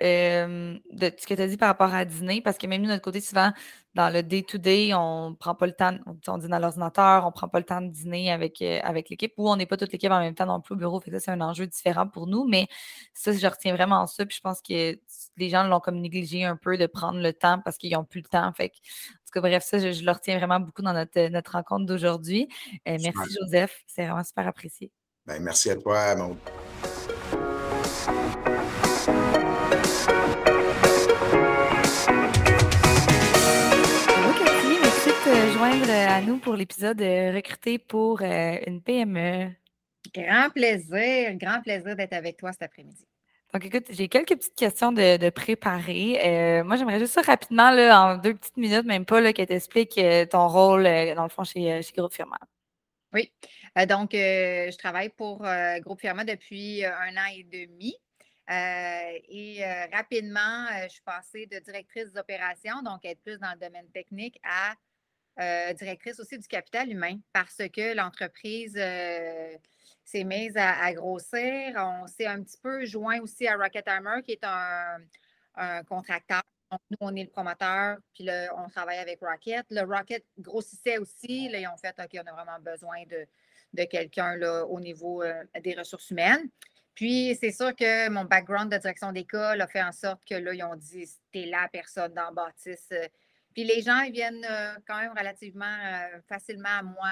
de 0.94 1.12
ce 1.18 1.26
que 1.26 1.34
tu 1.34 1.42
as 1.42 1.48
dit 1.48 1.56
par 1.56 1.70
rapport 1.70 1.94
à 1.94 2.04
dîner, 2.04 2.42
parce 2.42 2.58
que 2.58 2.68
même 2.68 2.82
nous, 2.82 2.88
de 2.88 2.94
notre 2.94 3.04
côté, 3.04 3.22
souvent, 3.22 3.54
dans 3.96 4.10
le 4.10 4.22
day-to-day, 4.24 4.94
on 4.94 5.30
ne 5.30 5.36
prend 5.36 5.56
pas 5.56 5.66
le 5.66 5.72
temps, 5.72 5.98
on, 6.28 6.38
dîne 6.38 6.54
à 6.54 6.60
l'ordinateur, 6.60 7.24
on 7.24 7.28
ne 7.28 7.32
prend 7.32 7.48
pas 7.48 7.60
le 7.60 7.66
temps 7.66 7.82
de 7.82 7.88
dîner 7.88 8.30
avec, 8.30 8.62
euh, 8.62 8.80
avec 8.84 9.10
l'équipe, 9.10 9.32
ou 9.38 9.50
on 9.50 9.56
n'est 9.56 9.66
pas 9.66 9.78
toute 9.78 9.94
l'équipe 9.94 10.12
en 10.12 10.20
même 10.20 10.36
temps 10.36 10.46
non 10.46 10.60
plus 10.60 10.74
au 10.74 10.78
bureau. 10.78 11.00
Fait 11.00 11.12
ça, 11.12 11.20
c'est 11.22 11.32
un 11.32 11.40
enjeu 11.40 11.66
différent 11.66 12.06
pour 12.06 12.28
nous. 12.28 12.46
Mais 12.46 12.68
ça, 13.14 13.32
je 13.32 13.48
retiens 13.48 13.74
vraiment 13.74 14.06
ça. 14.06 14.26
Puis 14.26 14.36
je 14.36 14.42
pense 14.42 14.62
que 14.62 15.00
les 15.38 15.50
gens 15.50 15.64
l'ont 15.64 15.80
comme 15.80 16.02
négligé 16.02 16.44
un 16.44 16.58
peu 16.58 16.78
de 16.78 16.88
prendre 16.88 17.22
le 17.22 17.32
temps 17.32 17.62
parce 17.64 17.78
qu'ils 17.78 17.94
n'ont 17.94 18.04
plus 18.04 18.20
le 18.20 18.28
temps. 18.28 18.52
Fait 18.54 18.66
en 18.66 18.68
tout 18.68 19.32
cas, 19.34 19.42
bref, 19.42 19.64
ça, 19.64 19.80
je, 19.80 20.04
le 20.04 20.12
retiens 20.12 20.38
vraiment 20.38 20.60
beaucoup 20.60 20.82
dans 20.82 20.94
notre, 20.94 21.30
notre 21.30 21.54
rencontre 21.54 21.86
d'aujourd'hui. 21.86 22.50
Euh, 22.90 22.98
merci, 23.02 23.34
Joseph. 23.40 23.82
C'est 23.88 24.06
vraiment 24.06 24.24
super 24.26 24.46
apprécié. 24.46 24.92
Ben, 25.28 25.42
merci 25.42 25.72
à 25.72 25.76
toi, 25.76 26.16
Maud. 26.16 26.38
merci 34.82 35.10
de 35.10 35.24
te 35.24 35.54
joindre 35.54 35.90
à 35.90 36.22
nous 36.22 36.38
pour 36.38 36.54
l'épisode 36.54 37.02
Recruter 37.02 37.80
pour 37.80 38.22
euh, 38.22 38.58
une 38.68 38.84
PME. 38.84 39.50
Grand 40.14 40.52
plaisir, 40.52 41.36
grand 41.38 41.60
plaisir 41.64 41.96
d'être 41.96 42.14
avec 42.14 42.38
toi 42.38 42.52
cet 42.52 42.62
après-midi. 42.62 43.08
Donc, 43.52 43.66
écoute, 43.66 43.86
j'ai 43.90 44.08
quelques 44.08 44.36
petites 44.36 44.56
questions 44.56 44.92
de, 44.92 45.30
préparer. 45.32 46.20
Euh, 46.24 46.64
moi, 46.64 46.76
j'aimerais 46.76 47.00
juste 47.00 47.14
ça 47.14 47.22
rapidement, 47.24 47.72
là, 47.72 48.00
en 48.00 48.18
deux 48.18 48.36
petites 48.36 48.58
minutes, 48.58 48.86
même 48.86 49.06
pas, 49.06 49.22
là, 49.22 49.34
que 49.34 49.42
tu 49.42 49.54
expliques 49.54 49.98
euh, 49.98 50.28
ton 50.28 50.48
rôle, 50.48 50.84
dans 50.84 51.24
le 51.24 51.30
fond, 51.30 51.44
chez, 51.44 51.82
chez 51.82 51.94
Groupe 51.94 52.14
Firma. 52.14 52.38
Oui. 53.12 53.32
Euh, 53.78 53.86
donc, 53.86 54.14
euh, 54.14 54.72
je 54.72 54.78
travaille 54.78 55.10
pour 55.10 55.46
euh, 55.46 55.80
Groupe 55.80 56.00
Firma 56.00 56.24
depuis 56.24 56.86
un 56.86 57.18
an 57.18 57.30
et 57.34 57.44
demi. 57.44 57.96
et 58.48 59.64
rapidement, 59.92 60.68
je 60.84 60.90
suis 60.90 61.02
passée 61.02 61.46
de 61.48 61.60
directrice 61.60 62.14
d'opération, 62.14 62.82
donc 62.84 63.04
être 63.06 63.22
plus 63.22 63.40
dans 63.40 63.52
le 63.52 63.60
domaine 63.60 63.90
technique, 63.92 64.40
à 64.44 64.76
directrice 65.74 66.20
aussi 66.20 66.38
du 66.38 66.48
capital 66.48 66.90
humain 66.90 67.18
parce 67.34 67.58
que 67.58 67.94
l'entreprise 67.94 68.74
s'est 68.74 70.24
mise 70.24 70.56
à, 70.56 70.94
grossir. 70.94 71.74
On 71.76 72.08
s'est 72.08 72.28
un 72.28 72.42
petit 72.44 72.58
peu 72.62 72.86
joint 72.86 73.20
aussi 73.20 73.48
à 73.48 73.58
Rocket 73.58 73.88
Armor, 73.88 74.22
qui 74.22 74.34
est 74.34 74.44
un, 74.44 75.84
contracteur 75.84 76.42
donc, 76.72 76.82
nous, 76.90 76.98
on 77.00 77.16
est 77.16 77.24
le 77.24 77.30
promoteur, 77.30 77.98
puis 78.14 78.28
on 78.58 78.68
travaille 78.70 78.98
avec 78.98 79.20
Rocket. 79.22 79.66
Le 79.70 79.82
Rocket 79.82 80.26
grossissait 80.40 80.98
aussi. 80.98 81.48
Là, 81.50 81.60
ils 81.60 81.68
ont 81.68 81.78
fait, 81.78 81.96
OK, 82.00 82.10
on 82.16 82.28
a 82.28 82.34
vraiment 82.34 82.60
besoin 82.60 83.04
de, 83.06 83.28
de 83.76 83.84
quelqu'un 83.84 84.40
au 84.64 84.80
niveau 84.80 85.22
euh, 85.24 85.44
des 85.64 85.76
ressources 85.76 86.10
humaines. 86.10 86.50
Puis, 86.96 87.38
c'est 87.40 87.52
sûr 87.52 87.76
que 87.76 88.10
mon 88.10 88.24
background 88.24 88.72
de 88.72 88.78
direction 88.78 89.12
d'école 89.12 89.60
a 89.60 89.68
fait 89.68 89.84
en 89.84 89.92
sorte 89.92 90.24
que 90.26 90.36
là, 90.36 90.54
ils 90.54 90.64
ont 90.64 90.76
dit, 90.76 91.06
c'était 91.06 91.46
la 91.46 91.68
personne 91.68 92.14
dans 92.14 92.32
Baptiste. 92.32 92.96
Puis, 93.54 93.66
les 93.66 93.82
gens, 93.82 94.00
ils 94.02 94.14
viennent 94.14 94.46
euh, 94.50 94.76
quand 94.88 94.98
même 94.98 95.12
relativement 95.12 95.66
euh, 95.66 96.22
facilement 96.28 96.80
à 96.80 96.84
moi 96.84 97.12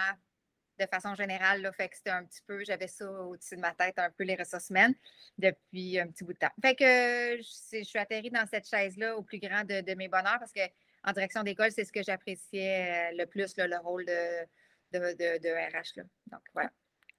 de 0.80 0.86
façon 0.88 1.13
générale. 1.15 1.62
Là, 1.62 1.71
fait 1.73 1.89
que 1.89 1.97
c'était 1.97 2.12
un 2.12 2.23
petit 2.23 2.41
peu, 2.47 2.63
j'avais 2.63 2.88
ça 2.88 3.12
au-dessus 3.12 3.58
de 3.58 3.62
ma 3.62 3.73
tête, 3.73 3.99
un 3.99 4.10
peu 4.10 4.23
les 4.23 4.36
ressources 4.36 4.69
humaines 4.69 4.95
depuis 5.38 5.99
un 5.99 6.08
petit 6.08 6.23
bout 6.23 6.34
de 6.34 6.39
temps. 6.39 6.52
Fait 6.62 6.76
que 6.76 7.38
je, 7.38 7.84
suis 7.84 7.99
atterrie 7.99 8.32
dans 8.32 8.47
cette 8.47 8.67
chaise-là 8.67 9.17
au 9.17 9.21
plus 9.21 9.39
grand 9.39 9.63
de, 9.65 9.95
mes 9.95 10.08
bonheurs 10.08 10.39
parce 10.39 10.54
qu'en 10.54 11.12
direction 11.12 11.43
d'école, 11.43 11.71
c'est 11.71 11.86
ce 11.86 11.91
que 11.91 12.02
j'appréciais 12.02 13.12
le 13.13 13.26
plus, 13.26 13.54
le 13.58 13.78
rôle 13.78 14.06
de, 14.06 14.47
de, 15.00 15.78
RH. 15.78 15.98
Là. 15.98 16.04
Donc, 16.32 16.42
voilà. 16.54 16.72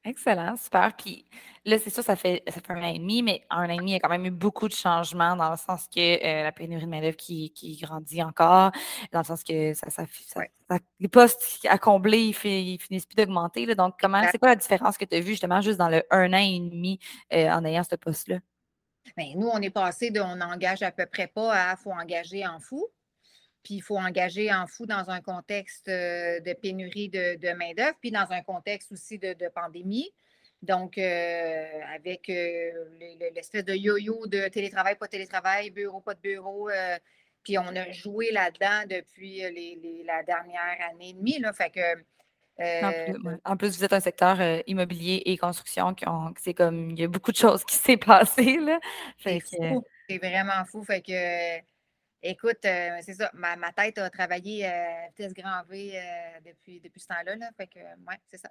Excellent, 0.06 0.54
super. 0.58 0.94
Puis 0.94 1.24
là, 1.64 1.78
c'est 1.78 1.88
sûr, 1.88 2.02
ça 2.02 2.14
fait, 2.14 2.42
ça 2.46 2.60
fait 2.60 2.70
un 2.72 2.82
an 2.82 2.92
et 2.94 2.98
demi, 2.98 3.22
mais 3.22 3.42
un 3.48 3.64
an 3.64 3.70
et 3.70 3.76
demi, 3.78 3.92
il 3.92 3.94
y 3.94 3.96
a 3.96 4.00
quand 4.00 4.10
même 4.10 4.26
eu 4.26 4.30
beaucoup 4.30 4.68
de 4.68 4.74
changements 4.74 5.34
dans 5.34 5.50
le 5.50 5.56
sens 5.56 5.86
que 5.88 5.98
euh, 5.98 6.42
la 6.42 6.52
pénurie 6.52 6.84
de 6.84 6.90
main-d'œuvre 6.90 7.16
qui, 7.16 7.78
grandit 7.80 8.22
encore, 8.22 8.70
dans 9.12 9.20
le 9.20 9.24
sens 9.24 9.42
que 9.42 9.72
ça, 9.72 9.88
ça, 9.88 10.04
les 11.00 11.08
postes 11.08 11.66
à 11.66 11.78
combler, 11.78 12.18
ils, 12.18 12.34
finissent 12.34 13.06
plus 13.06 13.16
d'augmenter. 13.16 13.74
Donc, 13.74 13.94
comment, 13.98 14.22
c'est 14.30 14.38
quoi 14.38 14.48
la 14.48 14.56
différence 14.56 14.98
que 14.98 15.06
tu 15.06 15.16
as 15.16 15.20
vue 15.20 15.30
justement 15.30 15.62
juste 15.62 15.78
dans 15.78 15.88
le 15.88 16.02
un 16.10 16.34
an 16.34 16.36
et 16.36 16.60
demi 16.60 16.98
euh, 17.32 17.48
en 17.48 17.64
ayant 17.64 17.82
ce 17.82 17.96
poste-là? 17.96 18.40
Bien, 19.16 19.32
nous, 19.36 19.48
on 19.48 19.60
est 19.62 19.70
passé 19.70 20.10
de 20.10 20.20
on 20.20 20.40
engage 20.40 20.82
à 20.82 20.90
peu 20.90 21.06
près 21.06 21.28
pas 21.28 21.70
à 21.70 21.76
faut 21.76 21.92
engager 21.92 22.46
en 22.46 22.60
fou. 22.60 22.86
Puis 23.64 23.76
il 23.76 23.80
faut 23.80 23.98
engager 23.98 24.52
en 24.52 24.66
fou 24.66 24.84
dans 24.84 25.10
un 25.10 25.22
contexte 25.22 25.88
euh, 25.88 26.38
de 26.40 26.52
pénurie 26.52 27.08
de, 27.08 27.52
main-d'œuvre, 27.54 27.96
puis 27.98 28.10
dans 28.10 28.30
un 28.30 28.42
contexte 28.42 28.92
aussi 28.92 29.18
de, 29.18 29.48
pandémie. 29.48 30.12
Donc, 30.62 30.98
euh, 30.98 31.64
avec 31.94 32.28
euh, 32.28 32.70
l'espèce 33.34 33.64
de 33.64 33.74
yo-yo 33.74 34.26
de 34.26 34.48
télétravail, 34.48 34.96
pas 34.96 35.08
télétravail, 35.08 35.70
bureau, 35.70 36.00
pas 36.00 36.14
de 36.14 36.20
bureau. 36.20 36.68
puis 37.42 37.58
on 37.58 37.74
a 37.74 37.90
joué 37.90 38.30
là-dedans 38.32 38.84
depuis 38.88 39.40
la 40.04 40.22
dernière 40.22 40.78
année 40.90 41.10
et 41.10 41.12
demie. 41.14 41.38
Là, 41.38 41.52
fait 41.54 41.70
que, 41.70 43.40
en, 43.44 43.56
plus, 43.56 43.78
vous 43.78 43.84
êtes 43.84 43.92
un 43.94 44.00
secteur 44.00 44.38
immobilier 44.66 45.22
et 45.24 45.38
construction, 45.38 45.94
c'est 46.38 46.54
comme 46.54 46.90
il 46.90 47.00
y 47.00 47.04
a 47.04 47.08
beaucoup 47.08 47.32
de 47.32 47.36
choses 47.36 47.64
qui 47.64 47.76
s'est 47.76 47.96
passé. 47.98 48.58
C'est 49.18 50.18
vraiment 50.18 50.64
fou. 50.66 50.84
Fait 50.84 51.00
que 51.00 51.73
Écoute, 52.26 52.64
euh, 52.64 53.00
c'est 53.02 53.12
ça. 53.12 53.30
Ma, 53.34 53.70
tête 53.72 53.98
a 53.98 54.08
travaillé 54.08 54.64
à 54.64 55.08
vitesse 55.08 55.34
grand 55.34 55.62
V 55.68 55.92
euh, 55.94 56.00
depuis, 56.46 56.80
depuis 56.80 56.98
ce 56.98 57.08
temps-là. 57.08 57.36
Là, 57.36 57.50
fait 57.54 57.66
que, 57.66 57.80
ouais, 57.80 58.18
c'est 58.30 58.38
ça. 58.38 58.48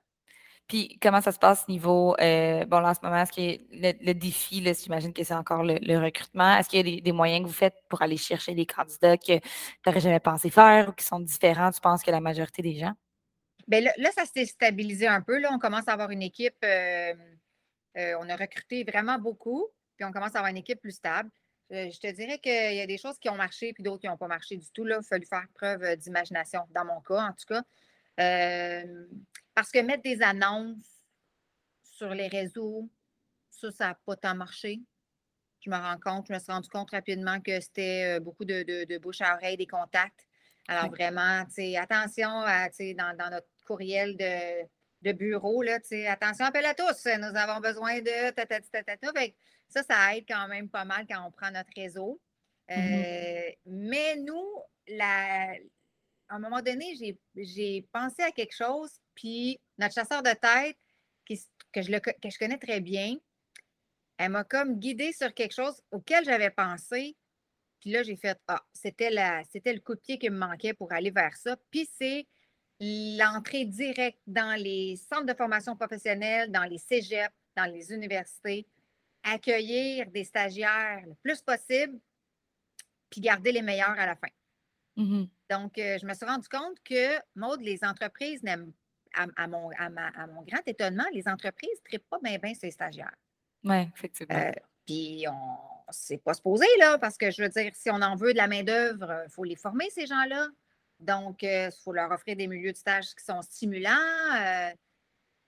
Puis, 0.67 0.99
comment 1.01 1.21
ça 1.21 1.31
se 1.31 1.39
passe 1.39 1.67
niveau, 1.67 2.15
euh, 2.21 2.65
bon, 2.65 2.81
là, 2.81 2.91
en 2.91 2.93
ce 2.93 2.99
moment, 3.01 3.23
est-ce 3.23 3.31
que 3.31 3.63
le, 3.71 4.13
défi, 4.13 4.63
j'imagine 4.75 5.11
que 5.11 5.23
c'est 5.23 5.33
encore 5.33 5.63
le, 5.63 5.97
recrutement. 5.97 6.55
Est-ce 6.55 6.69
qu'il 6.69 6.87
y 6.87 6.97
a 6.99 7.01
des, 7.01 7.11
moyens 7.11 7.41
que 7.41 7.47
vous 7.47 7.53
faites 7.53 7.73
pour 7.89 8.03
aller 8.03 8.15
chercher 8.15 8.53
des 8.53 8.67
candidats 8.67 9.17
que 9.17 9.39
tu 9.39 9.49
n'aurais 9.87 10.01
jamais 10.01 10.19
pensé 10.19 10.51
faire 10.51 10.89
ou 10.89 10.91
qui 10.91 11.03
sont 11.03 11.19
différents, 11.19 11.71
tu 11.71 11.81
penses, 11.81 12.03
que 12.03 12.11
la 12.11 12.21
majorité 12.21 12.61
des 12.61 12.75
gens? 12.75 12.93
Bien, 13.67 13.81
là, 13.81 13.91
là 13.97 14.11
ça 14.11 14.25
s'est 14.25 14.45
stabilisé 14.45 15.07
un 15.07 15.21
peu. 15.21 15.39
Là. 15.39 15.49
On 15.51 15.57
commence 15.57 15.87
à 15.87 15.93
avoir 15.93 16.11
une 16.11 16.21
équipe, 16.21 16.63
on 16.63 18.29
a 18.29 18.35
recruté 18.35 18.83
vraiment 18.83 19.17
beaucoup, 19.17 19.67
puis 19.97 20.05
on 20.05 20.11
commence 20.11 20.35
à 20.35 20.39
avoir 20.39 20.51
une 20.51 20.57
équipe 20.57 20.79
plus 20.79 20.91
stable. 20.91 21.31
Euh, 21.73 21.89
je 21.89 21.99
te 21.99 22.11
dirais 22.11 22.37
qu'il 22.37 22.75
y 22.75 22.81
a 22.81 22.85
des 22.85 22.99
choses 22.99 23.17
qui 23.17 23.29
ont 23.29 23.35
marché 23.35 23.73
puis 23.73 23.81
d'autres 23.81 24.01
qui 24.01 24.07
n'ont 24.07 24.17
pas 24.17 24.27
marché 24.27 24.57
du 24.57 24.69
tout. 24.71 24.83
Là. 24.83 24.97
Il 24.97 24.99
a 24.99 25.03
fallu 25.03 25.25
faire 25.25 25.47
preuve 25.55 25.83
euh, 25.83 25.95
d'imagination, 25.95 26.61
dans 26.69 26.85
mon 26.85 27.01
cas, 27.01 27.29
en 27.29 27.33
tout 27.33 27.45
cas. 27.47 27.63
Euh, 28.19 29.07
parce 29.55 29.71
que 29.71 29.79
mettre 29.79 30.03
des 30.03 30.21
annonces 30.21 30.85
sur 31.81 32.09
les 32.09 32.27
réseaux, 32.27 32.87
ça, 33.49 33.71
ça 33.71 33.87
n'a 33.87 33.99
pas 34.05 34.15
tant 34.15 34.35
marché. 34.35 34.81
Je 35.61 35.69
me 35.69 35.75
rends 35.75 35.97
compte, 35.97 36.27
je 36.27 36.33
me 36.33 36.39
suis 36.39 36.51
rendu 36.51 36.69
compte 36.69 36.91
rapidement 36.91 37.39
que 37.39 37.59
c'était 37.59 38.19
beaucoup 38.19 38.43
de, 38.43 38.97
bouche 38.97 39.21
à 39.21 39.35
oreille, 39.35 39.55
des 39.55 39.65
contacts. 39.65 40.27
Alors 40.67 40.89
vraiment, 40.89 41.45
attention 41.79 42.29
à, 42.41 42.67
dans, 42.69 43.17
dans 43.17 43.29
notre 43.29 43.47
courriel 43.65 44.17
de, 44.17 44.67
de 45.03 45.11
bureau, 45.13 45.61
là, 45.61 45.79
attention, 46.09 46.45
appelle 46.45 46.65
à 46.65 46.73
tous, 46.73 47.05
nous 47.05 47.37
avons 47.37 47.61
besoin 47.61 47.99
de 47.99 48.31
ta, 48.31 48.45
ta, 48.45 48.59
ta, 48.59 48.83
ta, 48.83 48.97
Ça, 49.73 49.81
ça 49.83 50.15
aide 50.15 50.25
quand 50.27 50.47
même 50.47 50.69
pas 50.69 50.85
mal 50.85 51.05
quand 51.09 51.25
on 51.25 51.31
prend 51.31 51.49
notre 51.49 51.71
réseau. 51.75 52.21
Mmh 52.69 52.73
euh, 52.73 53.51
mais 53.65 54.15
nous, 54.17 54.47
la, 54.87 55.53
à 56.29 56.35
un 56.35 56.39
moment 56.39 56.61
donné, 56.61 56.95
j'ai 57.35 57.81
pensé 57.91 58.21
à 58.21 58.31
quelque 58.31 58.55
chose, 58.55 58.91
puis 59.15 59.59
notre 59.77 59.95
chasseur 59.95 60.21
de 60.21 60.31
tête, 60.31 60.77
que, 61.27 61.81
je 61.81 61.91
le, 61.91 61.99
que 61.99 62.29
je 62.29 62.37
connais 62.37 62.57
très 62.57 62.81
bien, 62.81 63.15
elle 64.17 64.31
m'a 64.31 64.43
comme 64.43 64.79
guidée 64.79 65.11
sur 65.11 65.33
quelque 65.33 65.53
chose 65.53 65.81
auquel 65.91 66.23
j'avais 66.23 66.51
pensé. 66.51 67.17
Puis 67.79 67.91
là, 67.91 68.03
j'ai 68.03 68.15
fait 68.15 68.39
Ah, 68.47 68.63
c'était 68.73 69.09
le 69.09 69.79
coup 69.79 69.95
de 69.95 69.99
pied 69.99 70.17
qui 70.17 70.29
me 70.29 70.37
manquait 70.37 70.73
pour 70.73 70.93
aller 70.93 71.11
vers 71.11 71.35
ça. 71.35 71.57
Puis 71.71 71.89
c'est 71.97 72.27
l'entrée 72.79 73.65
directe 73.65 74.19
dans 74.27 74.57
les 74.59 74.95
centres 74.97 75.25
de 75.25 75.33
formation 75.33 75.75
professionnelle, 75.75 76.51
dans 76.51 76.63
les 76.63 76.77
cégeps, 76.77 77.33
dans 77.55 77.65
les 77.65 77.91
universités, 77.91 78.67
accueillir 79.23 80.09
des 80.11 80.23
stagiaires 80.23 81.03
le 81.05 81.15
plus 81.15 81.41
possible, 81.41 81.99
puis 83.09 83.21
garder 83.21 83.51
les 83.51 83.61
meilleurs 83.61 83.97
à 83.97 84.05
la 84.05 84.15
fin. 84.15 84.29
Mhm. 84.95 85.27
Donc, 85.49 85.77
euh, 85.77 85.97
je 85.99 86.05
me 86.05 86.13
suis 86.13 86.25
rendu 86.25 86.47
compte 86.49 86.77
que, 86.83 87.17
Maude, 87.35 87.61
les 87.61 87.83
entreprises 87.83 88.43
n'aiment, 88.43 88.71
à, 89.13 89.47
mon, 89.47 89.69
à, 89.77 89.89
mon, 90.27 90.41
grand 90.41 90.61
étonnement, 90.65 91.05
les 91.13 91.27
entreprises 91.27 91.79
ne 91.85 91.89
traitent 91.89 92.09
pas 92.09 92.19
bien 92.21 92.37
bien 92.37 92.53
ces 92.53 92.71
stagiaires. 92.71 93.15
Oui, 93.63 93.87
effectivement. 93.95 94.35
Euh, 94.35 94.51
puis, 94.85 95.25
on 95.29 95.57
c'est 95.91 96.17
pas 96.17 96.33
supposé, 96.33 96.65
là, 96.79 96.97
parce 96.97 97.17
que 97.17 97.31
je 97.31 97.41
veux 97.41 97.49
dire, 97.49 97.71
si 97.73 97.89
on 97.89 98.01
en 98.01 98.15
veut 98.15 98.33
de 98.33 98.37
la 98.37 98.47
main-d'œuvre, 98.47 99.23
il 99.25 99.29
faut 99.29 99.43
les 99.43 99.55
former, 99.55 99.89
ces 99.89 100.05
gens-là. 100.05 100.47
Donc, 100.99 101.43
il 101.43 101.49
euh, 101.49 101.69
faut 101.83 101.93
leur 101.93 102.11
offrir 102.11 102.35
des 102.35 102.47
milieux 102.47 102.71
de 102.71 102.77
stage 102.77 103.13
qui 103.15 103.23
sont 103.23 103.41
stimulants. 103.41 103.91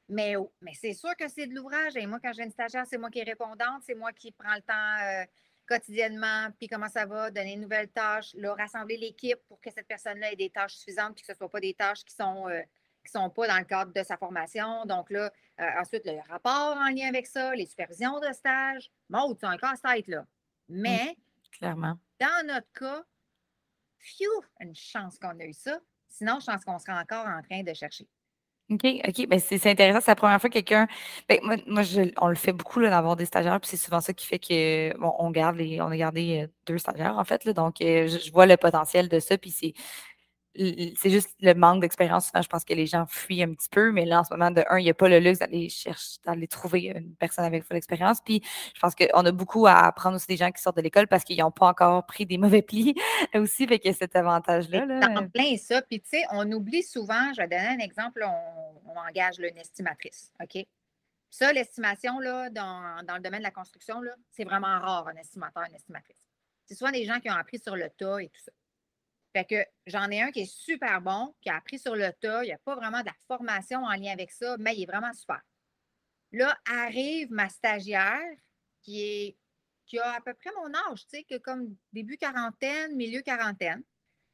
Mais, 0.07 0.35
mais 0.61 0.73
c'est 0.73 0.93
sûr 0.93 1.15
que 1.15 1.27
c'est 1.27 1.47
de 1.47 1.55
l'ouvrage. 1.55 1.95
Et 1.95 2.05
moi, 2.05 2.19
quand 2.21 2.33
j'ai 2.33 2.43
une 2.43 2.51
stagiaire, 2.51 2.85
c'est 2.87 2.97
moi 2.97 3.09
qui 3.09 3.19
est 3.19 3.23
répondante, 3.23 3.83
c'est 3.85 3.95
moi 3.95 4.11
qui 4.13 4.31
prends 4.31 4.53
le 4.53 4.61
temps 4.61 5.27
quotidiennement, 5.65 6.49
puis 6.57 6.67
comment 6.67 6.89
ça 6.89 7.05
va, 7.05 7.31
donner 7.31 7.53
une 7.53 7.61
nouvelle 7.61 7.89
tâche, 7.89 8.33
là, 8.35 8.53
rassembler 8.53 8.97
l'équipe 8.97 9.39
pour 9.47 9.59
que 9.59 9.71
cette 9.71 9.87
personne-là 9.87 10.31
ait 10.31 10.35
des 10.35 10.49
tâches 10.49 10.75
suffisantes, 10.75 11.15
puis 11.15 11.21
que 11.21 11.27
ce 11.27 11.31
ne 11.31 11.37
soit 11.37 11.49
pas 11.49 11.59
des 11.59 11.73
tâches 11.73 12.03
qui 12.05 12.13
sont 12.13 12.47
euh, 12.47 12.61
qui 13.05 13.11
sont 13.11 13.29
pas 13.29 13.47
dans 13.47 13.57
le 13.57 13.65
cadre 13.65 13.93
de 13.93 14.03
sa 14.03 14.17
formation. 14.17 14.85
Donc 14.85 15.11
là, 15.11 15.31
euh, 15.59 15.69
ensuite, 15.79 16.05
le 16.05 16.19
rapport 16.27 16.75
en 16.75 16.89
lien 16.89 17.07
avec 17.07 17.27
ça, 17.27 17.53
les 17.53 17.65
supervisions 17.65 18.19
de 18.19 18.31
stage. 18.33 18.91
Bon, 19.09 19.35
c'est 19.39 19.45
un 19.45 19.57
casse-tête, 19.57 20.07
là. 20.07 20.25
Mais, 20.67 21.15
clairement. 21.51 21.99
dans 22.19 22.47
notre 22.47 22.71
cas, 22.73 23.03
phew, 23.99 24.25
une 24.59 24.75
chance 24.75 25.19
qu'on 25.19 25.39
a 25.39 25.45
eu 25.45 25.53
ça. 25.53 25.79
Sinon, 26.07 26.39
je 26.39 26.47
pense 26.47 26.65
qu'on 26.65 26.79
serait 26.79 26.97
encore 26.97 27.27
en 27.27 27.41
train 27.43 27.61
de 27.61 27.73
chercher. 27.73 28.07
OK, 28.71 28.83
OK. 29.07 29.27
Ben, 29.27 29.39
c'est 29.39 29.69
intéressant. 29.69 29.99
C'est 30.01 30.11
la 30.11 30.15
première 30.15 30.41
fois 30.41 30.49
que 30.49 30.55
quelqu'un. 30.55 30.87
Ben, 31.29 31.39
moi, 31.43 31.83
on 32.19 32.27
le 32.29 32.35
fait 32.35 32.51
beaucoup 32.51 32.81
d'avoir 32.81 33.15
des 33.15 33.25
stagiaires, 33.25 33.59
puis 33.61 33.69
c'est 33.69 33.77
souvent 33.77 34.01
ça 34.01 34.11
qui 34.13 34.25
fait 34.25 34.39
que 34.39 34.97
bon, 34.97 35.13
on 35.19 35.29
garde 35.29 35.57
les. 35.57 35.79
On 35.81 35.91
a 35.91 35.97
gardé 35.97 36.43
euh, 36.43 36.47
deux 36.65 36.79
stagiaires, 36.79 37.17
en 37.17 37.23
fait. 37.25 37.45
Là, 37.45 37.53
donc, 37.53 37.79
euh, 37.81 38.07
je, 38.07 38.31
vois 38.31 38.47
le 38.47 38.57
potentiel 38.57 39.07
de 39.07 39.19
ça. 39.19 39.37
Puis 39.37 39.51
c'est 39.51 39.73
c'est 40.57 41.09
juste 41.09 41.35
le 41.41 41.53
manque 41.53 41.81
d'expérience. 41.81 42.31
je 42.33 42.47
pense 42.47 42.63
que 42.63 42.73
les 42.73 42.85
gens 42.85 43.05
fuient 43.07 43.43
un 43.43 43.53
petit 43.53 43.69
peu, 43.69 43.91
mais 43.91 44.05
là, 44.05 44.21
en 44.21 44.23
ce 44.23 44.33
moment, 44.33 44.51
de 44.51 44.63
un, 44.69 44.79
il 44.79 44.83
n'y 44.83 44.89
a 44.89 44.93
pas 44.93 45.09
le 45.09 45.19
luxe 45.19 45.39
d'aller 45.39 45.69
chercher, 45.69 46.17
d'aller 46.25 46.47
trouver 46.47 46.93
une 46.95 47.15
personne 47.15 47.45
avec 47.45 47.63
full 47.63 47.77
expérience. 47.77 48.19
Puis, 48.23 48.41
je 48.73 48.79
pense 48.79 48.95
qu'on 48.95 49.25
a 49.25 49.31
beaucoup 49.31 49.67
à 49.67 49.85
apprendre 49.85 50.15
aussi 50.15 50.27
des 50.27 50.37
gens 50.37 50.51
qui 50.51 50.61
sortent 50.61 50.77
de 50.77 50.81
l'école 50.81 51.07
parce 51.07 51.23
qu'ils 51.23 51.37
n'ont 51.39 51.51
pas 51.51 51.67
encore 51.67 52.05
pris 52.05 52.25
des 52.25 52.37
mauvais 52.37 52.61
plis 52.61 52.95
aussi, 53.35 53.67
fait 53.67 53.79
que 53.79 53.91
cet 53.91 54.15
avantage-là. 54.15 54.85
Là. 54.85 55.09
En 55.19 55.27
plein 55.27 55.57
ça. 55.57 55.81
Puis, 55.81 56.01
tu 56.01 56.09
sais, 56.09 56.23
on 56.31 56.49
oublie 56.51 56.83
souvent, 56.83 57.33
je 57.33 57.41
vais 57.41 57.47
donner 57.47 57.67
un 57.67 57.79
exemple, 57.79 58.23
on, 58.25 58.97
engage 58.97 59.39
une 59.39 59.57
estimatrice, 59.57 60.31
OK? 60.41 60.65
Ça, 61.29 61.51
l'estimation, 61.51 62.19
là, 62.19 62.49
dans, 62.49 63.03
dans, 63.05 63.15
le 63.15 63.21
domaine 63.21 63.41
de 63.41 63.43
la 63.45 63.51
construction, 63.51 63.99
là, 63.99 64.13
c'est 64.31 64.45
vraiment 64.45 64.79
rare, 64.79 65.07
un 65.09 65.17
estimateur, 65.17 65.63
une 65.67 65.75
estimatrice. 65.75 66.15
C'est 66.65 66.75
souvent 66.75 66.91
des 66.91 67.03
gens 67.03 67.19
qui 67.19 67.29
ont 67.29 67.35
appris 67.35 67.59
sur 67.59 67.75
le 67.75 67.89
tas 67.89 68.19
et 68.19 68.29
tout 68.29 68.41
ça. 68.41 68.51
Fait 69.35 69.43
que 69.43 69.65
j'en 69.85 70.09
ai 70.11 70.21
un 70.21 70.31
qui 70.31 70.43
est 70.43 70.49
super 70.49 71.01
bon, 71.01 71.35
qui 71.41 71.49
a 71.49 71.57
appris 71.57 71.77
sur 71.77 71.93
le 71.93 72.09
tas. 72.21 72.45
Il 72.45 72.47
n'y 72.47 72.53
a 72.53 72.57
pas 72.59 72.75
vraiment 72.75 73.01
de 73.01 73.07
la 73.07 73.15
formation 73.27 73.83
en 73.83 73.91
lien 73.91 74.13
avec 74.13 74.31
ça, 74.31 74.55
mais 74.59 74.73
il 74.77 74.83
est 74.83 74.85
vraiment 74.85 75.11
super. 75.11 75.41
Là, 76.31 76.57
arrive 76.71 77.33
ma 77.33 77.49
stagiaire 77.49 78.23
qui 78.81 79.01
est 79.03 79.37
qui 79.87 79.99
a 79.99 80.13
à 80.13 80.21
peu 80.21 80.33
près 80.33 80.51
mon 80.55 80.73
âge, 80.73 81.05
tu 81.07 81.17
sais, 81.17 81.23
que 81.25 81.37
comme 81.37 81.75
début 81.91 82.17
quarantaine, 82.17 82.95
milieu 82.95 83.21
quarantaine, 83.21 83.83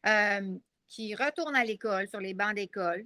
euh, 0.06 0.58
qui 0.88 1.16
retourne 1.16 1.56
à 1.56 1.66
l'école, 1.66 2.08
sur 2.08 2.20
les 2.20 2.36
bancs 2.36 2.54
d'école. 2.54 3.06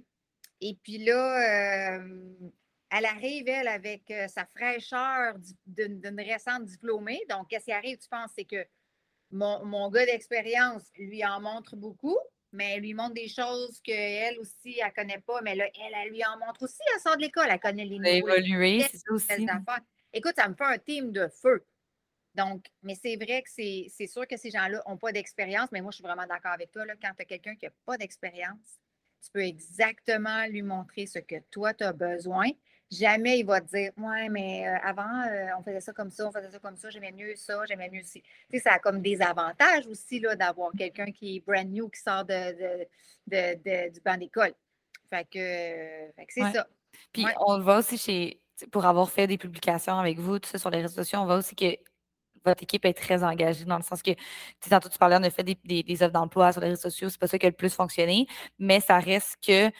Et 0.60 0.78
puis 0.82 0.98
là, 0.98 1.96
euh, 1.96 2.50
elle 2.90 3.06
arrive, 3.06 3.48
elle, 3.48 3.68
avec 3.68 4.10
euh, 4.10 4.28
sa 4.28 4.44
fraîcheur 4.44 5.34
d'une 5.66 6.20
récente 6.20 6.66
diplômée. 6.66 7.22
Donc, 7.30 7.48
qu'est-ce 7.48 7.64
qui 7.64 7.72
arrive, 7.72 7.98
tu 7.98 8.08
penses, 8.08 8.30
c'est 8.36 8.44
que 8.44 8.64
mon, 9.30 9.90
gars 9.90 10.06
d'expérience 10.06 10.82
lui 10.96 11.24
en 11.24 11.40
montre 11.40 11.76
beaucoup, 11.76 12.18
mais 12.52 12.74
elle 12.74 12.82
lui 12.82 12.94
montre 12.94 13.14
des 13.14 13.28
choses 13.28 13.80
qu'elle 13.80 14.38
aussi, 14.38 14.78
elle 14.78 14.86
ne 14.88 14.94
connaît 14.94 15.20
pas. 15.20 15.40
Mais 15.42 15.54
là, 15.54 15.66
elle, 15.74 15.94
elle 16.04 16.12
lui 16.12 16.24
en 16.24 16.38
montre 16.38 16.62
aussi. 16.62 16.78
Elle 16.94 17.00
sort 17.00 17.16
de 17.16 17.22
l'école, 17.22 17.48
elle 17.50 17.60
connaît 17.60 17.84
les 17.84 17.98
nouveaux. 17.98 18.34
évoluer, 18.34 18.86
c'est 18.90 18.98
ça 18.98 19.12
aussi. 19.12 19.46
Écoute, 20.12 20.34
ça 20.36 20.48
me 20.48 20.54
fait 20.54 20.64
un 20.64 20.78
team 20.78 21.12
de 21.12 21.28
feu. 21.28 21.64
Donc, 22.34 22.66
mais 22.82 22.94
c'est 22.94 23.16
vrai 23.16 23.42
que 23.42 23.50
c'est 23.50 24.06
sûr 24.06 24.26
que 24.26 24.36
ces 24.36 24.50
gens-là 24.50 24.82
n'ont 24.86 24.98
pas 24.98 25.10
d'expérience, 25.10 25.70
mais 25.72 25.80
moi, 25.80 25.90
je 25.90 25.96
suis 25.96 26.04
vraiment 26.04 26.26
d'accord 26.26 26.52
avec 26.52 26.70
toi. 26.70 26.84
Là, 26.84 26.94
quand 27.00 27.12
tu 27.16 27.22
as 27.22 27.24
quelqu'un 27.24 27.56
qui 27.56 27.64
n'a 27.64 27.72
pas 27.84 27.96
d'expérience, 27.96 28.78
tu 29.22 29.30
peux 29.32 29.42
exactement 29.42 30.46
lui 30.46 30.62
montrer 30.62 31.06
ce 31.06 31.18
que 31.18 31.36
toi, 31.50 31.72
tu 31.72 31.84
as 31.84 31.92
besoin. 31.92 32.48
Jamais 32.90 33.40
il 33.40 33.46
va 33.46 33.60
te 33.60 33.66
dire 33.66 33.90
Ouais, 33.96 34.28
mais 34.28 34.68
euh, 34.68 34.76
avant, 34.82 35.22
euh, 35.22 35.48
on 35.58 35.62
faisait 35.62 35.80
ça 35.80 35.92
comme 35.92 36.10
ça, 36.10 36.28
on 36.28 36.32
faisait 36.32 36.50
ça 36.50 36.58
comme 36.60 36.76
ça, 36.76 36.88
j'aimais 36.88 37.12
mieux 37.12 37.34
ça, 37.34 37.64
j'aimais 37.66 37.90
mieux 37.90 38.02
ci. 38.02 38.22
Tu 38.22 38.58
sais, 38.58 38.60
ça 38.60 38.74
a 38.74 38.78
comme 38.78 39.02
des 39.02 39.20
avantages 39.20 39.86
aussi 39.88 40.20
d'avoir 40.20 40.70
quelqu'un 40.76 41.10
qui 41.10 41.36
est 41.36 41.40
brand 41.40 41.68
new, 41.68 41.88
qui 41.88 42.00
sort 42.00 42.24
de, 42.24 42.86
du 43.26 44.00
banc 44.04 44.16
d'école. 44.16 44.54
Fait 45.10 45.24
que, 45.24 46.24
c'est 46.28 46.52
ça. 46.52 46.66
Puis 47.12 47.26
on 47.40 47.56
le 47.56 47.62
voit 47.62 47.78
aussi 47.78 47.98
chez, 47.98 48.40
pour 48.70 48.84
avoir 48.86 49.10
fait 49.10 49.26
des 49.26 49.38
publications 49.38 49.98
avec 49.98 50.18
vous, 50.18 50.38
tout 50.38 50.48
ça 50.48 50.58
sur 50.58 50.70
les 50.70 50.82
réseaux 50.82 51.02
sociaux, 51.02 51.18
on 51.18 51.26
voit 51.26 51.36
aussi 51.36 51.56
que 51.56 51.76
votre 52.44 52.62
équipe 52.62 52.84
est 52.84 52.94
très 52.94 53.24
engagée 53.24 53.64
dans 53.64 53.76
le 53.76 53.82
sens 53.82 54.02
que, 54.02 54.12
tantôt 54.70 54.88
tu 54.88 54.98
parlais, 54.98 55.16
on 55.16 55.22
a 55.24 55.30
fait 55.30 55.42
des, 55.42 55.82
des, 55.82 56.02
offres 56.02 56.12
d'emploi 56.12 56.52
sur 56.52 56.60
les 56.60 56.68
réseaux 56.68 56.82
sociaux, 56.82 57.08
c'est 57.08 57.18
pas 57.18 57.26
ça 57.26 57.38
qui 57.38 57.46
a 57.46 57.48
le 57.48 57.56
plus 57.56 57.74
fonctionné, 57.74 58.26
mais 58.58 58.80
ça 58.80 58.98
reste 58.98 59.36
que 59.44 59.70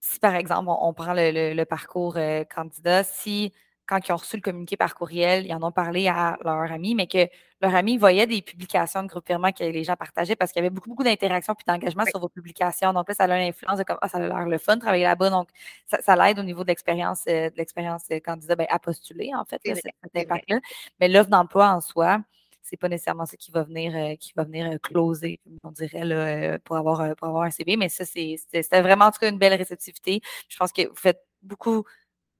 si 0.00 0.18
par 0.18 0.34
exemple, 0.34 0.68
on, 0.68 0.92
prend 0.92 1.12
le, 1.14 1.64
parcours 1.64 2.16
euh, 2.16 2.44
candidat, 2.44 3.04
si 3.04 3.52
quand 3.86 4.08
ils 4.08 4.12
ont 4.12 4.16
reçu 4.16 4.36
le 4.36 4.42
communiqué 4.42 4.76
par 4.76 4.94
courriel, 4.94 5.46
ils 5.46 5.52
en 5.52 5.62
ont 5.64 5.72
parlé 5.72 6.06
à 6.06 6.38
leur 6.44 6.70
ami, 6.70 6.94
mais 6.94 7.08
que 7.08 7.26
leur 7.60 7.74
ami 7.74 7.98
voyait 7.98 8.26
des 8.26 8.40
publications 8.40 9.02
de 9.02 9.08
groupe 9.08 9.26
firma 9.26 9.52
que 9.52 9.64
les 9.64 9.82
gens 9.82 9.96
partageaient 9.96 10.36
parce 10.36 10.52
qu'il 10.52 10.62
y 10.62 10.64
avait 10.64 10.72
beaucoup, 10.72 10.90
beaucoup 10.90 11.02
d'interactions 11.02 11.54
puis 11.56 11.64
d'engagement 11.66 12.04
sur 12.06 12.20
vos 12.20 12.28
publications. 12.28 12.92
Donc 12.92 13.08
là, 13.08 13.14
ça 13.14 13.24
a 13.24 13.26
l'influence 13.26 13.78
de 13.78 13.82
comme 13.82 13.98
ah, 14.00 14.08
ça 14.08 14.18
a 14.18 14.20
l'air 14.20 14.46
le 14.46 14.58
fun 14.58 14.76
de 14.76 14.80
travailler 14.80 15.04
là-bas. 15.04 15.30
Donc, 15.30 15.48
ça, 15.86 16.16
l'aide 16.16 16.38
au 16.38 16.44
niveau 16.44 16.62
de 16.62 16.68
l'expérience, 16.68 17.24
euh, 17.28 17.50
de 17.50 17.56
l'expérience 17.56 18.04
euh, 18.12 18.20
candidat 18.20 18.54
ben, 18.54 18.66
à 18.70 18.78
postuler, 18.78 19.32
en 19.34 19.44
fait, 19.44 19.60
cet 19.64 19.92
impact-là. 20.14 20.60
Mais 21.00 21.08
l'offre 21.08 21.30
d'emploi 21.30 21.70
en 21.70 21.80
soi, 21.80 22.20
c'est 22.62 22.76
pas 22.76 22.88
nécessairement 22.88 23.26
ça 23.26 23.36
qui 23.36 23.50
va 23.50 23.62
venir, 23.62 23.94
euh, 23.94 24.16
qui 24.16 24.32
va 24.36 24.44
venir 24.44 24.70
euh, 24.70 24.78
closer, 24.78 25.40
on 25.64 25.72
dirait, 25.72 26.04
là, 26.04 26.16
euh, 26.16 26.58
pour, 26.64 26.76
avoir, 26.76 27.16
pour 27.16 27.28
avoir 27.28 27.42
un 27.44 27.50
CV. 27.50 27.76
Mais 27.76 27.88
ça, 27.88 28.04
c'était 28.04 28.82
vraiment 28.82 29.06
en 29.06 29.10
tout 29.10 29.18
cas 29.18 29.30
une 29.30 29.38
belle 29.38 29.54
réceptivité. 29.54 30.20
Je 30.48 30.56
pense 30.56 30.72
que 30.72 30.86
vous 30.88 30.96
faites 30.96 31.20
beaucoup, 31.42 31.84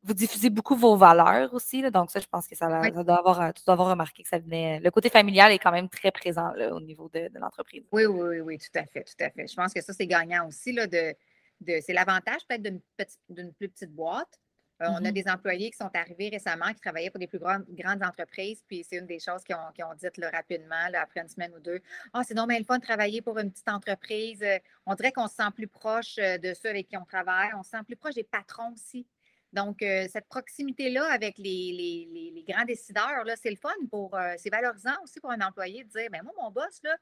vous 0.03 0.15
diffusez 0.15 0.51
beaucoup 0.51 0.77
vos 0.77 0.97
valeurs 0.97 1.53
aussi. 1.55 1.83
Là, 1.83 1.91
donc, 1.91 2.11
ça, 2.11 2.21
je 2.21 2.27
pense 2.27 2.47
que 2.47 2.57
ça, 2.57 2.69
doit 2.69 3.19
avoir, 3.19 3.53
tu 3.55 3.63
dois 3.65 3.75
avoir 3.75 3.91
remarqué 3.91 4.23
que 4.23 4.29
ça 4.29 4.39
venait. 4.39 4.81
Le 4.81 4.91
côté 4.91 5.11
familial 5.11 5.53
est 5.53 5.59
quand 5.59 5.73
même 5.73 5.89
très 5.89 6.11
présent 6.11 6.53
là, 6.57 6.75
au 6.75 6.81
niveau 6.81 7.09
de, 7.13 7.31
l'entreprise. 7.35 7.85
Oui, 7.93 8.07
oui, 8.07 8.29
oui, 8.29 8.41
oui, 8.41 8.59
tout 8.59 8.79
à 8.79 8.85
fait, 8.85 9.05
tout 9.05 9.25
à 9.25 9.31
fait. 9.31 9.47
Je 9.47 9.55
pense 9.55 9.73
que 9.73 9.81
ça, 9.81 9.93
c'est 9.93 10.07
gagnant 10.07 10.47
aussi 10.47 10.73
là, 10.73 10.87
de, 10.87 11.15
de 11.61 11.81
c'est 11.81 11.93
l'avantage 11.93 12.41
peut-être 12.49 12.63
d'une 12.63 13.53
plus 13.55 13.69
petite 13.69 13.93
boîte. 13.93 14.39
Euh, 14.83 14.87
on 14.89 14.97
a 14.97 15.01
mm-hmm. 15.01 15.13
des 15.13 15.29
employés 15.29 15.71
qui 15.71 15.77
sont 15.77 15.91
arrivés 15.93 16.31
récemment, 16.31 16.73
qui 16.73 16.81
travaillaient 16.81 17.11
pour 17.11 17.19
des 17.19 17.27
plus 17.27 17.39
grandes, 17.39 17.65
grandes 17.71 18.03
entreprises, 18.03 18.63
puis 18.67 18.85
c'est 18.89 18.97
une 18.97 19.07
des 19.07 19.19
choses 19.19 19.45
qu'ils 19.45 19.57
ont, 19.57 19.85
ont 19.85 19.95
dites 19.95 20.21
rapidement, 20.33 20.89
après 20.95 21.21
une 21.21 21.29
semaine 21.29 21.53
ou 21.55 21.61
deux. 21.61 21.81
Ah, 22.13 22.23
c'est 22.25 22.35
normal 22.35 22.59
le 22.61 22.65
fun 22.65 22.79
de 22.79 22.83
travailler 22.83 23.21
pour 23.21 23.39
une 23.39 23.51
petite 23.51 23.69
entreprise. 23.69 24.43
Euh, 24.43 24.59
on 24.87 24.95
dirait 24.95 25.13
qu'on 25.13 25.29
se 25.29 25.35
sent 25.35 25.51
plus 25.55 25.69
proche 25.69 26.17
euh, 26.19 26.39
de 26.39 26.55
ceux 26.55 26.71
avec 26.71 26.89
qui 26.89 26.97
on 26.97 27.05
travaille. 27.05 27.51
On 27.59 27.63
se 27.63 27.71
sent 27.71 27.83
plus 27.87 27.97
proche 27.97 28.15
des 28.15 28.25
patrons 28.25 28.73
aussi. 28.73 29.07
Donc, 29.53 29.79
cette 29.81 30.29
proximité-là 30.29 31.05
avec 31.11 31.37
les, 31.37 32.45
grands 32.49 32.65
décideurs, 32.65 33.25
c'est 33.37 33.51
le 33.51 33.57
fun 33.57 33.75
pour. 33.91 34.17
c'est 34.37 34.49
valorisant 34.49 34.95
aussi 35.03 35.19
pour 35.19 35.33
un 35.33 35.41
employé 35.41 35.83
de 35.83 35.89
dire 35.89 36.09
ben 36.09 36.23
moi, 36.23 36.33
mon 36.41 36.53
boss, 36.53 36.81
là, 36.85 36.97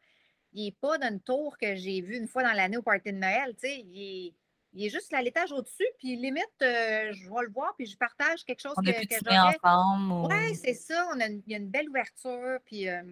il 0.55 0.65
n'est 0.65 0.73
pas 0.73 0.97
dans 0.97 1.09
une 1.09 1.21
tour 1.21 1.59
que 1.59 1.75
j'ai 1.75 2.01
vue 2.01 2.17
une 2.17 2.27
fois 2.27 2.43
dans 2.43 2.53
l'année 2.53 2.79
au 2.79 2.83
party 2.83 3.13
de 3.13 3.19
Noël. 3.19 3.55
Il 3.63 4.29
est 4.29 4.35
il 4.79 4.87
est 4.87 4.91
juste 4.91 5.13
à 5.13 5.21
l'étage 5.21 5.51
au-dessus, 5.51 5.87
puis 5.99 6.15
limite, 6.15 6.47
euh, 6.63 7.13
je 7.13 7.29
vais 7.29 7.43
le 7.43 7.51
voir, 7.53 7.75
puis 7.77 7.87
je 7.87 7.97
partage 7.97 8.45
quelque 8.45 8.61
chose 8.61 8.75
on 8.77 8.83
que, 8.83 8.91
que 8.91 9.57
ensemble. 9.57 10.33
Oui, 10.33 10.55
c'est 10.55 10.75
ça. 10.75 11.05
On 11.13 11.21
a 11.21 11.27
il 11.27 11.43
y 11.49 11.55
a 11.55 11.59
une 11.59 11.69
belle 11.69 11.89
ouverture, 11.89 12.61
puis 12.65 12.89
euh, 12.89 13.03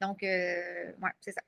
donc, 0.00 0.24
euh, 0.24 0.92
ouais, 1.00 1.10
c'est 1.20 1.30
ça. 1.30 1.42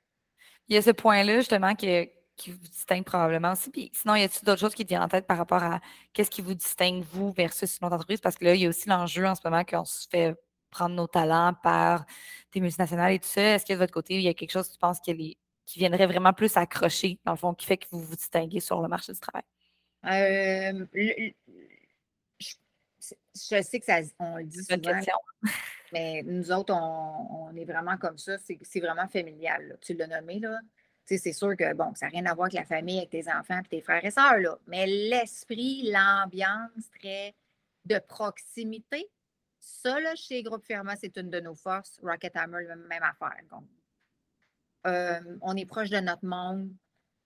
Il 0.69 0.75
y 0.75 0.77
a 0.77 0.81
ce 0.81 0.91
point-là, 0.91 1.39
justement, 1.39 1.75
qui, 1.75 2.09
qui 2.37 2.51
vous 2.51 2.57
distingue 2.57 3.03
probablement 3.03 3.51
aussi. 3.51 3.69
Puis 3.69 3.91
sinon, 3.93 4.15
y 4.15 4.23
a-t-il 4.23 4.45
d'autres 4.45 4.61
choses 4.61 4.75
qui 4.75 4.85
viennent 4.85 5.01
en 5.01 5.09
tête 5.09 5.27
par 5.27 5.37
rapport 5.37 5.61
à 5.61 5.81
qu'est-ce 6.13 6.29
qui 6.29 6.41
vous 6.41 6.53
distingue, 6.53 7.03
vous, 7.11 7.31
versus 7.33 7.79
une 7.79 7.87
autre 7.87 7.95
entreprise? 7.95 8.21
Parce 8.21 8.37
que 8.37 8.45
là, 8.45 8.55
il 8.55 8.61
y 8.61 8.65
a 8.65 8.69
aussi 8.69 8.87
l'enjeu 8.87 9.27
en 9.27 9.35
ce 9.35 9.41
moment 9.43 9.65
qu'on 9.65 9.83
se 9.83 10.07
fait 10.09 10.35
prendre 10.71 10.95
nos 10.95 11.07
talents 11.07 11.53
par 11.61 12.05
des 12.53 12.61
multinationales 12.61 13.11
et 13.11 13.19
tout 13.19 13.27
ça. 13.27 13.41
Est-ce 13.55 13.65
que 13.65 13.73
de 13.73 13.79
votre 13.79 13.93
côté, 13.93 14.15
il 14.15 14.21
y 14.21 14.29
a 14.29 14.33
quelque 14.33 14.51
chose, 14.51 14.71
tu 14.71 14.77
penses, 14.77 15.01
qui 15.01 15.11
est 15.11 15.37
qui 15.69 15.77
viendrait 15.77 16.07
vraiment 16.07 16.33
plus 16.33 16.57
accrocher, 16.57 17.19
dans 17.25 17.33
le 17.33 17.37
fond, 17.37 17.53
qui 17.53 17.67
fait 17.67 17.77
que 17.77 17.85
vous 17.91 17.99
vous 17.99 18.15
distinguez 18.15 18.59
sur 18.59 18.81
le 18.81 18.87
marché 18.87 19.13
du 19.13 19.19
travail? 19.19 19.43
Euh, 20.05 20.85
je, 22.39 23.61
sais 23.61 23.79
que 23.79 23.85
ça, 23.85 23.99
on 24.17 24.37
le 24.37 24.45
dit 24.45 24.63
souvent, 24.63 24.99
mais 25.93 26.23
nous 26.23 26.51
autres, 26.51 26.73
on, 26.73 27.55
est 27.55 27.65
vraiment 27.65 27.97
comme 27.97 28.17
ça. 28.17 28.37
C'est 28.39 28.79
vraiment 28.79 29.07
familial. 29.07 29.77
Tu 29.81 29.93
l'as 29.93 30.07
nommé, 30.07 30.39
là. 30.39 30.59
c'est 31.05 31.33
sûr 31.33 31.55
que, 31.55 31.71
bon, 31.75 31.93
ça 31.93 32.07
n'a 32.07 32.13
rien 32.13 32.25
à 32.25 32.33
voir 32.33 32.47
avec 32.47 32.55
la 32.55 32.65
famille, 32.65 32.97
avec 32.97 33.11
tes 33.11 33.31
enfants 33.31 33.59
et 33.59 33.67
tes 33.67 33.81
frères 33.81 34.03
et 34.03 34.11
sœurs, 34.11 34.39
là. 34.39 34.57
Mais 34.65 34.87
l'esprit, 34.87 35.91
l'ambiance 35.91 36.89
très 36.99 37.35
de 37.85 37.99
proximité, 37.99 39.07
ça, 39.59 39.99
là, 39.99 40.15
chez 40.15 40.41
Groupe 40.41 40.65
Firma, 40.65 40.95
c'est 40.95 41.15
une 41.17 41.29
de 41.29 41.39
nos 41.39 41.55
forces. 41.55 41.99
Rocket 42.01 42.35
Hammer, 42.35 42.65
même 42.65 43.03
affaire. 43.03 43.37
Euh, 44.87 45.19
on 45.41 45.55
est 45.55 45.65
proche 45.65 45.89
de 45.89 45.99
notre 45.99 46.25
monde. 46.25 46.69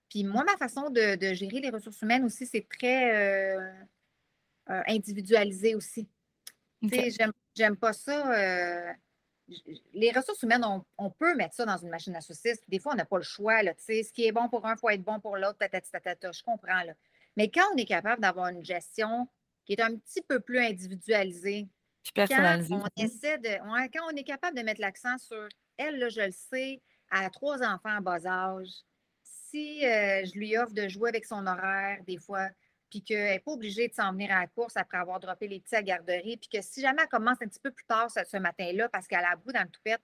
Puis 0.08 0.24
moi, 0.24 0.44
ma 0.44 0.56
façon 0.56 0.90
de, 0.90 1.16
gérer 1.34 1.60
les 1.60 1.70
ressources 1.70 2.00
humaines 2.02 2.24
aussi, 2.24 2.46
c'est 2.46 2.66
très 2.68 3.14
euh, 3.14 3.72
euh, 4.70 4.82
individualisé 4.86 5.74
aussi. 5.74 6.08
J'aime 6.82 7.76
pas 7.76 7.92
ça 7.92 8.94
les 9.92 10.10
ressources 10.10 10.42
humaines, 10.42 10.64
on, 10.96 11.10
peut 11.10 11.34
mettre 11.34 11.54
ça 11.54 11.64
dans 11.64 11.76
une 11.76 11.90
machine 11.90 12.14
à 12.16 12.20
saucisses. 12.20 12.60
Des 12.68 12.78
fois, 12.78 12.92
on 12.92 12.96
n'a 12.96 13.04
pas 13.04 13.18
le 13.18 13.22
choix. 13.22 13.62
Là, 13.62 13.72
ce 13.78 14.12
qui 14.12 14.24
est 14.24 14.32
bon 14.32 14.48
pour 14.48 14.66
un, 14.66 14.74
il 14.74 14.78
faut 14.78 14.90
être 14.90 15.02
bon 15.02 15.20
pour 15.20 15.36
l'autre. 15.36 15.58
Je 15.60 16.42
comprends. 16.42 16.82
Là. 16.82 16.94
Mais 17.36 17.50
quand 17.50 17.64
on 17.72 17.76
est 17.76 17.84
capable 17.84 18.22
d'avoir 18.22 18.48
une 18.48 18.64
gestion 18.64 19.28
qui 19.64 19.74
est 19.74 19.80
un 19.80 19.96
petit 19.96 20.22
peu 20.22 20.40
plus 20.40 20.58
individualisée, 20.58 21.68
quand 22.14 22.26
on, 22.70 22.84
essaie 23.02 23.38
de, 23.38 23.56
quand 23.92 24.06
on 24.12 24.16
est 24.16 24.24
capable 24.24 24.56
de 24.58 24.62
mettre 24.62 24.80
l'accent 24.80 25.16
sur 25.18 25.48
elle, 25.78 25.98
là, 25.98 26.08
je 26.10 26.20
le 26.20 26.32
sais, 26.32 26.82
a 27.22 27.30
trois 27.30 27.62
enfants 27.62 27.98
en 27.98 28.00
bas 28.00 28.26
âge. 28.26 28.70
Si 29.22 29.86
euh, 29.86 30.24
je 30.24 30.38
lui 30.38 30.56
offre 30.56 30.74
de 30.74 30.88
jouer 30.88 31.10
avec 31.10 31.24
son 31.24 31.46
horaire, 31.46 31.98
des 32.06 32.18
fois, 32.18 32.48
puis 32.90 33.02
qu'elle 33.02 33.24
n'est 33.24 33.40
pas 33.40 33.52
obligée 33.52 33.88
de 33.88 33.94
s'en 33.94 34.12
venir 34.12 34.30
à 34.30 34.40
la 34.40 34.46
course 34.46 34.76
après 34.76 34.98
avoir 34.98 35.18
droppé 35.18 35.48
les 35.48 35.60
petits 35.60 35.74
à 35.74 35.82
garderie, 35.82 36.36
puis 36.36 36.48
que 36.48 36.62
si 36.62 36.80
jamais 36.80 37.02
elle 37.02 37.08
commence 37.08 37.38
un 37.40 37.48
petit 37.48 37.60
peu 37.60 37.72
plus 37.72 37.84
tard 37.86 38.08
ce, 38.10 38.36
matin-là 38.36 38.88
parce 38.88 39.08
qu'elle 39.08 39.24
a 39.24 39.34
bout 39.36 39.52
dans 39.52 39.62
le 39.62 39.68
toupette, 39.68 40.02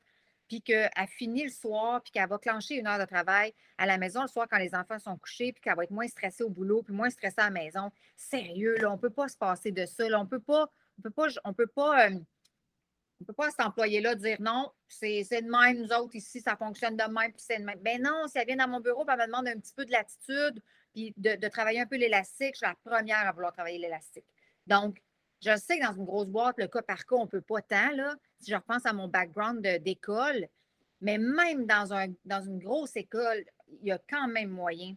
puis 0.49 0.61
qu'elle 0.61 0.91
finit 1.17 1.45
le 1.45 1.51
soir, 1.51 2.03
puis 2.03 2.11
qu'elle 2.11 2.29
va 2.29 2.39
clencher 2.39 2.75
une 2.75 2.89
heure 2.89 2.99
de 2.99 3.05
travail 3.05 3.55
à 3.79 3.87
la 3.87 3.97
maison 3.97 4.23
le 4.23 4.27
soir 4.27 4.49
quand 4.51 4.59
les 4.59 4.75
enfants 4.75 4.99
sont 4.99 5.17
couchés, 5.17 5.53
puis 5.53 5.63
qu'elle 5.63 5.77
va 5.77 5.85
être 5.85 5.93
moins 5.93 6.09
stressée 6.09 6.43
au 6.43 6.51
boulot, 6.51 6.83
puis 6.83 6.93
moins 6.93 7.11
stressée 7.11 7.41
à 7.41 7.45
la 7.45 7.51
maison. 7.51 7.93
Sérieux, 8.17 8.77
là, 8.79 8.91
on 8.91 8.97
ne 8.97 9.01
peut 9.01 9.11
pas 9.11 9.29
se 9.29 9.37
passer 9.37 9.71
de 9.71 9.87
ça. 9.87 10.05
on 10.19 10.25
ne 10.25 10.29
peut 10.29 10.41
pas, 10.41 10.69
on 10.99 11.03
peut 11.03 11.11
pas, 11.11 11.29
on 11.45 11.53
peut 11.55 11.69
pas, 11.69 12.09
euh, 12.09 12.19
on 13.21 13.25
peut 13.25 13.33
pas 13.33 13.51
cet 13.51 13.61
employé-là 13.61 14.15
dire 14.15 14.39
non, 14.41 14.71
c'est 14.89 15.23
de 15.23 15.51
même, 15.51 15.83
nous 15.83 15.93
autres 15.93 16.17
ici, 16.17 16.41
ça 16.41 16.57
fonctionne 16.57 16.97
de 16.97 17.05
même, 17.05 17.33
puis 17.33 17.43
c'est 17.47 17.59
de 17.59 17.65
même. 17.65 17.79
Ben 17.81 18.01
non, 18.03 18.27
si 18.29 18.39
elle 18.39 18.47
vient 18.47 18.57
dans 18.57 18.69
mon 18.69 18.81
bureau, 18.81 19.05
elle 19.09 19.19
me 19.19 19.27
demande 19.27 19.49
un 19.49 19.59
petit 19.59 19.75
peu 19.75 19.85
de 19.85 19.93
latitude, 19.93 20.63
puis 20.93 21.15
de, 21.17 21.49
travailler 21.49 21.81
un 21.81 21.87
peu 21.87 21.97
l'élastique, 21.97 22.55
je 22.55 22.59
suis 22.59 22.67
la 22.67 22.75
première 22.85 23.27
à 23.27 23.33
vouloir 23.33 23.53
travailler 23.53 23.79
l'élastique. 23.79 24.25
Donc, 24.67 25.03
je 25.43 25.57
sais 25.57 25.79
que 25.79 25.85
dans 25.85 25.93
une 25.93 26.05
grosse 26.05 26.29
boîte, 26.29 26.57
le 26.59 26.67
cas 26.67 26.83
par 26.83 27.05
cas, 27.05 27.17
on 27.17 27.25
ne 27.25 27.29
peut 27.29 27.41
pas 27.41 27.63
tant, 27.63 27.91
là, 27.93 28.15
si 28.41 28.51
je 28.51 28.57
repense 28.57 28.87
à 28.87 28.93
mon 28.93 29.09
background 29.09 29.61
d'école, 29.83 30.49
mais 31.01 31.19
même 31.19 31.67
dans, 31.67 31.93
un, 31.93 32.09
dans 32.25 32.43
une 32.43 32.59
grosse 32.59 32.97
école, 32.97 33.45
il 33.69 33.89
y 33.89 33.93
a 33.93 33.99
quand 34.09 34.29
même 34.29 34.51
moyen 34.51 34.95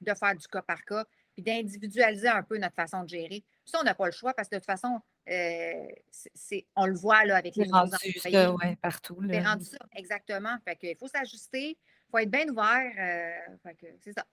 de 0.00 0.14
faire 0.14 0.34
du 0.34 0.46
cas 0.48 0.62
par 0.62 0.84
cas, 0.84 1.04
puis 1.32 1.42
d'individualiser 1.42 2.28
un 2.28 2.42
peu 2.42 2.58
notre 2.58 2.74
façon 2.74 3.04
de 3.04 3.08
gérer. 3.08 3.44
Ça, 3.64 3.78
on 3.80 3.84
n'a 3.84 3.94
pas 3.94 4.06
le 4.06 4.12
choix 4.12 4.34
parce 4.34 4.48
que 4.48 4.56
de 4.56 4.60
toute 4.60 4.66
façon, 4.66 5.00
euh, 5.30 5.86
on 6.76 6.86
le 6.86 6.94
voit 6.94 7.24
là, 7.24 7.36
avec 7.36 7.56
les 7.56 7.70
rendu 7.70 7.90
ça, 8.18 8.52
ouais, 8.52 8.76
partout. 8.76 9.18
C'est 9.28 9.40
rendu 9.40 9.64
ça, 9.64 9.78
exactement. 9.96 10.56
Fait 10.64 10.78
il 10.82 10.96
faut 10.96 11.08
s'ajuster, 11.08 11.70
il 11.70 12.10
faut 12.10 12.18
être 12.18 12.30
bien 12.30 12.48
ouvert. 12.48 12.92
Euh, 12.98 13.72
c'est 14.00 14.12
ça. 14.12 14.24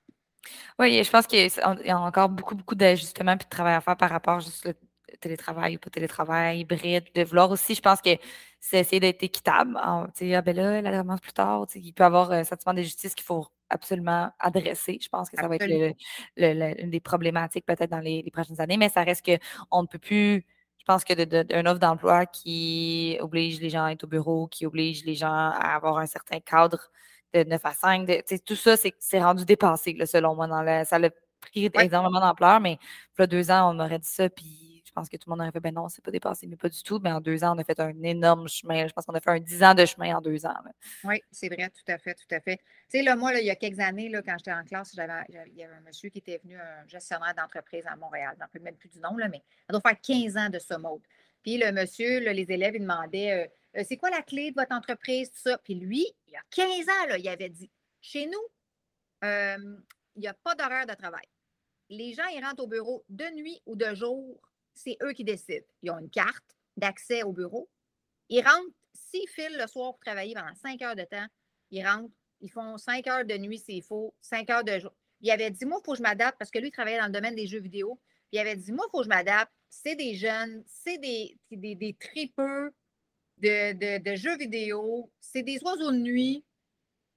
Oui, 0.79 1.03
je 1.03 1.09
pense 1.09 1.27
qu'il 1.27 1.39
y 1.85 1.89
a 1.89 1.99
encore 1.99 2.29
beaucoup, 2.29 2.55
beaucoup 2.55 2.75
d'ajustements 2.75 3.33
et 3.33 3.37
de 3.37 3.43
travail 3.43 3.75
à 3.75 3.81
faire 3.81 3.95
par 3.95 4.09
rapport 4.09 4.39
juste 4.39 4.65
au 4.65 5.17
télétravail 5.17 5.75
ou 5.75 5.79
pas 5.79 5.89
télétravail, 5.89 6.61
hybride, 6.61 7.05
de 7.13 7.23
vouloir 7.23 7.51
aussi, 7.51 7.75
je 7.75 7.81
pense 7.81 8.01
que 8.01 8.17
c'est 8.59 8.79
essayer 8.79 8.99
d'être 8.99 9.23
équitable. 9.23 9.77
Ah, 9.77 10.07
ah 10.07 10.41
ben 10.41 10.55
là, 10.55 10.71
elle 10.79 10.97
commence 10.99 11.21
plus 11.21 11.33
tard. 11.33 11.65
Il 11.75 11.93
peut 11.93 12.03
y 12.03 12.05
avoir 12.05 12.31
un 12.31 12.43
sentiment 12.43 12.73
de 12.73 12.81
justice 12.81 13.15
qu'il 13.15 13.25
faut 13.25 13.47
absolument 13.69 14.31
adresser. 14.39 14.99
Je 15.01 15.09
pense 15.09 15.29
que 15.29 15.37
ça 15.37 15.47
va 15.47 15.55
être 15.55 15.95
une 16.37 16.89
des 16.89 16.99
problématiques 16.99 17.65
peut-être 17.65 17.89
dans 17.89 17.99
les, 17.99 18.29
prochaines 18.31 18.61
années, 18.61 18.77
mais 18.77 18.89
ça 18.89 19.03
reste 19.03 19.25
qu'on 19.25 19.81
ne 19.81 19.87
peut 19.87 19.99
plus. 19.99 20.45
Je 20.81 20.85
pense 20.85 21.03
que 21.03 21.13
d'une 21.13 21.67
offre 21.67 21.79
d'emploi 21.79 22.25
qui 22.25 23.15
oblige 23.21 23.61
les 23.61 23.69
gens 23.69 23.85
à 23.85 23.91
être 23.91 24.03
au 24.05 24.07
bureau, 24.07 24.47
qui 24.47 24.65
oblige 24.65 25.05
les 25.05 25.13
gens 25.13 25.31
à 25.31 25.75
avoir 25.75 25.99
un 25.99 26.07
certain 26.07 26.39
cadre 26.39 26.89
de 27.35 27.43
9 27.43 27.61
à 27.63 27.73
5. 27.73 28.09
tout 28.45 28.55
ça, 28.55 28.75
c'est 28.75 29.21
rendu 29.21 29.45
dépassé, 29.45 29.95
selon 30.05 30.35
moi. 30.35 30.47
Dans 30.47 30.85
ça 30.85 30.95
a 30.95 31.09
pris 31.39 31.69
énormément 31.79 32.19
d'ampleur, 32.19 32.59
mais 32.59 32.79
il 33.17 33.21
y 33.21 33.23
a 33.23 33.27
deux 33.27 33.51
ans, 33.51 33.75
on 33.75 33.79
aurait 33.79 33.99
dit 33.99 34.07
ça, 34.07 34.27
puis 34.27 34.60
je 34.91 34.93
pense 34.93 35.07
que 35.07 35.15
tout 35.15 35.29
le 35.29 35.31
monde 35.31 35.41
aurait 35.41 35.53
fait, 35.53 35.61
ben 35.61 35.73
non, 35.73 35.87
c'est 35.87 36.03
pas 36.03 36.11
dépassé, 36.11 36.47
mais 36.47 36.57
pas 36.57 36.67
du 36.67 36.83
tout. 36.83 36.99
Mais 37.01 37.13
en 37.13 37.21
deux 37.21 37.45
ans, 37.45 37.55
on 37.55 37.59
a 37.59 37.63
fait 37.63 37.79
un 37.79 38.03
énorme 38.03 38.49
chemin. 38.49 38.87
Je 38.87 38.91
pense 38.91 39.05
qu'on 39.05 39.13
a 39.13 39.21
fait 39.21 39.29
un 39.29 39.39
dix 39.39 39.63
ans 39.63 39.73
de 39.73 39.85
chemin 39.85 40.17
en 40.17 40.21
deux 40.21 40.45
ans. 40.45 40.53
Oui, 41.05 41.23
c'est 41.31 41.47
vrai, 41.47 41.69
tout 41.69 41.89
à 41.89 41.97
fait, 41.97 42.13
tout 42.13 42.35
à 42.35 42.41
fait. 42.41 42.57
Tu 42.57 42.97
sais, 42.97 43.01
là, 43.01 43.15
moi, 43.15 43.33
il 43.39 43.45
y 43.45 43.49
a 43.49 43.55
quelques 43.55 43.79
années, 43.79 44.09
là, 44.09 44.21
quand 44.21 44.35
j'étais 44.37 44.51
en 44.51 44.65
classe, 44.65 44.93
il 44.93 44.97
y 45.55 45.63
avait 45.63 45.73
un 45.73 45.79
monsieur 45.79 46.09
qui 46.09 46.17
était 46.17 46.41
venu, 46.43 46.57
un 46.59 46.85
gestionnaire 46.87 47.33
d'entreprise 47.33 47.85
à 47.87 47.95
Montréal. 47.95 48.35
Je 48.53 48.59
ne 48.59 48.63
même 48.65 48.75
plus 48.75 48.89
du 48.89 48.99
nom, 48.99 49.15
là, 49.15 49.29
mais 49.29 49.41
ça 49.65 49.71
doit 49.71 49.81
faire 49.81 50.01
15 50.01 50.35
ans 50.35 50.49
de 50.49 50.59
ce 50.59 50.73
mode. 50.73 51.01
Puis 51.41 51.57
le 51.57 51.71
monsieur, 51.71 52.19
les 52.19 52.51
élèves, 52.51 52.75
ils 52.75 52.81
demandaient 52.81 53.31
euh, 53.31 53.79
euh, 53.79 53.83
c'est 53.87 53.97
quoi 53.97 54.09
la 54.09 54.21
clé 54.21 54.51
de 54.51 54.55
votre 54.55 54.75
entreprise, 54.75 55.31
tout 55.31 55.39
ça. 55.39 55.57
Puis 55.57 55.75
lui, 55.75 56.05
il 56.27 56.33
y 56.33 56.35
a 56.35 56.41
15 56.49 56.67
ans, 56.67 57.07
là, 57.07 57.17
il 57.17 57.27
avait 57.29 57.49
dit 57.49 57.71
chez 58.01 58.25
nous, 58.27 58.45
euh, 59.23 59.77
il 60.15 60.21
n'y 60.21 60.27
a 60.27 60.33
pas 60.33 60.55
d'horaire 60.55 60.85
de 60.85 60.93
travail. 60.93 61.25
Les 61.89 62.13
gens, 62.13 62.27
ils 62.35 62.43
rentrent 62.43 62.63
au 62.63 62.67
bureau 62.67 63.03
de 63.09 63.25
nuit 63.35 63.61
ou 63.65 63.75
de 63.75 63.93
jour, 63.95 64.39
c'est 64.73 64.97
eux 65.03 65.13
qui 65.13 65.23
décident. 65.23 65.65
Ils 65.81 65.91
ont 65.91 65.99
une 65.99 66.09
carte 66.09 66.55
d'accès 66.77 67.23
au 67.23 67.31
bureau. 67.31 67.69
Ils 68.29 68.41
rentrent, 68.41 68.73
s'ils 68.93 69.27
filent 69.29 69.57
le 69.57 69.67
soir 69.67 69.93
pour 69.93 69.99
travailler 69.99 70.33
pendant 70.33 70.55
5 70.55 70.81
heures 70.81 70.95
de 70.95 71.03
temps, 71.03 71.27
ils 71.69 71.85
rentrent, 71.85 72.13
ils 72.39 72.51
font 72.51 72.77
5 72.77 73.07
heures 73.07 73.25
de 73.25 73.37
nuit 73.37 73.59
s'il 73.59 73.83
faut, 73.83 74.13
5 74.21 74.49
heures 74.49 74.63
de 74.63 74.79
jour. 74.79 74.93
Il 75.21 75.29
avait 75.31 75.51
dit, 75.51 75.65
moi, 75.65 75.79
il 75.81 75.85
faut 75.85 75.91
que 75.91 75.97
je 75.97 76.03
m'adapte 76.03 76.37
parce 76.39 76.49
que 76.49 76.59
lui, 76.59 76.69
il 76.69 76.71
travaillait 76.71 76.99
dans 76.99 77.05
le 77.05 77.11
domaine 77.11 77.35
des 77.35 77.47
jeux 77.47 77.59
vidéo. 77.59 77.99
il 78.31 78.39
avait 78.39 78.55
dit, 78.55 78.71
moi, 78.71 78.85
il 78.87 78.91
faut 78.91 78.99
que 78.99 79.03
je 79.03 79.09
m'adapte. 79.09 79.51
C'est 79.69 79.95
des 79.95 80.15
jeunes, 80.15 80.63
c'est 80.67 80.97
des, 80.97 81.37
des, 81.51 81.75
des 81.75 81.93
tripeux, 81.93 82.73
de, 83.37 84.15
jeux 84.15 84.37
vidéo. 84.37 85.11
C'est 85.19 85.43
des 85.43 85.59
oiseaux 85.63 85.91
de 85.91 85.97
nuit. 85.97 86.43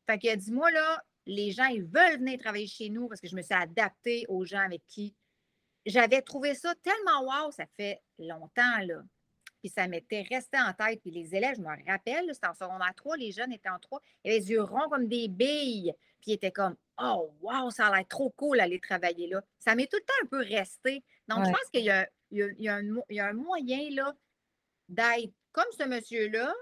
Fait 0.06 0.18
qu'il 0.18 0.30
a 0.30 0.36
dit, 0.36 0.52
moi, 0.52 0.70
là, 0.70 1.02
les 1.26 1.52
gens, 1.52 1.66
ils 1.66 1.84
veulent 1.84 2.18
venir 2.18 2.38
travailler 2.38 2.66
chez 2.66 2.90
nous 2.90 3.08
parce 3.08 3.20
que 3.20 3.28
je 3.28 3.36
me 3.36 3.42
suis 3.42 3.54
adaptée 3.54 4.26
aux 4.28 4.44
gens 4.44 4.60
avec 4.60 4.82
qui 4.86 5.14
j'avais 5.86 6.22
trouvé 6.22 6.54
ça 6.54 6.74
tellement 6.82 7.22
wow, 7.22 7.50
ça 7.50 7.64
fait 7.76 8.00
longtemps, 8.18 8.78
là. 8.82 9.02
Puis 9.60 9.70
ça 9.70 9.88
m'était 9.88 10.26
resté 10.30 10.58
en 10.58 10.72
tête. 10.74 11.00
Puis 11.00 11.10
les 11.10 11.34
élèves, 11.34 11.56
je 11.56 11.62
me 11.62 11.90
rappelle, 11.90 12.28
c'était 12.34 12.48
en 12.48 12.54
secondaire 12.54 12.92
3, 12.94 13.16
les 13.16 13.32
jeunes 13.32 13.52
étaient 13.52 13.70
en 13.70 13.78
3, 13.78 14.00
ils 14.24 14.30
avaient 14.30 14.38
les 14.38 14.50
yeux 14.50 14.62
ronds 14.62 14.88
comme 14.90 15.08
des 15.08 15.28
billes. 15.28 15.94
Puis 16.20 16.32
ils 16.32 16.34
étaient 16.34 16.52
comme, 16.52 16.76
oh, 16.98 17.32
wow, 17.40 17.70
ça 17.70 17.86
a 17.86 17.96
l'air 17.96 18.06
trop 18.06 18.30
cool 18.30 18.58
d'aller 18.58 18.78
travailler 18.80 19.26
là. 19.26 19.42
Ça 19.58 19.74
m'est 19.74 19.90
tout 19.90 19.96
le 19.96 20.04
temps 20.04 20.14
un 20.22 20.26
peu 20.26 20.56
resté. 20.56 21.02
Donc, 21.28 21.46
je 21.46 21.50
pense 21.50 21.70
qu'il 21.72 21.84
y, 21.84 22.64
y, 22.64 22.68
a 22.68 23.26
un 23.26 23.32
moyen, 23.32 23.90
là, 23.90 24.14
d'être 24.88 25.32
comme 25.52 25.64
ce 25.78 25.84
monsieur-là, 25.84 26.52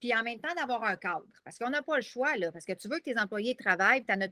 puis 0.00 0.14
en 0.14 0.22
même 0.22 0.40
temps 0.40 0.54
d'avoir 0.54 0.84
un 0.84 0.96
cadre. 0.96 1.26
Parce 1.44 1.58
qu'on 1.58 1.70
n'a 1.70 1.82
pas 1.82 1.96
le 1.96 2.02
choix, 2.02 2.36
là, 2.36 2.52
parce 2.52 2.64
que 2.64 2.72
tu 2.72 2.88
veux 2.88 2.98
que 2.98 3.04
tes 3.04 3.18
employés 3.18 3.54
travaillent, 3.54 4.04
tu 4.04 4.12
as 4.12 4.28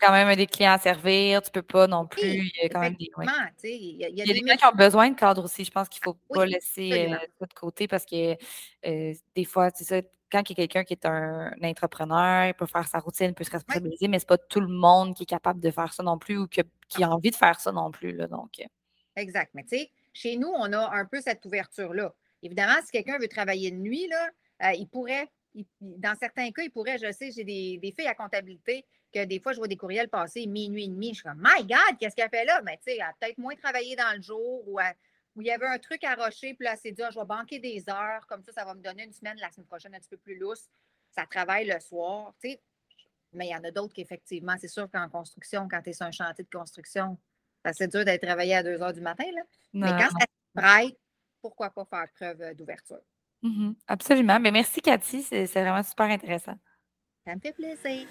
quand 0.00 0.12
même 0.12 0.34
des 0.36 0.46
clients 0.46 0.72
à 0.72 0.78
servir, 0.78 1.42
tu 1.42 1.48
ne 1.48 1.52
peux 1.52 1.62
pas 1.62 1.86
non 1.86 2.06
plus. 2.06 2.22
il 2.22 2.52
y 2.62 2.66
a 2.66 2.68
quand 2.68 2.80
même 2.80 2.94
des. 2.94 3.10
Il 3.64 3.96
y 3.98 4.04
a, 4.04 4.24
des, 4.24 4.34
gens 4.34 4.56
qui 4.56 4.66
ont 4.66 4.76
besoin 4.76 5.10
de 5.10 5.16
cadre 5.16 5.44
aussi. 5.44 5.64
Je 5.64 5.70
pense 5.70 5.88
qu'il 5.88 6.00
ne 6.06 6.12
faut 6.12 6.18
pas 6.32 6.46
laisser 6.46 7.08
euh, 7.08 7.16
ça 7.38 7.46
de 7.46 7.54
côté 7.54 7.88
parce 7.88 8.04
que 8.04 8.36
euh, 8.86 9.14
des 9.34 9.44
fois, 9.44 9.70
c'est 9.74 9.84
ça, 9.84 10.00
quand 10.30 10.48
il 10.48 10.58
y 10.58 10.62
a 10.62 10.66
quelqu'un 10.66 10.84
qui 10.84 10.94
est 10.94 11.06
un, 11.06 11.52
entrepreneur, 11.62 12.46
il 12.46 12.54
peut 12.54 12.66
faire 12.66 12.86
sa 12.88 12.98
routine, 12.98 13.28
il 13.28 13.34
peut 13.34 13.44
se 13.44 13.50
responsabiliser, 13.50 14.08
mais 14.08 14.18
ce 14.18 14.24
n'est 14.24 14.28
pas 14.28 14.38
tout 14.38 14.60
le 14.60 14.68
monde 14.68 15.14
qui 15.14 15.24
est 15.24 15.26
capable 15.26 15.60
de 15.60 15.70
faire 15.70 15.92
ça 15.92 16.02
non 16.02 16.18
plus 16.18 16.38
ou 16.38 16.46
qui 16.46 16.60
a 17.02 17.10
envie 17.10 17.30
de 17.30 17.36
faire 17.36 17.60
ça 17.60 17.72
non 17.72 17.90
plus. 17.90 18.12
Là, 18.12 18.26
donc. 18.26 18.60
Euh. 18.60 18.64
Exact. 19.16 19.50
Mais 19.54 19.62
tu 19.62 19.78
sais, 19.78 19.90
chez 20.12 20.36
nous, 20.36 20.52
on 20.54 20.72
a 20.72 20.94
un 20.94 21.04
peu 21.06 21.20
cette 21.20 21.44
ouverture-là. 21.44 22.14
Évidemment, 22.42 22.74
si 22.84 22.92
quelqu'un 22.92 23.18
veut 23.18 23.28
travailler 23.28 23.70
de 23.70 23.76
nuit, 23.76 24.06
là, 24.08 24.28
euh, 24.64 24.72
il 24.74 24.86
pourrait, 24.88 25.28
dans 25.80 26.14
certains 26.18 26.50
cas, 26.50 26.62
il 26.62 26.70
pourrait, 26.70 26.98
je 26.98 27.10
sais, 27.12 27.30
j'ai 27.30 27.44
des, 27.44 27.94
filles 27.96 28.06
à 28.06 28.14
comptabilité 28.14 28.84
que 29.16 29.24
des 29.24 29.40
fois, 29.40 29.52
je 29.52 29.58
vois 29.58 29.68
des 29.68 29.76
courriels 29.76 30.08
passer 30.08 30.46
minuit 30.46 30.84
et 30.84 30.88
demi. 30.88 31.08
Je 31.08 31.14
suis 31.14 31.22
comme, 31.22 31.40
My 31.42 31.64
God, 31.64 31.98
qu'est-ce 31.98 32.14
qu'elle 32.14 32.30
fait 32.30 32.44
là? 32.44 32.60
Mais 32.62 32.76
tu 32.78 32.84
sais, 32.84 32.96
elle 32.96 33.02
a 33.02 33.14
peut-être 33.18 33.38
moins 33.38 33.54
travaillé 33.54 33.96
dans 33.96 34.14
le 34.14 34.22
jour 34.22 34.62
ou 34.68 34.78
où 35.36 35.42
il 35.42 35.46
y 35.46 35.50
avait 35.50 35.66
un 35.66 35.78
truc 35.78 36.02
à 36.04 36.14
rocher, 36.14 36.54
puis 36.54 36.64
là, 36.64 36.72
elle 36.72 36.78
s'est 36.78 36.92
dit, 36.92 37.02
ah, 37.02 37.10
je 37.10 37.18
vais 37.18 37.26
banquer 37.26 37.58
des 37.58 37.84
heures, 37.90 38.26
comme 38.26 38.42
ça, 38.42 38.52
ça 38.52 38.64
va 38.64 38.72
me 38.72 38.80
donner 38.80 39.04
une 39.04 39.12
semaine 39.12 39.36
la 39.38 39.52
semaine 39.52 39.66
prochaine 39.66 39.94
un 39.94 39.98
petit 39.98 40.08
peu 40.08 40.16
plus 40.16 40.38
lousse. 40.38 40.66
Ça 41.10 41.26
travaille 41.26 41.66
le 41.66 41.78
soir, 41.78 42.32
tu 42.40 42.50
sais. 42.50 42.62
Mais 43.34 43.48
il 43.48 43.50
y 43.50 43.54
en 43.54 43.62
a 43.62 43.70
d'autres 43.70 43.92
qui, 43.92 44.00
effectivement, 44.00 44.54
c'est 44.58 44.68
sûr 44.68 44.90
qu'en 44.90 45.10
construction, 45.10 45.68
quand 45.70 45.82
tu 45.82 45.90
es 45.90 45.92
sur 45.92 46.06
un 46.06 46.10
chantier 46.10 46.42
de 46.42 46.48
construction, 46.48 47.18
c'est 47.72 47.88
dur 47.88 48.04
d'être 48.06 48.22
travaillé 48.22 48.54
à 48.54 48.62
2 48.62 48.80
heures 48.80 48.94
du 48.94 49.02
matin, 49.02 49.26
là. 49.34 49.42
Mais 49.74 49.90
quand 49.90 50.08
ça 50.18 50.26
bright, 50.54 50.96
pourquoi 51.42 51.68
pas 51.70 51.84
faire 51.84 52.06
preuve 52.14 52.40
euh, 52.40 52.54
d'ouverture. 52.54 53.00
Mmh 53.42 53.72
absolument. 53.86 54.40
Mais 54.40 54.50
merci, 54.50 54.80
Cathy. 54.80 55.22
C'est 55.22 55.44
vraiment 55.46 55.82
super 55.82 56.06
intéressant. 56.06 56.58
Ça 57.26 57.34
me 57.34 57.40
fait 57.40 57.52
plaisir. 57.52 58.06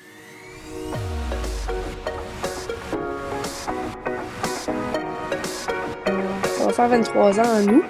On 6.62 6.66
va 6.68 6.74
faire 6.74 6.88
23 6.90 7.40
ans 7.40 7.44
en 7.44 7.68
août. 7.68 7.84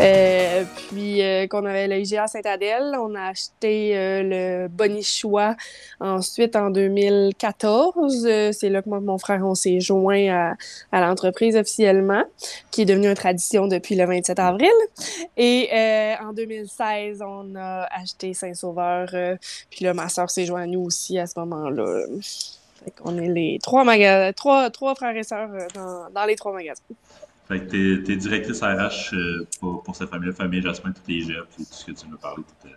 Euh, 0.00 0.64
puis 0.88 1.22
euh, 1.22 1.46
qu'on 1.46 1.64
avait 1.66 1.86
le 1.86 1.98
IGA 1.98 2.26
Saint-Adèle, 2.26 2.94
on 2.98 3.14
a 3.14 3.28
acheté 3.28 3.96
euh, 3.96 4.22
le 4.22 4.68
Bonichois 4.68 5.56
ensuite 6.00 6.56
en 6.56 6.70
2014. 6.70 8.26
Euh, 8.26 8.52
c'est 8.52 8.70
là 8.70 8.80
que 8.80 8.88
moi 8.88 8.98
et 8.98 9.02
mon 9.02 9.18
frère, 9.18 9.42
on 9.44 9.54
s'est 9.54 9.80
joint 9.80 10.56
à, 10.90 11.00
l'entreprise 11.00 11.54
officiellement, 11.54 12.24
qui 12.70 12.82
est 12.82 12.84
devenue 12.86 13.08
une 13.08 13.14
tradition 13.14 13.66
depuis 13.66 13.94
le 13.94 14.06
27 14.06 14.38
avril. 14.38 14.70
Et 15.36 15.68
en 16.22 16.32
2016, 16.32 17.22
on 17.26 17.54
a 17.56 17.86
acheté 17.90 18.32
Saint-Sauveur. 18.32 19.08
puis 19.70 19.84
là, 19.84 19.92
ma 19.92 20.08
soeur 20.08 20.30
s'est 20.30 20.46
jointe 20.46 20.62
à 20.62 20.66
nous 20.66 20.80
aussi 20.80 21.18
à 21.18 21.26
ce 21.26 21.38
moment-là. 21.40 22.04
Fait 22.84 22.90
qu'on 22.92 23.18
est 23.18 23.28
les 23.28 23.58
trois, 23.62 23.84
maga- 23.84 24.32
trois, 24.32 24.70
frères 24.94 25.16
et 25.16 25.22
sœurs 25.22 25.50
dans 26.14 26.24
les 26.24 26.36
trois 26.36 26.52
magasins. 26.52 26.82
Fait 27.50 27.58
que 27.58 27.64
t'es, 27.64 28.02
t'es 28.04 28.14
directrice 28.14 28.62
RH 28.62 29.12
euh, 29.12 29.44
pour, 29.58 29.96
cette 29.96 30.08
famille-là, 30.08 30.32
famille 30.32 30.62
Jasmin, 30.62 30.92
tous 30.92 31.02
les 31.08 31.20
jeux, 31.22 31.44
puis 31.50 31.64
tout 31.64 31.72
ce 31.72 31.84
que 31.84 31.90
tu 31.90 32.06
nous 32.06 32.16
parlais. 32.16 32.44
tout, 32.44 32.68
euh, 32.68 32.70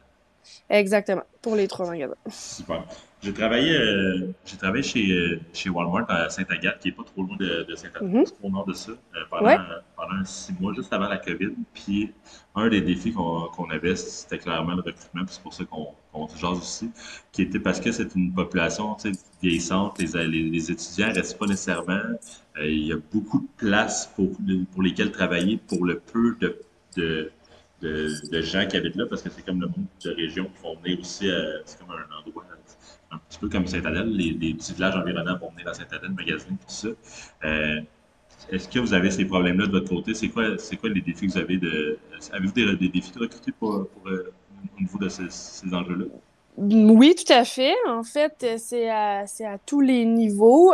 Exactement, 0.70 1.24
pour 1.41 1.55
les 1.55 1.68
trois 1.68 1.88
magasins. 1.89 2.16
Super. 2.30 2.84
J'ai 3.22 3.34
travaillé, 3.34 3.72
euh, 3.78 4.34
j'ai 4.45 4.57
travaillé 4.57 4.84
chez, 4.84 5.11
euh, 5.11 5.39
chez 5.53 5.70
Walmart 5.70 6.05
à 6.09 6.30
Sainte-Agathe, 6.30 6.80
qui 6.80 6.89
est 6.89 6.91
pas 6.91 7.03
trop 7.03 7.24
loin 7.24 7.38
de, 7.38 7.64
de 7.64 7.76
Sainte-Agathe, 7.76 8.11
Mhm. 8.14 8.26
au 8.41 8.49
nord 8.49 8.66
de 8.66 8.74
ça, 8.74 8.91
euh, 8.91 9.20
pendant, 9.30 9.45
Ouais. 9.45 9.57
pendant 9.95 10.26
six 10.26 10.53
mois, 10.59 10.74
juste 10.74 10.91
avant 10.91 11.07
la 11.07 11.18
COVID. 11.18 11.51
Puis 11.74 12.11
un 12.55 12.68
des 12.70 12.82
défis 12.82 13.14
qu'on 13.14 13.70
avait, 13.70 13.95
c'était 13.95 14.39
clairement 14.39 14.74
le 14.76 14.82
recrutement, 14.82 15.24
puis 15.26 15.36
c'est 15.36 15.41
pour 15.43 15.53
ça 15.53 15.64
qu'on 15.64 16.28
se 16.28 16.38
jase 16.38 16.57
aussi, 16.57 16.91
qui 17.32 17.43
était 17.43 17.59
parce 17.59 17.80
que 17.80 17.91
c'est 17.93 18.14
une 18.16 18.34
population 18.34 18.97
vieillissante, 19.41 19.99
les, 19.99 20.28
les, 20.28 20.43
les 20.49 20.72
étudiants 20.72 21.09
ne 21.09 21.14
restent 21.16 21.38
pas 21.38 21.45
nécessairement. 21.45 22.01
Il 22.59 22.88
y 22.88 22.91
a 22.93 22.97
beaucoup 23.14 23.39
de 23.39 23.47
places 23.57 24.11
pour, 24.16 24.32
pour 24.74 24.82
lesquelles 24.84 25.11
travailler 25.11 25.57
pour 25.66 25.86
le 25.86 25.99
peu 25.99 26.36
de, 26.41 26.59
de, 26.97 27.32
de, 27.84 28.41
gens 28.41 28.65
qui 28.67 28.77
habitent 28.77 28.95
là, 28.95 29.05
parce 29.09 29.21
que 29.21 29.29
c'est 29.29 29.45
comme 29.45 29.61
le 29.61 29.67
monde 29.67 29.86
de 30.03 30.11
région 30.11 30.45
qui 30.45 30.63
vont 30.63 30.75
venir 30.81 30.99
aussi, 30.99 31.29
euh, 31.29 31.59
c'est 31.65 31.79
comme 31.79 31.91
un 31.91 32.19
endroit 32.19 32.43
un 33.11 33.19
petit 33.29 33.38
peu 33.38 33.47
comme 33.47 33.67
Saint-Adèle, 33.67 34.09
les, 34.09 34.53
petits 34.55 34.73
villages 34.73 34.95
environnants 34.95 35.38
vont 35.38 35.51
venir 35.51 35.67
à 35.67 35.73
Saint-Adèle, 35.73 36.11
magasiner, 36.11 36.57
tout 36.57 36.65
ça. 36.67 36.88
Euh, 37.43 37.79
Est-ce 38.49 38.67
que 38.67 38.79
vous 38.79 38.93
avez 38.93 39.11
ces 39.11 39.25
problèmes-là 39.25 39.67
de 39.67 39.71
votre 39.71 39.89
côté? 39.89 40.15
C'est 40.15 40.29
quoi, 40.29 40.57
c'est 40.57 40.77
quoi 40.77 40.89
les 40.89 41.01
défis 41.01 41.27
que 41.27 41.34
vous 41.34 41.38
avez 41.38 41.57
de. 41.57 41.99
Avez-vous 42.31 42.53
des, 42.53 42.89
défis 42.89 43.11
de 43.11 43.19
recruter 43.19 43.51
pour, 43.51 43.88
euh, 44.07 44.34
au 44.75 44.81
niveau 44.81 44.97
de 44.97 45.09
ces, 45.09 45.71
enjeux-là? 45.71 46.05
Oui, 46.57 47.15
tout 47.15 47.31
à 47.31 47.45
fait. 47.45 47.75
En 47.88 48.03
fait, 48.03 48.45
c'est 48.57 48.89
à, 48.89 49.25
à 49.45 49.57
tous 49.63 49.81
les 49.81 50.05
niveaux. 50.05 50.71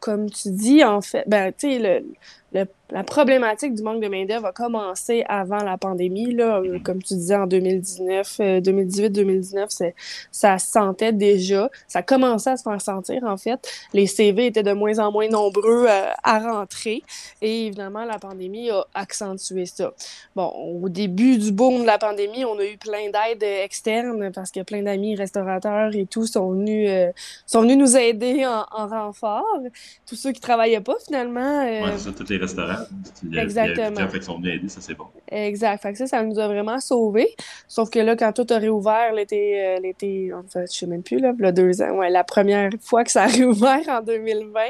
Comme 0.00 0.30
tu 0.30 0.50
dis, 0.50 0.82
en 0.82 1.00
fait, 1.00 1.22
ben, 1.28 1.52
tu 1.52 1.70
sais, 1.70 1.78
le, 1.78 2.04
le- 2.52 2.64
la 2.90 3.04
problématique 3.04 3.74
du 3.74 3.82
manque 3.82 4.00
de 4.02 4.08
main-d'œuvre 4.08 4.46
a 4.46 4.52
commencé 4.52 5.22
avant 5.28 5.58
la 5.62 5.76
pandémie. 5.76 6.34
Là, 6.34 6.60
Euh, 6.60 6.78
comme 6.82 7.02
tu 7.02 7.12
disais, 7.14 7.34
en 7.36 7.46
2019, 7.46 8.36
euh, 8.40 8.60
2018-2019, 8.62 9.68
c'est- 9.70 9.94
ça 10.32 10.58
se 10.58 10.70
sentait 10.70 11.12
déjà. 11.12 11.68
Ça 11.86 12.02
commençait 12.02 12.50
à 12.50 12.56
se 12.56 12.62
faire 12.62 12.80
sentir, 12.80 13.22
en 13.24 13.36
fait. 13.36 13.60
Les 13.92 14.06
CV 14.06 14.46
étaient 14.46 14.62
de 14.62 14.72
moins 14.72 14.98
en 14.98 15.12
moins 15.12 15.28
nombreux 15.28 15.84
euh, 15.86 16.06
à 16.24 16.38
rentrer. 16.38 17.02
Et 17.42 17.66
évidemment, 17.66 18.04
la 18.06 18.18
pandémie 18.18 18.70
a 18.70 18.86
accentué 18.94 19.66
ça. 19.66 19.92
Bon, 20.34 20.46
au 20.82 20.88
début 20.88 21.36
du 21.36 21.52
boom 21.52 21.82
de 21.82 21.86
la 21.86 21.98
pandémie, 21.98 22.44
on 22.46 22.58
a 22.58 22.64
eu 22.64 22.78
plein 22.78 23.10
d'aides 23.10 23.42
euh, 23.44 23.64
externes 23.64 24.32
parce 24.32 24.50
que 24.50 24.60
plein 24.62 24.82
d'amis 24.82 25.14
restaurateurs 25.14 25.94
et 25.94 26.06
tout 26.06 26.26
sont 26.26 26.52
venus, 26.52 26.88
euh, 26.90 27.12
sont 27.46 27.60
venus 27.60 27.76
nous 27.76 27.96
aider 27.98 28.46
en, 28.46 28.64
en 28.72 28.86
renfort. 28.88 29.44
Tous 30.06 30.16
ceux 30.16 30.32
qui 30.32 30.40
travaillaient 30.40 30.80
pas, 30.80 30.96
finalement. 31.04 31.66
euh, 31.66 31.84
Ouais, 31.84 31.98
les 32.38 32.44
restaurants. 32.44 32.84
Il 33.22 33.34
y 33.34 33.38
a, 33.38 33.42
Exactement. 33.42 33.96
A 33.96 34.08
fait 34.08 34.18
qu'ils 34.18 34.22
sont 34.22 34.38
venus 34.38 34.54
aider, 34.54 34.68
ça 34.68 34.80
c'est 34.80 34.94
bon. 34.94 35.06
Exact. 35.30 35.82
Fait 35.82 35.92
que 35.92 35.98
ça, 35.98 36.06
ça 36.06 36.22
nous 36.22 36.38
a 36.38 36.46
vraiment 36.46 36.78
sauvés. 36.80 37.34
Sauf 37.66 37.90
que 37.90 37.98
là, 37.98 38.16
quand 38.16 38.32
tout 38.32 38.46
a 38.50 38.58
réouvert 38.58 39.12
l'été, 39.12 39.64
euh, 39.64 39.80
l'été, 39.80 40.32
en 40.32 40.42
fait, 40.42 40.72
je 40.72 40.78
sais 40.78 40.86
même 40.86 41.02
plus, 41.02 41.18
là, 41.18 41.32
a 41.42 41.52
deux 41.52 41.82
ans, 41.82 41.92
ouais, 41.92 42.10
la 42.10 42.24
première 42.24 42.70
fois 42.80 43.04
que 43.04 43.10
ça 43.10 43.24
a 43.24 43.26
réouvert 43.38 43.82
en 43.88 44.02
2020, 44.02 44.60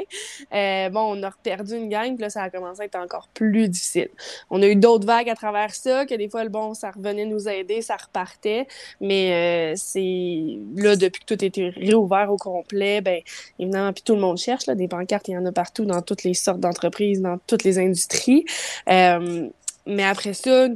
euh, 0.53 0.89
bon, 0.89 1.17
on 1.17 1.23
a 1.23 1.31
perdu 1.43 1.75
une 1.75 1.89
gang, 1.89 2.15
puis 2.15 2.21
là, 2.21 2.29
ça 2.29 2.43
a 2.43 2.49
commencé 2.49 2.81
à 2.81 2.85
être 2.85 2.95
encore 2.95 3.27
plus 3.33 3.67
difficile. 3.69 4.09
On 4.49 4.61
a 4.61 4.67
eu 4.67 4.75
d'autres 4.75 5.05
vagues 5.05 5.29
à 5.29 5.35
travers 5.35 5.73
ça, 5.73 6.05
que 6.05 6.15
des 6.15 6.29
fois, 6.29 6.43
le 6.43 6.49
bon, 6.49 6.73
ça 6.73 6.91
revenait 6.91 7.25
nous 7.25 7.47
aider, 7.47 7.81
ça 7.81 7.95
repartait, 7.95 8.67
mais 9.01 9.73
euh, 9.73 9.73
c'est 9.75 10.59
là, 10.75 10.95
depuis 10.95 11.21
que 11.21 11.35
tout 11.35 11.43
était 11.43 11.69
réouvert 11.69 12.31
au 12.31 12.37
complet, 12.37 13.01
ben, 13.01 13.21
évidemment, 13.59 13.93
puis 13.93 14.03
tout 14.03 14.15
le 14.15 14.21
monde 14.21 14.37
cherche, 14.37 14.65
là, 14.67 14.75
des 14.75 14.87
pancartes, 14.87 15.27
il 15.27 15.33
y 15.33 15.37
en 15.37 15.45
a 15.45 15.51
partout, 15.51 15.85
dans 15.85 16.01
toutes 16.01 16.23
les 16.23 16.33
sortes 16.33 16.59
d'entreprises, 16.59 17.21
dans 17.21 17.37
toutes 17.47 17.58
les 17.63 17.79
industries. 17.79 18.45
Euh, 18.89 19.49
mais 19.85 20.03
après 20.03 20.33
ça, 20.33 20.67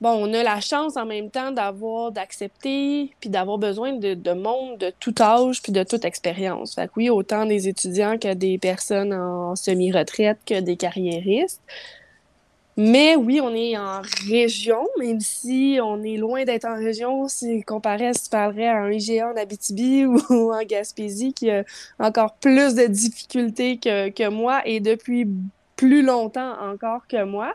bon, 0.00 0.10
on 0.10 0.32
a 0.32 0.42
la 0.42 0.60
chance 0.60 0.96
en 0.96 1.06
même 1.06 1.30
temps 1.30 1.50
d'avoir, 1.50 2.12
d'accepter, 2.12 3.10
puis 3.20 3.30
d'avoir 3.30 3.58
besoin 3.58 3.92
de, 3.92 4.14
de 4.14 4.32
monde 4.32 4.78
de 4.78 4.92
tout 5.00 5.14
âge, 5.20 5.62
puis 5.62 5.72
de 5.72 5.82
toute 5.82 6.04
expérience. 6.04 6.74
Fait 6.74 6.86
que 6.86 6.92
oui, 6.96 7.10
autant 7.10 7.46
des 7.46 7.68
étudiants 7.68 8.18
que 8.18 8.34
des 8.34 8.58
personnes 8.58 9.12
en 9.12 9.56
semi-retraite, 9.56 10.38
que 10.46 10.60
des 10.60 10.76
carriéristes. 10.76 11.60
Mais 12.76 13.14
oui, 13.14 13.40
on 13.42 13.54
est 13.54 13.76
en 13.76 14.00
région, 14.30 14.88
même 14.98 15.20
si 15.20 15.78
on 15.82 16.02
est 16.02 16.16
loin 16.16 16.44
d'être 16.44 16.64
en 16.64 16.76
région, 16.76 17.28
si 17.28 17.62
comparé 17.62 18.14
si 18.14 18.24
tu 18.24 18.30
parlerais 18.30 18.68
à 18.68 18.76
un 18.78 18.90
IGA 18.90 19.32
en 19.32 19.36
Abitibi 19.36 20.06
ou 20.30 20.52
en 20.52 20.62
Gaspésie, 20.62 21.34
qui 21.34 21.50
a 21.50 21.64
encore 21.98 22.36
plus 22.36 22.74
de 22.74 22.86
difficultés 22.86 23.76
que, 23.76 24.08
que 24.08 24.28
moi 24.30 24.62
et 24.64 24.80
depuis 24.80 25.26
plus 25.80 26.02
longtemps 26.02 26.54
encore 26.60 27.06
que 27.08 27.24
moi. 27.24 27.54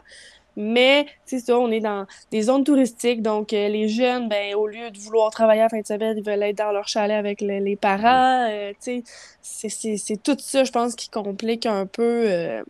Mais 0.58 1.06
c'est 1.26 1.40
ça, 1.40 1.60
on 1.60 1.70
est 1.70 1.82
dans 1.82 2.06
des 2.32 2.44
zones 2.44 2.64
touristiques, 2.64 3.22
donc 3.22 3.52
euh, 3.52 3.68
les 3.68 3.90
jeunes, 3.90 4.30
ben, 4.30 4.56
au 4.56 4.68
lieu 4.68 4.90
de 4.90 4.98
vouloir 5.00 5.30
travailler 5.30 5.60
à 5.62 5.66
la 5.66 5.70
fin 5.70 5.82
de 5.82 5.86
semaine, 5.86 6.18
ils 6.18 6.24
veulent 6.26 6.42
être 6.44 6.58
dans 6.58 6.72
leur 6.72 6.88
chalet 6.88 7.18
avec 7.18 7.42
le- 7.42 7.60
les 7.60 7.76
parents. 7.76 8.48
euh, 8.50 8.72
tu 8.82 9.04
sais, 9.42 9.70
c'est- 9.98 10.24
tout 10.24 10.38
ça, 10.40 10.64
je 10.64 10.72
pense, 10.72 10.96
qui 10.96 11.10
complique 11.10 11.66
un 11.66 11.86
peu 11.86 12.24
euh, 12.26 12.64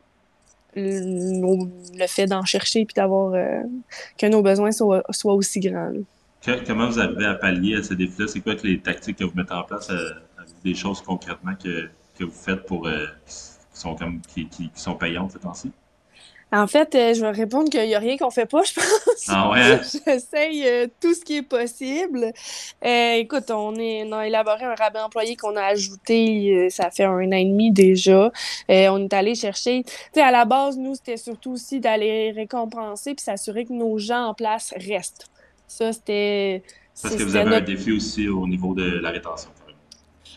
le, 0.76 2.08
fait 2.08 2.26
d'en 2.26 2.44
chercher 2.44 2.86
puis 2.86 2.96
d'avoir 2.96 3.34
que 4.18 4.26
nos 4.26 4.42
besoins 4.42 4.72
soient, 4.72 5.04
soient 5.12 5.36
aussi 5.36 5.60
grands. 5.60 5.92
là. 5.92 6.58
Comment 6.68 6.90
vous 6.90 7.00
arrivez 7.00 7.26
à 7.26 7.36
pallier 7.36 7.76
à 7.76 7.84
ces 7.84 7.96
défis-là? 7.96 8.28
C'est 8.28 8.42
quoi 8.42 8.56
que 8.56 8.66
les 8.68 8.80
tactiques 8.80 9.18
que 9.20 9.24
vous 9.24 9.36
mettez 9.36 9.54
en 9.54 9.64
place? 9.64 9.92
des 10.64 10.74
choses 10.74 11.02
concrètement 11.02 11.54
que, 11.64 11.88
que 12.18 12.24
vous 12.24 12.32
faites 12.32 12.66
pour 12.66 12.88
sont 13.80 13.96
comme 13.96 14.22
qui, 14.22 14.48
qui, 14.48 14.70
qui 14.70 14.82
sont 14.82 14.96
payantes 14.96 15.32
ces 15.32 15.40
temps-ci? 15.40 15.72
En 16.52 16.68
fait, 16.68 16.94
euh, 16.96 17.14
je 17.14 17.22
vais 17.22 17.32
répondre 17.32 17.70
qu'il 17.70 17.84
n'y 17.86 17.96
a 17.96 18.00
rien 18.00 18.18
qu'on 18.18 18.30
fait 18.30 18.46
pas, 18.46 18.62
je 18.64 18.74
pense. 18.76 19.26
Ah 19.28 19.50
ouais? 19.50 19.60
hein? 19.60 19.82
J'essaye 20.06 20.66
euh, 20.66 20.88
tout 21.02 21.14
ce 21.14 21.22
qui 21.26 21.38
est 21.38 21.42
possible. 21.42 22.32
Euh, 22.86 23.14
écoute, 23.16 23.50
on, 23.50 23.76
est, 23.76 24.04
on 24.06 24.14
a 24.14 24.28
élaboré 24.28 24.64
un 24.64 24.76
rabais 24.76 25.00
employé 25.00 25.36
qu'on 25.36 25.56
a 25.58 25.64
ajouté, 25.64 26.68
ça 26.70 26.92
fait 26.92 27.04
un 27.04 27.18
an 27.28 27.32
et 27.32 27.46
demi 27.46 27.72
déjà. 27.72 28.32
On 28.70 29.04
est 29.04 29.14
allé 29.14 29.36
chercher, 29.36 29.84
tu 29.86 29.92
sais, 30.14 30.22
à 30.22 30.32
la 30.32 30.46
base, 30.46 30.78
nous, 30.78 30.96
c'était 30.96 31.18
surtout 31.18 31.54
aussi 31.54 31.80
d'aller 31.80 32.32
récompenser 32.32 33.16
puis 33.16 33.24
s'assurer 33.24 33.66
que 33.66 33.74
nos 33.74 33.98
gens 33.98 34.28
en 34.28 34.34
place 34.34 34.74
restent. 34.78 35.26
Ça, 35.68 35.92
c'était... 35.92 36.64
Parce 37.02 37.16
que 37.16 37.24
vous 37.24 37.36
avez 37.36 37.56
un 37.56 37.62
défi 37.62 37.92
aussi 37.92 38.30
au 38.30 38.48
niveau 38.48 38.74
de 38.76 39.00
la 39.00 39.10
rétention. 39.10 39.50
quand 39.60 39.68
même. 39.68 39.76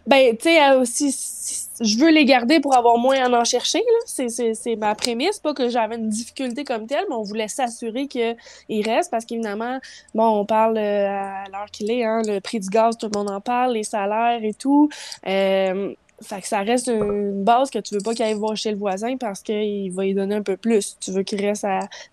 ben, 0.06 0.36
tu 0.36 0.44
sais, 0.48 0.70
aussi, 0.74 1.12
si- 1.12 1.67
je 1.80 1.98
veux 1.98 2.10
les 2.10 2.24
garder 2.24 2.60
pour 2.60 2.76
avoir 2.76 2.98
moins 2.98 3.32
à 3.32 3.40
en 3.40 3.44
chercher, 3.44 3.82
c'est 4.06 4.76
ma 4.76 4.94
prémisse. 4.94 5.38
Pas 5.38 5.54
que 5.54 5.68
j'avais 5.68 5.96
une 5.96 6.08
difficulté 6.08 6.64
comme 6.64 6.86
telle, 6.86 7.04
mais 7.08 7.14
on 7.14 7.22
voulait 7.22 7.48
s'assurer 7.48 8.08
qu'ils 8.08 8.36
restent 8.68 9.10
parce 9.10 9.24
qu'évidemment, 9.24 9.78
bon, 10.14 10.40
on 10.40 10.44
parle 10.44 10.78
euh, 10.78 11.08
à 11.08 11.44
l'heure 11.50 11.70
qu'il 11.70 11.90
est, 11.90 12.04
hein, 12.04 12.22
le 12.24 12.40
prix 12.40 12.60
du 12.60 12.68
gaz, 12.68 12.96
tout 12.96 13.08
le 13.12 13.18
monde 13.18 13.30
en 13.30 13.40
parle, 13.40 13.74
les 13.74 13.84
salaires 13.84 14.40
et 14.42 14.54
tout. 14.54 14.88
Euh, 15.26 15.94
fait 16.20 16.40
que 16.40 16.48
ça 16.48 16.60
reste 16.60 16.88
une 16.88 17.44
base 17.44 17.70
que 17.70 17.78
tu 17.78 17.94
veux 17.94 18.00
pas 18.00 18.12
qu'il 18.12 18.24
aille 18.24 18.34
voir 18.34 18.56
chez 18.56 18.72
le 18.72 18.76
voisin 18.76 19.16
parce 19.16 19.40
qu'il 19.40 19.92
va 19.92 20.04
y 20.04 20.14
donner 20.14 20.34
un 20.34 20.42
peu 20.42 20.56
plus. 20.56 20.96
Tu 21.00 21.12
veux 21.12 21.22
qu'il 21.22 21.40
reste 21.40 21.66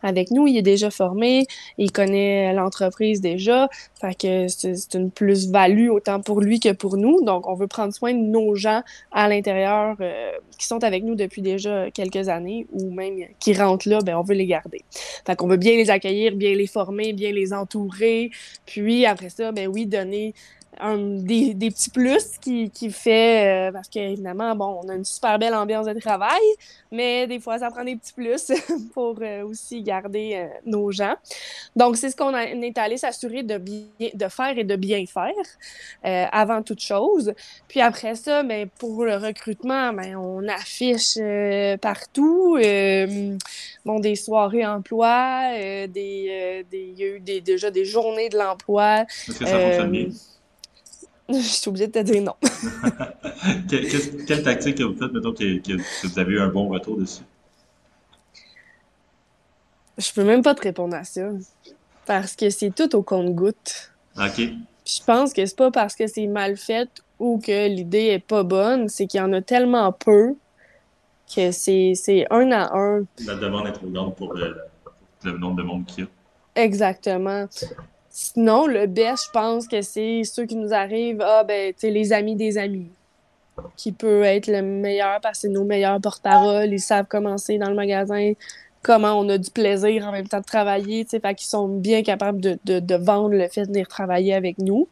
avec 0.03 0.31
nous, 0.31 0.47
il 0.47 0.57
est 0.57 0.61
déjà 0.61 0.91
formé, 0.91 1.47
il 1.77 1.91
connaît 1.91 2.53
l'entreprise 2.53 3.19
déjà. 3.19 3.67
Fait 3.99 4.15
que 4.15 4.47
c'est 4.47 4.75
c'est 4.75 4.97
une 4.97 5.11
plus-value 5.11 5.89
autant 5.89 6.21
pour 6.21 6.41
lui 6.41 6.59
que 6.59 6.71
pour 6.71 6.97
nous. 6.97 7.21
Donc, 7.23 7.47
on 7.47 7.55
veut 7.55 7.67
prendre 7.67 7.93
soin 7.93 8.13
de 8.13 8.19
nos 8.19 8.55
gens 8.55 8.83
à 9.11 9.27
l'intérieur 9.27 9.95
euh, 9.99 10.31
qui 10.57 10.65
sont 10.65 10.83
avec 10.83 11.03
nous 11.03 11.15
depuis 11.15 11.41
déjà 11.41 11.89
quelques 11.91 12.29
années 12.29 12.67
ou 12.71 12.91
même 12.91 13.15
qui 13.39 13.53
rentrent 13.53 13.89
là, 13.89 13.99
ben 14.03 14.15
on 14.15 14.21
veut 14.21 14.35
les 14.35 14.45
garder. 14.45 14.83
Fait 15.25 15.35
qu'on 15.35 15.47
veut 15.47 15.57
bien 15.57 15.75
les 15.75 15.89
accueillir, 15.89 16.35
bien 16.35 16.53
les 16.55 16.67
former, 16.67 17.13
bien 17.13 17.31
les 17.31 17.53
entourer. 17.53 18.31
Puis 18.65 19.05
après 19.05 19.29
ça, 19.29 19.51
ben 19.51 19.67
oui, 19.67 19.85
donner 19.85 20.33
des, 20.81 21.53
des, 21.53 21.71
petits 21.71 21.89
plus 21.89 22.37
qui, 22.41 22.69
qui 22.69 22.91
fait, 22.91 23.69
euh, 23.69 23.71
parce 23.71 23.87
qu'évidemment, 23.87 24.55
bon, 24.55 24.81
on 24.83 24.89
a 24.89 24.95
une 24.95 25.05
super 25.05 25.39
belle 25.39 25.53
ambiance 25.53 25.85
de 25.85 25.97
travail, 25.99 26.41
mais 26.91 27.27
des 27.27 27.39
fois, 27.39 27.59
ça 27.59 27.69
prend 27.69 27.83
des 27.83 27.95
petits 27.95 28.13
plus 28.13 28.51
pour 28.93 29.17
euh, 29.21 29.43
aussi 29.43 29.81
garder 29.81 30.33
euh, 30.35 30.47
nos 30.65 30.91
gens. 30.91 31.15
Donc, 31.75 31.97
c'est 31.97 32.09
ce 32.09 32.15
qu'on 32.15 32.35
est 32.35 32.77
allé 32.77 32.97
s'assurer 32.97 33.43
de, 33.43 33.57
bien, 33.57 33.85
de 34.13 34.27
faire 34.27 34.57
et 34.57 34.63
de 34.63 34.75
bien 34.75 35.05
faire 35.05 35.33
avant 36.31 36.61
toute 36.61 36.81
chose. 36.81 37.33
Puis 37.67 37.81
après 37.81 38.15
ça, 38.15 38.43
ben, 38.43 38.67
pour 38.79 39.05
le 39.05 39.15
recrutement, 39.15 39.93
ben, 39.93 40.15
on 40.15 40.47
affiche 40.47 41.17
partout. 41.81 42.57
bon, 43.85 43.99
des 43.99 44.15
soirées 44.15 44.65
emploi, 44.65 45.51
des, 45.87 46.65
des, 46.69 46.93
il 46.93 46.99
y 46.99 47.03
a 47.03 47.07
eu 47.07 47.19
des, 47.19 47.41
déjà 47.41 47.71
des 47.71 47.85
journées 47.85 48.29
de 48.29 48.37
l'emploi. 48.37 49.01
Est-ce 49.01 49.39
que 49.39 49.45
ça 49.45 49.59
fonctionne 49.59 49.91
bien? 49.91 50.07
Je 51.29 51.39
suis 51.39 51.69
obligée 51.69 51.87
de 51.87 51.91
te 51.91 51.99
dire 51.99 52.21
non. 52.21 52.35
quelle, 54.27 54.43
tactique 54.43 54.77
que 54.77 54.83
vous 54.83 54.95
faites, 54.95 55.11
mettons, 55.11 55.33
que, 55.33 55.57
que, 55.59 56.07
vous 56.07 56.19
avez 56.19 56.33
eu 56.33 56.39
un 56.39 56.49
bon 56.49 56.67
retour 56.67 56.97
dessus? 56.97 57.23
Je 59.97 60.13
peux 60.13 60.23
même 60.23 60.43
pas 60.43 60.53
te 60.53 60.61
répondre 60.61 60.95
à 60.95 61.03
ça. 61.03 61.29
Parce 62.05 62.35
que 62.35 62.49
c'est 62.49 62.73
tout 62.75 62.95
au 62.95 63.01
compte-goutte. 63.01 63.91
OK. 64.17 64.49
Je 64.85 65.03
pense 65.03 65.33
que 65.33 65.43
c'est 65.45 65.55
pas 65.55 65.71
parce 65.71 65.95
que 65.95 66.05
c'est 66.05 66.27
mal 66.27 66.57
fait 66.57 66.89
ou 67.17 67.39
que 67.39 67.67
l'idée 67.67 68.07
est 68.07 68.19
pas 68.19 68.43
bonne, 68.43 68.87
c'est 68.87 69.07
qu'il 69.07 69.19
y 69.19 69.23
en 69.23 69.33
a 69.33 69.41
tellement 69.41 69.91
peu 69.91 70.35
que 71.33 71.51
c'est 71.51 72.27
un 72.29 72.51
à 72.51 72.77
un. 72.77 73.05
La 73.25 73.35
demande 73.35 73.67
est 73.67 73.71
trop 73.71 73.87
grande 73.87 74.15
pour 74.15 74.33
le, 74.33 74.55
le 75.23 75.37
nombre 75.39 75.55
de 75.55 75.63
monde 75.63 75.85
qu'il 75.87 76.03
y 76.03 76.07
a. 76.07 76.09
Exactement. 76.61 77.47
Sinon, 78.17 78.65
le 78.65 78.87
best, 78.87 79.25
je 79.25 79.31
pense 79.31 79.67
que 79.67 79.81
c'est 79.81 80.23
ceux 80.23 80.45
qui 80.45 80.55
nous 80.55 80.73
arrivent, 80.73 81.19
ah, 81.21 81.43
ben, 81.43 81.73
tu 81.77 81.89
les 81.89 82.13
amis 82.13 82.37
des 82.37 82.57
amis, 82.57 82.87
qui 83.75 83.91
peut 83.91 84.23
être 84.23 84.47
le 84.47 84.61
meilleur 84.61 85.19
parce 85.19 85.39
que 85.39 85.41
c'est 85.41 85.53
nos 85.53 85.65
meilleurs 85.65 85.99
porte-parole. 85.99 86.71
Ils 86.71 86.79
savent 86.79 87.07
comment 87.09 87.37
c'est 87.37 87.57
dans 87.57 87.67
le 87.67 87.75
magasin, 87.75 88.31
comment 88.81 89.19
on 89.19 89.27
a 89.27 89.37
du 89.37 89.51
plaisir 89.51 90.07
en 90.07 90.13
même 90.13 90.29
temps 90.29 90.39
de 90.39 90.45
travailler, 90.45 91.03
tu 91.03 91.09
sais, 91.09 91.19
fait 91.19 91.35
qu'ils 91.35 91.49
sont 91.49 91.67
bien 91.67 92.03
capables 92.03 92.39
de, 92.39 92.95
vendre 92.95 93.35
le 93.35 93.49
fait 93.49 93.63
de 93.63 93.67
venir 93.67 93.89
travailler 93.89 94.33
avec 94.33 94.59
nous 94.59 94.87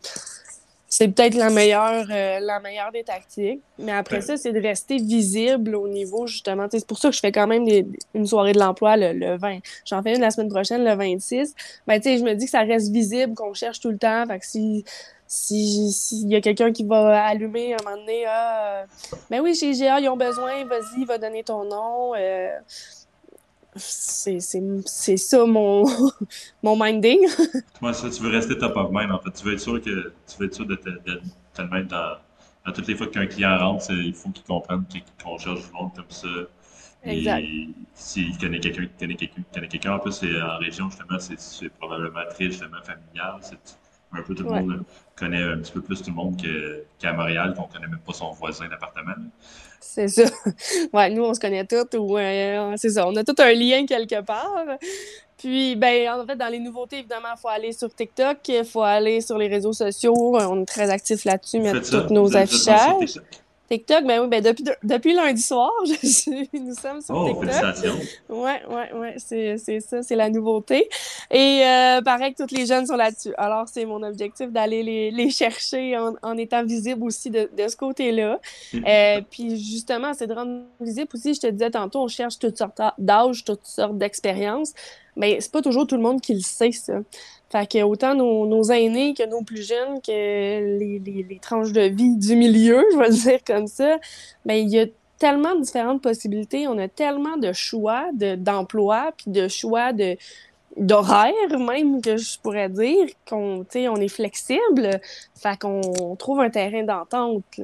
c'est 0.95 1.07
peut-être 1.07 1.33
la 1.33 1.49
meilleure, 1.49 2.05
euh, 2.11 2.39
la 2.39 2.59
meilleure 2.59 2.91
des 2.91 3.03
tactiques. 3.03 3.63
Mais 3.79 3.93
après 3.93 4.21
ça, 4.21 4.37
c'est 4.37 4.53
de 4.53 4.61
rester 4.61 4.97
visible 4.97 5.73
au 5.73 5.87
niveau, 5.87 6.27
justement. 6.27 6.67
C'est 6.69 6.85
pour 6.85 6.99
ça 6.99 7.09
que 7.09 7.15
je 7.15 7.19
fais 7.19 7.31
quand 7.31 7.47
même 7.47 7.65
une 8.13 8.27
soirée 8.27 8.51
de 8.51 8.59
l'emploi 8.59 8.95
le, 8.95 9.35
20. 9.35 9.57
J'en 9.85 10.03
fais 10.03 10.13
une 10.13 10.21
la 10.21 10.29
semaine 10.29 10.49
prochaine, 10.49 10.85
le 10.85 10.93
26. 10.93 11.55
Ben, 11.87 11.99
tu 11.99 12.09
sais, 12.09 12.19
je 12.19 12.23
me 12.23 12.35
dis 12.35 12.45
que 12.45 12.51
ça 12.51 12.61
reste 12.61 12.91
visible, 12.91 13.33
qu'on 13.33 13.55
cherche 13.55 13.79
tout 13.79 13.89
le 13.89 13.97
temps. 13.97 14.23
Fait 14.27 14.37
que 14.37 14.45
si 14.45 14.85
s'il 15.25 16.29
y 16.29 16.35
a 16.35 16.41
quelqu'un 16.41 16.71
qui 16.71 16.83
va 16.83 17.25
allumer 17.25 17.73
à 17.73 17.77
un 17.77 17.83
moment 17.83 17.97
donné, 17.97 18.25
ah, 18.27 18.85
ben 19.31 19.41
oui, 19.41 19.55
chez 19.55 19.71
GA, 19.71 19.99
ils 19.99 20.09
ont 20.09 20.15
besoin, 20.15 20.63
vas-y, 20.65 21.05
va 21.05 21.17
donner 21.17 21.43
ton 21.43 21.63
nom. 21.63 22.13
Euh, 22.15 22.49
c'est 23.75 24.39
ça 25.17 25.45
mon, 25.45 25.85
mon 26.63 26.81
minding. 26.81 27.19
Moi, 27.81 27.93
ça, 27.93 28.09
tu 28.09 28.21
veux 28.21 28.29
rester 28.29 28.57
top 28.57 28.75
of 28.77 28.91
mind, 28.91 29.11
en 29.11 29.19
fait. 29.19 29.31
Tu 29.31 29.45
veux 29.45 29.53
être 29.53 29.59
sûr 29.59 29.81
que 29.81 30.13
tu 30.27 30.37
veux 30.39 30.45
être 30.45 30.55
sûr 30.55 30.65
de 30.65 30.75
te, 30.75 30.89
de, 30.89 31.21
te 31.53 31.61
mettre 31.63 31.87
dans, 31.89 32.17
à 32.65 32.71
toutes 32.71 32.87
les 32.87 32.95
fois 32.95 33.07
qu'un 33.07 33.25
client 33.27 33.57
rentre, 33.57 33.91
il 33.91 34.13
faut 34.13 34.29
qu'il 34.29 34.43
comprenne 34.43 34.85
qu'on 35.23 35.37
cherche 35.37 35.65
du 35.65 35.71
monde 35.73 35.91
comme 35.95 36.09
ça. 36.09 36.27
Exact. 37.05 37.45
s'il 37.95 38.37
connaît 38.37 38.61
quelqu'un 38.61 38.85
qui 38.85 38.97
connaît 38.97 39.15
quelqu'un 39.15 39.41
connaît 39.53 39.67
quelqu'un, 39.67 39.93
en 39.95 39.99
plus, 39.99 40.13
c'est 40.13 40.41
en 40.41 40.57
région, 40.57 40.89
justement, 40.89 41.19
c'est 41.19 41.69
probablement 41.69 42.21
très 42.29 42.45
justement 42.45 42.81
familial. 42.81 43.41
Un 44.15 44.21
peu 44.21 44.35
tout 44.35 44.43
le 44.43 44.49
monde 44.49 44.83
connaît 45.15 45.43
un 45.43 45.57
petit 45.57 45.71
peu 45.71 45.81
plus 45.81 46.01
tout 46.01 46.11
le 46.11 46.15
monde 46.15 46.39
qu'à 46.99 47.13
Montréal, 47.13 47.55
qu'on 47.55 47.63
connaît 47.63 47.87
même 47.87 47.99
pas 47.99 48.13
son 48.13 48.31
voisin 48.31 48.67
d'appartement. 48.69 49.15
C'est 49.83 50.07
ça. 50.07 50.23
Ouais, 50.93 51.09
nous, 51.09 51.23
on 51.23 51.33
se 51.33 51.39
connaît 51.39 51.65
tous. 51.65 51.97
Ou, 51.97 52.17
c'est 52.77 52.89
ça. 52.89 53.07
On 53.07 53.15
a 53.15 53.23
tout 53.23 53.35
un 53.39 53.53
lien 53.53 53.85
quelque 53.85 54.21
part. 54.21 54.65
Puis, 55.37 55.75
ben, 55.75 56.09
en 56.09 56.25
fait, 56.25 56.35
dans 56.35 56.47
les 56.47 56.59
nouveautés, 56.59 56.99
évidemment, 56.99 57.27
il 57.35 57.39
faut 57.39 57.49
aller 57.49 57.73
sur 57.73 57.93
TikTok, 57.93 58.37
il 58.47 58.63
faut 58.63 58.81
aller 58.81 59.19
sur 59.19 59.37
les 59.37 59.47
réseaux 59.47 59.73
sociaux. 59.73 60.13
On 60.15 60.61
est 60.61 60.65
très 60.65 60.89
actifs 60.89 61.25
là-dessus, 61.25 61.59
mettre 61.59 61.89
tous 61.89 62.13
nos 62.13 62.35
affichages. 62.35 63.19
TikTok, 63.69 64.05
ben 64.05 64.21
oui, 64.21 64.27
ben 64.27 64.43
depuis, 64.43 64.63
depuis 64.83 65.13
lundi 65.13 65.41
soir, 65.41 65.71
je 65.85 66.07
suis, 66.07 66.49
nous 66.53 66.75
sommes 66.75 67.01
sur 67.01 67.15
oh, 67.15 67.27
TikTok. 67.27 67.93
Ouais, 68.29 68.61
ouais, 68.69 68.93
ouais, 68.93 69.15
c'est, 69.17 69.57
ça, 69.79 70.03
c'est 70.03 70.15
la 70.15 70.29
nouveauté. 70.29 70.89
Et 71.31 71.61
euh, 71.65 72.01
pareil 72.01 72.33
que 72.33 72.43
tous 72.43 72.55
les 72.55 72.65
jeunes 72.65 72.85
sont 72.85 72.95
là-dessus. 72.95 73.33
Alors, 73.37 73.67
c'est 73.67 73.85
mon 73.85 74.03
objectif 74.03 74.51
d'aller 74.51 74.83
les, 74.83 75.11
les 75.11 75.29
chercher 75.29 75.97
en, 75.97 76.15
en, 76.21 76.37
étant 76.37 76.63
visible 76.63 77.03
aussi 77.03 77.29
de, 77.29 77.49
de 77.57 77.67
ce 77.67 77.75
côté-là. 77.75 78.39
Mm. 78.73 78.79
Euh, 78.85 79.21
puis 79.29 79.57
justement, 79.57 80.13
c'est 80.13 80.27
de 80.27 80.33
rendre 80.33 80.63
visible 80.81 81.09
aussi, 81.13 81.33
je 81.33 81.41
te 81.41 81.47
disais 81.47 81.71
tantôt, 81.71 82.01
on 82.01 82.07
cherche 82.07 82.37
toutes 82.39 82.57
sortes 82.57 82.81
d'âges, 82.97 83.43
toutes 83.43 83.65
sortes 83.65 83.97
d'expériences. 83.97 84.73
Mais 85.15 85.39
c'est 85.39 85.51
pas 85.51 85.61
toujours 85.61 85.87
tout 85.87 85.95
le 85.95 86.01
monde 86.01 86.21
qui 86.21 86.33
le 86.33 86.41
sait, 86.41 86.71
ça. 86.71 86.93
Fait 87.49 87.69
que 87.69 87.83
autant 87.83 88.15
nos, 88.15 88.47
nos, 88.47 88.71
aînés 88.71 89.13
que 89.13 89.27
nos 89.29 89.43
plus 89.43 89.67
jeunes, 89.67 90.01
que 90.01 90.11
les, 90.79 90.99
les, 90.99 91.25
les, 91.29 91.39
tranches 91.39 91.71
de 91.71 91.81
vie 91.81 92.15
du 92.17 92.35
milieu, 92.35 92.83
je 92.93 92.97
vais 92.97 93.09
le 93.09 93.13
dire 93.13 93.39
comme 93.45 93.67
ça, 93.67 93.99
ben, 94.45 94.55
il 94.55 94.69
y 94.69 94.79
a 94.79 94.85
tellement 95.19 95.55
de 95.55 95.61
différentes 95.61 96.01
possibilités, 96.01 96.67
on 96.67 96.77
a 96.77 96.87
tellement 96.87 97.37
de 97.37 97.53
choix 97.53 98.05
d'emploi, 98.13 99.11
puis 99.15 99.31
de 99.31 99.47
choix 99.47 99.93
de 99.93 100.17
d'horaire 100.75 101.59
même 101.59 102.01
que 102.01 102.17
je 102.17 102.39
pourrais 102.39 102.67
dire 102.67 103.07
qu'on 103.29 103.63
on 103.75 103.95
est 103.97 104.07
flexible. 104.07 104.99
Fait 105.35 105.59
qu'on 105.59 106.15
trouve 106.15 106.39
un 106.39 106.49
terrain 106.49 106.83
d'entente 106.83 107.61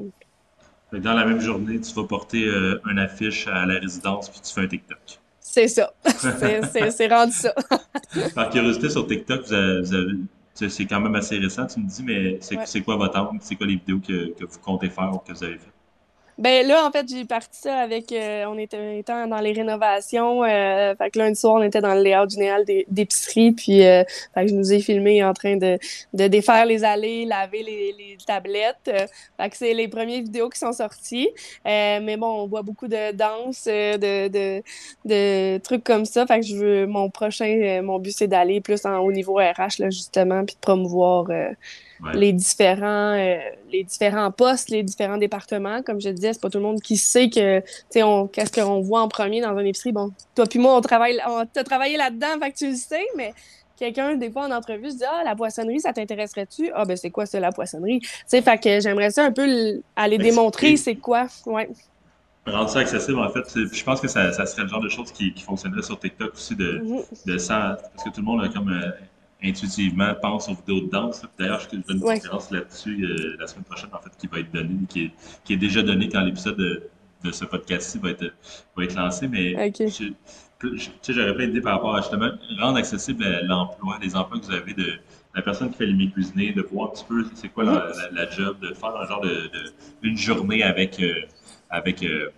dans 0.91 1.13
la 1.13 1.25
même 1.25 1.39
journée 1.39 1.79
tu 1.79 1.93
vas 1.93 2.03
porter 2.03 2.45
euh, 2.45 2.81
une 2.89 2.99
affiche 2.99 3.47
à 3.47 3.65
la 3.65 3.79
résidence 3.79 4.29
puis 4.29 4.39
tu 4.41 4.53
fais 4.53 4.61
un 4.61 4.67
TikTok 4.67 5.18
c'est 5.51 5.67
ça. 5.67 5.91
C'est 6.91 7.07
rendu 7.07 7.31
ça. 7.31 7.53
Par 8.35 8.49
curiosité, 8.49 8.89
sur 8.89 9.07
TikTok, 9.07 9.45
vous 9.45 9.53
avez, 9.53 10.13
c'est 10.53 10.85
quand 10.85 10.99
même 10.99 11.15
assez 11.15 11.37
récent, 11.37 11.65
tu 11.65 11.79
me 11.79 11.87
dis, 11.87 12.03
mais 12.03 12.37
c'est 12.41 12.81
quoi 12.81 12.97
votre 12.97 13.17
angle? 13.17 13.39
C'est 13.41 13.55
quoi 13.55 13.65
les 13.65 13.75
vidéos 13.75 13.99
que, 13.99 14.33
que, 14.33 14.45
vous 14.45 14.59
comptez 14.59 14.89
faire 14.89 15.11
ou 15.13 15.17
que 15.19 15.31
vous 15.31 15.43
avez 15.43 15.57
faites? 15.57 15.73
Ben 16.39 16.65
là, 16.65 16.87
en 16.87 16.91
fait, 16.91 17.05
j'ai 17.09 17.25
parti 17.25 17.59
ça 17.59 17.79
avec. 17.79 18.13
Euh, 18.13 18.45
on 18.47 18.57
était 18.57 18.99
étant 18.99 19.27
dans 19.27 19.41
les 19.41 19.51
rénovations. 19.51 20.45
Euh, 20.45 20.95
fait 20.95 21.11
que 21.11 21.19
lundi 21.19 21.37
soir, 21.37 21.55
on 21.55 21.61
était 21.61 21.81
dans 21.81 21.93
le 21.93 22.01
layout 22.01 22.29
général 22.29 22.63
d'épicerie. 22.87 23.51
Puis, 23.51 23.85
euh, 23.85 24.05
fait 24.33 24.45
que 24.45 24.47
je 24.47 24.55
nous 24.55 24.71
ai 24.71 24.79
filmé 24.79 25.21
en 25.21 25.33
train 25.33 25.57
de, 25.57 25.77
de 26.13 26.27
défaire 26.27 26.65
les 26.65 26.85
allées, 26.85 27.25
laver 27.25 27.61
les, 27.61 27.93
les 27.97 28.17
tablettes. 28.25 28.77
Euh, 28.87 29.05
fait 29.37 29.49
que 29.49 29.57
c'est 29.57 29.73
les 29.73 29.89
premières 29.89 30.21
vidéos 30.21 30.47
qui 30.47 30.59
sont 30.59 30.71
sorties. 30.71 31.27
Euh, 31.67 31.99
mais 32.01 32.15
bon, 32.15 32.43
on 32.43 32.47
voit 32.47 32.61
beaucoup 32.61 32.87
de 32.87 33.11
danse, 33.11 33.65
de, 33.65 34.29
de, 34.29 34.63
de, 35.03 35.57
trucs 35.57 35.83
comme 35.83 36.05
ça. 36.05 36.25
Fait 36.25 36.39
que 36.39 36.45
je 36.45 36.55
veux. 36.55 36.87
Mon 36.87 37.09
prochain, 37.09 37.81
mon 37.83 37.99
but, 37.99 38.15
c'est 38.15 38.27
d'aller 38.27 38.61
plus 38.61 38.85
en, 38.85 38.99
au 38.99 39.11
niveau 39.11 39.35
RH, 39.35 39.79
là, 39.79 39.89
justement, 39.89 40.45
puis 40.45 40.55
de 40.55 40.61
promouvoir 40.61 41.27
les 42.13 42.33
différents 42.33 43.13
euh, 43.13 43.37
les 43.71 43.83
différents 43.83 44.31
postes, 44.31 44.69
les 44.69 44.83
différents 44.83 45.17
départements. 45.17 45.81
Comme 45.83 46.01
je 46.01 46.09
disais, 46.09 46.33
c'est 46.33 46.41
pas 46.41 46.49
tout 46.49 46.57
le 46.57 46.63
monde 46.63 46.81
qui 46.81 46.97
sait 46.97 47.29
que 47.29 47.61
on 47.97 48.27
qu'est-ce 48.27 48.51
qu'on 48.51 48.81
voit 48.81 49.01
en 49.01 49.07
premier 49.07 49.41
dans 49.41 49.57
une 49.57 49.67
épicerie. 49.67 49.91
Bon, 49.91 50.11
toi 50.35 50.45
puis 50.45 50.59
moi 50.59 50.75
on 50.75 50.81
travaille 50.81 51.19
on 51.27 51.45
travaillé 51.63 51.97
là-dedans, 51.97 52.39
fait 52.41 52.51
que 52.51 52.57
tu 52.57 52.69
le 52.69 52.75
sais, 52.75 53.05
mais 53.15 53.33
quelqu'un 53.77 54.15
des 54.15 54.31
fois 54.31 54.45
en 54.45 54.51
entrevue 54.51 54.91
se 54.91 54.97
dit 54.97 55.03
ah 55.05 55.23
la 55.23 55.35
poissonnerie 55.35 55.79
ça 55.79 55.93
t'intéresserait-tu 55.93 56.71
Ah 56.73 56.85
ben 56.85 56.97
c'est 56.97 57.09
quoi 57.09 57.25
ça 57.25 57.39
la 57.39 57.51
poissonnerie? 57.51 57.99
Tu 57.99 58.09
sais 58.27 58.41
fait 58.41 58.57
que 58.57 58.79
j'aimerais 58.79 59.11
ça 59.11 59.25
un 59.25 59.31
peu 59.31 59.81
aller 59.95 60.17
ben, 60.17 60.23
démontrer 60.23 60.77
c'est 60.77 60.95
quoi. 60.95 61.27
Ouais. 61.45 61.69
Rendre 62.45 62.69
ça 62.69 62.79
accessible, 62.79 63.19
en 63.19 63.29
fait. 63.29 63.43
Je 63.55 63.83
pense 63.83 64.01
que 64.01 64.07
ça, 64.07 64.31
ça, 64.31 64.45
serait 64.45 64.63
le 64.63 64.69
genre 64.69 64.81
de 64.81 64.89
choses 64.89 65.11
qui, 65.11 65.33
qui 65.33 65.43
fonctionnerait 65.43 65.83
sur 65.83 65.99
TikTok 65.99 66.33
aussi, 66.33 66.55
de, 66.55 66.79
mm-hmm. 66.79 67.27
de 67.27 67.37
ça, 67.37 67.77
parce 67.93 68.05
que 68.05 68.09
tout 68.09 68.21
le 68.21 68.25
monde 68.25 68.43
a 68.43 68.49
comme 68.49 68.69
euh, 68.69 68.89
intuitivement 69.43 70.13
pense 70.21 70.49
aux 70.49 70.53
vidéos 70.53 70.81
de 70.81 70.89
danse. 70.89 71.25
D'ailleurs, 71.37 71.59
je 71.61 71.69
vais 71.69 71.83
une 71.93 71.99
conférence 71.99 72.51
là-dessus 72.51 73.05
euh, 73.05 73.37
la 73.39 73.47
semaine 73.47 73.63
prochaine, 73.63 73.89
en 73.93 73.99
fait, 73.99 74.11
qui 74.17 74.27
va 74.27 74.39
être 74.39 74.51
donnée, 74.51 74.85
qui 74.87 75.05
est, 75.05 75.11
qui 75.43 75.53
est 75.53 75.57
déjà 75.57 75.81
donnée 75.81 76.09
quand 76.09 76.21
l'épisode 76.21 76.57
de, 76.57 76.83
de, 77.23 77.31
ce 77.31 77.45
podcast-ci 77.45 77.99
va 77.99 78.09
être, 78.09 78.33
va 78.75 78.83
être 78.83 78.95
lancé. 78.95 79.27
Mais 79.27 79.53
j'aurais 80.61 81.35
plein 81.35 81.47
d'idées 81.47 81.61
par 81.61 81.75
rapport 81.75 81.95
à 81.95 82.01
justement 82.01 82.31
rendre 82.59 82.77
accessible 82.77 83.25
l'emploi, 83.43 83.97
les 84.01 84.15
emplois 84.15 84.39
que 84.39 84.45
vous 84.45 84.53
avez 84.53 84.73
de 84.73 84.99
la 85.35 85.41
personne 85.41 85.69
qui 85.71 85.77
fait 85.77 85.85
les 85.85 86.09
cuisiner, 86.09 86.51
de 86.51 86.61
voir 86.61 86.89
un 86.89 86.91
petit 86.91 87.05
peu 87.05 87.25
c'est 87.35 87.49
quoi 87.49 87.63
la, 87.63 87.91
la, 88.11 88.29
job, 88.29 88.59
de 88.59 88.73
faire 88.73 88.95
un 88.95 89.07
genre 89.07 89.21
de, 89.21 89.29
de 89.29 89.73
une 90.01 90.17
journée 90.17 90.63
avec, 90.63 90.99
euh, 90.99 91.13
avec 91.69 92.03
euh, 92.03 92.29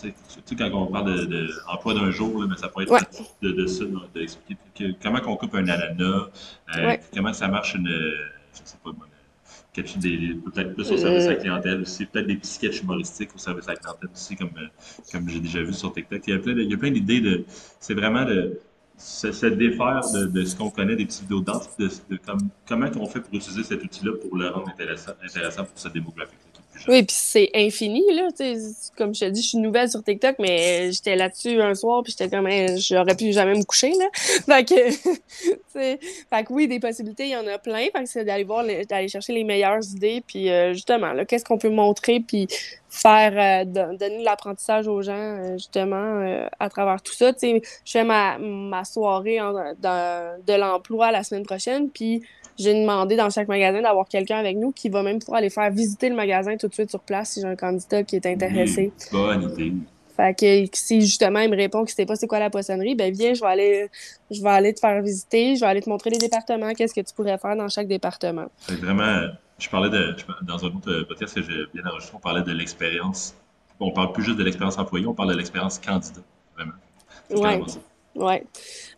tu 0.00 0.12
sais, 0.44 0.56
quand 0.56 0.70
on 0.72 0.86
parle 0.86 1.26
d'emploi 1.26 1.94
de, 1.94 1.98
d'un 1.98 2.10
jour, 2.10 2.40
là, 2.40 2.48
mais 2.50 2.56
ça 2.56 2.68
pourrait 2.68 2.84
être 2.84 3.38
de, 3.42 3.52
de, 3.52 3.66
ça, 3.66 3.84
d'expliquer 4.14 4.96
comment 5.02 5.20
on 5.26 5.36
coupe 5.36 5.54
un 5.54 5.68
ananas, 5.68 6.28
euh, 6.76 6.96
comment 7.14 7.32
ça 7.32 7.48
marche 7.48 7.74
une, 7.74 7.88
je 7.88 8.60
sais 8.64 8.76
pas, 8.82 8.90
peut-être 9.82 10.74
plus 10.74 10.90
au 10.90 10.96
service 10.96 11.24
à 11.24 11.30
la 11.30 11.36
euh. 11.36 11.40
clientèle 11.40 11.80
aussi, 11.80 12.06
peut-être 12.06 12.26
des 12.26 12.36
petits 12.36 12.52
sketchs 12.52 12.82
humoristiques 12.82 13.34
au 13.34 13.38
service 13.38 13.68
à 13.68 13.72
la 13.72 13.76
clientèle 13.76 14.10
aussi, 14.12 14.36
comme, 14.36 14.50
euh, 14.56 14.66
comme 15.12 15.28
j'ai 15.28 15.40
déjà 15.40 15.62
vu 15.62 15.72
sur 15.72 15.92
TikTok. 15.92 16.22
Il 16.26 16.34
y 16.34 16.36
a 16.36 16.38
plein, 16.38 16.52
il 16.52 16.70
y 16.70 16.74
a 16.74 16.76
plein 16.76 16.90
d'idées 16.90 17.20
de, 17.20 17.44
c'est 17.80 17.94
vraiment 17.94 18.24
de, 18.24 18.60
se, 18.96 19.32
se 19.32 19.46
défaire 19.46 20.02
de, 20.12 20.26
de 20.26 20.44
ce 20.44 20.56
qu'on 20.56 20.70
connaît 20.70 20.96
des 20.96 21.06
petites 21.06 21.22
vidéos 21.22 21.40
de 21.40 21.46
danse, 21.46 21.76
de, 21.76 21.88
de 22.10 22.16
comme, 22.16 22.38
comment 22.66 22.88
on 22.96 23.06
fait 23.06 23.20
pour 23.20 23.34
utiliser 23.34 23.64
cet 23.64 23.82
outil-là 23.82 24.12
pour 24.22 24.36
le 24.36 24.48
rendre 24.48 24.68
intéressant, 24.68 25.12
intéressant 25.22 25.64
pour 25.64 25.78
cette 25.78 25.92
démographie. 25.92 26.34
Oui, 26.88 27.02
puis 27.02 27.16
c'est 27.16 27.50
infini, 27.54 28.02
là. 28.12 28.28
Comme 28.96 29.14
je 29.14 29.20
te 29.20 29.24
dis, 29.30 29.42
je 29.42 29.48
suis 29.48 29.58
nouvelle 29.58 29.88
sur 29.88 30.02
TikTok, 30.02 30.36
mais 30.38 30.92
j'étais 30.92 31.16
là-dessus 31.16 31.60
un 31.60 31.74
soir, 31.74 32.02
puis 32.02 32.14
j'étais 32.16 32.34
comme, 32.34 32.48
j'aurais 32.76 33.16
pu 33.16 33.32
jamais 33.32 33.54
me 33.54 33.64
coucher, 33.64 33.92
là. 33.92 34.06
fait 34.14 34.64
que, 34.68 34.90
fait 35.72 36.44
que 36.44 36.52
oui, 36.52 36.68
des 36.68 36.80
possibilités, 36.80 37.24
il 37.24 37.30
y 37.30 37.36
en 37.36 37.46
a 37.46 37.58
plein. 37.58 37.86
Fait 37.92 38.04
que 38.04 38.08
c'est 38.08 38.24
d'aller 38.24 38.44
voir, 38.44 38.64
d'aller 38.88 39.08
chercher 39.08 39.32
les 39.32 39.44
meilleures 39.44 39.84
idées, 39.92 40.22
puis 40.26 40.50
euh, 40.50 40.74
justement, 40.74 41.12
là, 41.12 41.24
qu'est-ce 41.24 41.44
qu'on 41.44 41.58
peut 41.58 41.70
montrer, 41.70 42.20
puis 42.20 42.48
faire, 42.94 43.32
euh, 43.36 43.64
donner 43.64 44.18
de 44.20 44.24
l'apprentissage 44.24 44.86
aux 44.86 45.02
gens, 45.02 45.12
euh, 45.12 45.52
justement, 45.54 46.48
à 46.58 46.68
travers 46.68 47.02
tout 47.02 47.12
ça. 47.12 47.32
Tu 47.32 47.38
sais, 47.40 47.62
je 47.84 47.90
fais 47.90 48.04
ma, 48.04 48.38
ma 48.38 48.84
soirée 48.84 49.38
de 49.38 50.58
l'emploi 50.58 51.10
la 51.10 51.22
semaine 51.22 51.44
prochaine, 51.44 51.90
puis 51.90 52.22
j'ai 52.56 52.74
demandé 52.74 53.16
dans 53.16 53.30
chaque 53.30 53.48
magasin 53.48 53.82
d'avoir 53.82 54.08
quelqu'un 54.08 54.38
avec 54.38 54.56
nous 54.56 54.70
qui 54.70 54.88
va 54.88 55.02
même 55.02 55.18
pouvoir 55.18 55.38
aller 55.38 55.50
faire 55.50 55.70
visiter 55.70 56.08
le 56.08 56.14
magasin 56.14 56.56
tout 56.56 56.68
de 56.68 56.74
suite 56.74 56.90
sur 56.90 57.00
place 57.00 57.30
si 57.30 57.40
j'ai 57.40 57.48
un 57.48 57.56
candidat 57.56 58.04
qui 58.04 58.16
est 58.16 58.26
intéressé. 58.26 58.92
bonne 59.10 59.50
idée. 59.50 59.72
Fait 60.16 60.38
que 60.38 60.76
si 60.76 61.00
justement 61.00 61.40
il 61.40 61.50
me 61.50 61.56
répond 61.56 61.84
que 61.84 61.90
c'est 61.90 62.06
pas 62.06 62.14
c'est 62.14 62.28
quoi 62.28 62.38
la 62.38 62.48
poissonnerie, 62.48 62.94
ben 62.94 63.12
viens, 63.12 63.34
je 63.34 63.40
vais 63.40 63.48
aller 63.48 63.88
je 64.30 64.40
vais 64.40 64.50
aller 64.50 64.72
te 64.72 64.78
faire 64.78 65.02
visiter, 65.02 65.56
je 65.56 65.60
vais 65.60 65.66
aller 65.66 65.82
te 65.82 65.90
montrer 65.90 66.10
les 66.10 66.18
départements, 66.18 66.72
qu'est-ce 66.72 66.94
que 66.94 67.00
tu 67.00 67.12
pourrais 67.12 67.36
faire 67.36 67.56
dans 67.56 67.68
chaque 67.68 67.88
département. 67.88 68.46
C'est 68.60 68.76
vraiment 68.76 69.26
je 69.58 69.68
parlais 69.68 69.90
de 69.90 70.16
dans 70.42 70.64
un 70.64 70.68
autre 70.68 71.02
podcast 71.02 71.34
que 71.34 71.42
j'ai 71.42 71.66
bien 71.72 71.84
enregistré, 71.88 72.16
on 72.16 72.20
parlait 72.20 72.42
de 72.42 72.52
l'expérience. 72.52 73.34
On 73.80 73.90
parle 73.90 74.12
plus 74.12 74.22
juste 74.22 74.38
de 74.38 74.44
l'expérience 74.44 74.78
employée, 74.78 75.06
on 75.06 75.14
parle 75.14 75.30
de 75.30 75.36
l'expérience 75.36 75.78
candidat, 75.78 76.22
vraiment. 76.56 76.74
Ouais. 77.30 77.60
Ouais. 78.14 78.44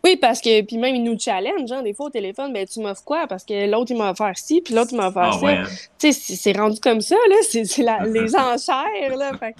Oui, 0.03 0.15
parce 0.15 0.41
que, 0.41 0.61
puis 0.61 0.77
même, 0.77 0.95
ils 0.95 1.03
nous 1.03 1.17
challenge, 1.17 1.71
hein, 1.71 1.81
des 1.81 1.93
fois 1.93 2.07
au 2.07 2.09
téléphone, 2.09 2.53
ben, 2.53 2.67
tu 2.67 2.79
m'offres 2.79 3.03
quoi? 3.03 3.25
Parce 3.27 3.43
que 3.43 3.69
l'autre, 3.69 3.91
il 3.91 3.97
m'a 3.97 4.11
offert 4.11 4.37
ci, 4.37 4.61
puis 4.61 4.75
l'autre, 4.75 4.89
il 4.91 4.97
m'a 4.97 5.07
offert 5.07 5.31
ah, 5.33 5.39
ça. 5.39 5.47
Hein. 5.47 5.63
Tu 5.97 6.13
sais, 6.13 6.35
c'est 6.35 6.51
rendu 6.51 6.79
comme 6.79 7.01
ça, 7.01 7.15
là. 7.27 7.35
C'est 7.41 7.63
les 8.07 8.35
enchères, 8.35 9.17
là. 9.17 9.35
Fait 9.37 9.55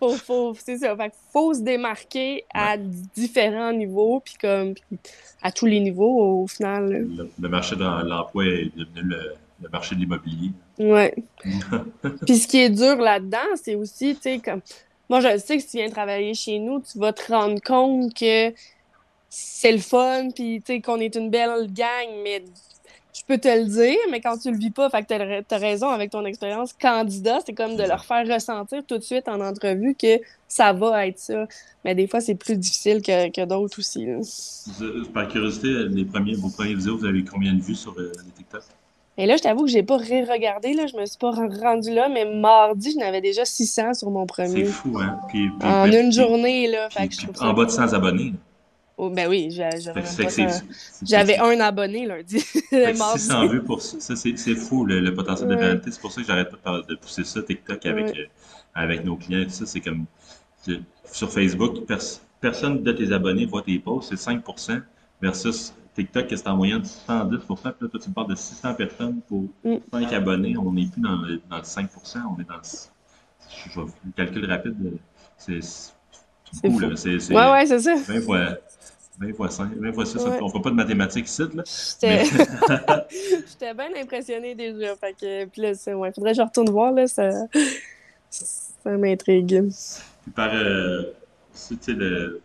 faut, 0.00 0.16
faut, 0.16 0.54
c'est 0.58 0.78
ça. 0.78 0.96
Fait 0.96 1.12
faut 1.32 1.54
se 1.54 1.60
démarquer 1.60 2.44
à 2.52 2.76
différents 2.76 3.72
niveaux, 3.72 4.20
puis 4.20 4.34
comme, 4.40 4.74
à 5.42 5.52
tous 5.52 5.66
les 5.66 5.78
niveaux, 5.78 6.42
au 6.42 6.46
final. 6.48 7.06
Le, 7.38 7.48
marché 7.48 7.76
de 7.76 7.84
l'emploi 7.84 8.46
est 8.46 8.76
devenu 8.76 9.02
le, 9.02 9.34
marché 9.72 9.94
de 9.94 10.00
l'immobilier. 10.00 10.52
Ouais. 10.78 11.14
puis 12.26 12.36
ce 12.36 12.46
qui 12.46 12.58
est 12.58 12.70
dur 12.70 12.96
là-dedans, 12.96 13.56
c'est 13.62 13.74
aussi, 13.74 14.14
tu 14.14 14.22
sais, 14.22 14.38
comme, 14.38 14.60
moi, 15.08 15.20
je 15.20 15.38
sais 15.38 15.56
que 15.56 15.62
si 15.62 15.70
tu 15.70 15.76
viens 15.78 15.90
travailler 15.90 16.34
chez 16.34 16.58
nous, 16.58 16.80
tu 16.80 16.98
vas 16.98 17.12
te 17.12 17.32
rendre 17.32 17.60
compte 17.60 18.14
que 18.14 18.52
c'est 19.28 19.72
le 19.72 19.78
fun, 19.78 20.28
puis 20.34 20.62
tu 20.64 20.74
sais, 20.74 20.80
qu'on 20.80 21.00
est 21.00 21.14
une 21.14 21.30
belle 21.30 21.72
gang, 21.72 22.08
mais 22.22 22.44
je 23.18 23.24
peux 23.26 23.38
te 23.38 23.48
le 23.48 23.64
dire, 23.64 23.98
mais 24.10 24.20
quand 24.20 24.38
tu 24.38 24.50
le 24.50 24.56
vis 24.56 24.70
pas, 24.70 24.88
fait 24.90 25.02
que 25.02 25.40
t'as 25.40 25.58
raison 25.58 25.88
avec 25.88 26.10
ton 26.10 26.24
expérience 26.24 26.72
candidat, 26.72 27.38
c'est 27.44 27.52
comme 27.52 27.76
de 27.76 27.82
leur 27.82 28.04
faire 28.04 28.26
ressentir 28.26 28.84
tout 28.86 28.98
de 28.98 29.02
suite 29.02 29.28
en 29.28 29.40
entrevue 29.40 29.94
que 29.94 30.20
ça 30.46 30.72
va 30.72 31.06
être 31.06 31.18
ça. 31.18 31.46
Mais 31.84 31.94
des 31.94 32.06
fois, 32.06 32.20
c'est 32.20 32.36
plus 32.36 32.56
difficile 32.56 33.02
que, 33.02 33.30
que 33.30 33.44
d'autres 33.44 33.78
aussi. 33.80 34.06
Par 35.12 35.26
curiosité, 35.28 35.88
les 35.88 36.04
premiers, 36.04 36.34
vos 36.34 36.50
premières 36.50 36.76
vidéos, 36.76 36.98
vous 36.98 37.06
avez 37.06 37.24
combien 37.24 37.54
de 37.54 37.60
vues 37.60 37.74
sur 37.74 37.98
euh, 37.98 38.12
les 38.24 38.30
TikTok? 38.32 38.62
Et 39.20 39.26
là, 39.26 39.36
je 39.36 39.42
t'avoue 39.42 39.64
que 39.64 39.70
j'ai 39.70 39.82
pas 39.82 39.96
ré-regardé, 39.96 40.74
là, 40.74 40.86
je 40.86 40.96
me 40.96 41.04
suis 41.04 41.18
pas 41.18 41.32
rendu 41.32 41.92
là, 41.92 42.08
mais 42.08 42.24
mardi, 42.24 42.92
je 42.92 42.98
n'avais 42.98 43.20
déjà 43.20 43.44
600 43.44 43.94
sur 43.94 44.10
mon 44.10 44.26
premier. 44.26 44.64
C'est 44.64 44.70
fou, 44.70 44.96
hein? 45.00 45.18
en 45.60 45.90
une 45.90 46.12
journée, 46.12 46.68
là. 46.68 46.88
en 47.40 47.52
bas 47.52 47.64
de 47.64 47.70
100 47.70 47.94
abonnés. 47.94 48.34
Oh, 48.96 49.10
ben 49.10 49.28
oui, 49.28 49.48
j'avais 51.02 51.38
un 51.38 51.60
abonné 51.60 52.06
lundi. 52.06 52.38
600 52.70 53.48
vues 53.48 53.62
pour 53.62 53.82
ça, 53.82 54.14
c'est 54.14 54.54
fou 54.54 54.84
le, 54.84 55.12
potentiel 55.12 55.48
de 55.48 55.56
vanité. 55.56 55.90
C'est 55.90 56.00
pour 56.00 56.12
ça 56.12 56.20
que 56.20 56.26
j'arrête 56.26 56.54
pas 56.56 56.80
de 56.88 56.94
pousser 56.94 57.24
ça 57.24 57.42
TikTok 57.42 57.86
avec, 57.86 58.16
euh, 58.16 58.24
avec 58.74 59.04
nos 59.04 59.16
clients. 59.16 59.48
Ça, 59.48 59.66
c'est 59.66 59.80
comme 59.80 60.06
sur 61.10 61.32
Facebook, 61.32 61.78
personne 62.40 62.84
de 62.84 62.92
tes 62.92 63.12
abonnés 63.12 63.46
voit 63.46 63.62
tes 63.62 63.78
posts, 63.80 64.16
c'est 64.16 64.30
5% 64.30 64.80
versus 65.20 65.72
TikTok, 65.98 66.26
c'est 66.28 66.46
en 66.46 66.56
moyenne 66.56 66.84
110 66.84 67.38
Puis 67.38 67.56
là, 67.64 67.72
toi, 67.72 68.00
tu 68.00 68.10
parles 68.10 68.28
de 68.28 68.34
600 68.36 68.74
personnes 68.74 69.20
pour 69.26 69.44
5 69.64 69.82
mm. 69.92 70.14
abonnés. 70.14 70.56
On 70.56 70.72
n'est 70.72 70.86
plus 70.86 71.00
dans 71.00 71.16
le, 71.16 71.40
dans 71.50 71.56
le 71.56 71.62
5% 71.62 71.88
on 72.36 72.40
est 72.40 72.44
dans 72.44 72.54
le. 72.54 72.62
Je, 73.66 73.80
vais 73.80 73.86
le 74.04 74.12
calcul 74.16 74.50
rapide. 74.50 74.98
C'est. 75.36 75.60
Fou, 76.62 76.78
là. 76.78 76.96
C'est, 76.96 77.34
ouais, 77.34 77.50
ouais, 77.50 77.66
c'est 77.66 77.80
ça. 77.80 77.96
20 77.96 78.20
fois, 78.22 78.48
20 79.18 79.34
fois 79.34 79.50
5, 79.50 79.74
20 79.76 79.92
fois 79.92 80.06
6, 80.06 80.18
on 80.18 80.46
ne 80.46 80.50
fait 80.50 80.60
pas 80.60 80.70
de 80.70 80.74
mathématiques 80.74 81.26
ici. 81.26 81.42
Là. 81.52 81.62
J'étais 83.10 83.74
bien 83.74 83.90
impressionnée 84.00 84.54
déjà. 84.54 84.94
Fait 84.96 85.12
que, 85.12 85.44
puis 85.46 85.62
là, 85.62 85.72
il 85.72 85.94
ouais, 85.94 86.12
faudrait 86.12 86.30
que 86.30 86.36
je 86.36 86.42
retourne 86.42 86.70
voir. 86.70 86.92
Là, 86.92 87.06
ça 87.08 87.30
ça 88.30 88.96
m'intrigue. 88.96 89.64
Par, 90.34 90.54
euh, 90.54 91.12
le, 91.88 92.40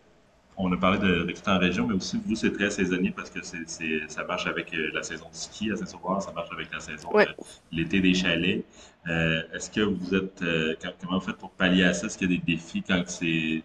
on 0.56 0.72
a 0.72 0.76
parlé 0.76 0.98
de 0.98 1.20
recruter 1.20 1.50
en 1.50 1.58
région, 1.58 1.86
mais 1.86 1.94
aussi, 1.94 2.20
vous, 2.24 2.36
c'est 2.36 2.52
très 2.52 2.70
saisonnier 2.70 3.10
parce 3.10 3.30
que 3.30 3.40
c'est, 3.42 4.08
ça 4.08 4.24
marche 4.24 4.46
avec 4.46 4.72
euh, 4.74 4.90
la 4.92 5.02
saison 5.02 5.28
de 5.28 5.34
ski 5.34 5.72
à 5.72 5.76
Saint-Sauveur, 5.76 6.22
ça 6.22 6.32
marche 6.32 6.48
avec 6.52 6.72
la 6.72 6.80
saison 6.80 7.10
de 7.12 7.26
l'été 7.72 8.00
des 8.00 8.14
chalets. 8.14 8.64
Euh, 9.08 9.42
est-ce 9.52 9.70
que 9.70 9.80
vous 9.80 10.14
êtes, 10.14 10.42
euh, 10.42 10.74
comment 11.00 11.18
vous 11.18 11.26
faites 11.26 11.36
pour 11.36 11.50
pallier 11.50 11.84
à 11.84 11.92
ça? 11.92 12.06
Est-ce 12.06 12.16
qu'il 12.16 12.30
y 12.30 12.34
a 12.34 12.38
des 12.38 12.52
défis 12.52 12.82
quand 12.82 13.02
c'est, 13.06 13.62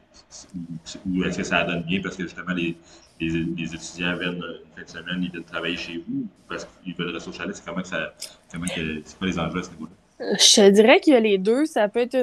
ou 1.05 1.23
est-ce 1.23 1.37
que 1.37 1.43
ça 1.43 1.63
donne 1.63 1.83
bien 1.83 2.01
parce 2.01 2.17
que 2.17 2.23
justement 2.23 2.53
les, 2.53 2.75
les, 3.19 3.75
étudiants 3.75 4.17
viennent 4.17 4.43
une 4.43 4.75
fin 4.75 4.83
de 4.83 4.89
semaine, 4.89 5.23
ils 5.23 5.31
viennent 5.31 5.43
travailler 5.43 5.77
chez 5.77 6.03
vous 6.07 6.27
parce 6.47 6.67
qu'ils 6.83 6.95
veulent 6.95 7.13
rester 7.13 7.29
au 7.29 7.33
chalet? 7.33 7.55
C'est 7.55 7.65
comment 7.65 7.81
que 7.81 7.87
ça, 7.87 8.13
comment 8.51 8.65
que, 8.65 9.01
c'est 9.05 9.17
quoi 9.17 9.27
les 9.27 9.39
enjeux 9.39 9.59
à 9.59 9.63
ce 9.63 9.69
niveau-là? 9.71 9.91
Je 10.19 10.69
dirais 10.69 10.99
qu'il 10.99 11.13
y 11.13 11.15
a 11.15 11.19
les 11.21 11.37
deux. 11.37 11.65
Ça 11.65 11.87
peut 11.87 12.01
être 12.01 12.15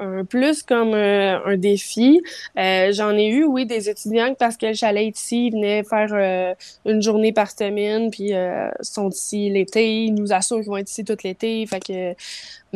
un, 0.00 0.24
plus 0.24 0.62
comme 0.64 0.94
euh, 0.94 1.38
un, 1.44 1.56
défi. 1.56 2.20
Euh, 2.58 2.92
j'en 2.92 3.16
ai 3.16 3.28
eu, 3.28 3.44
oui, 3.44 3.66
des 3.66 3.88
étudiants 3.88 4.34
parce 4.36 4.56
que 4.56 4.66
le 4.66 4.74
chalet 4.74 5.14
ici, 5.14 5.46
ils 5.46 5.52
venaient 5.52 5.84
faire 5.84 6.08
euh, 6.12 6.54
une 6.84 7.00
journée 7.00 7.32
par 7.32 7.50
semaine, 7.50 8.10
puis 8.10 8.32
sont 8.80 9.10
ici 9.10 9.48
l'été. 9.50 10.04
Ils 10.06 10.14
nous 10.14 10.32
assurent 10.32 10.60
qu'ils 10.60 10.68
vont 10.68 10.76
être 10.76 10.90
ici 10.90 11.04
tout 11.04 11.16
l'été. 11.22 11.64
Fait 11.66 11.80
que 11.80 12.14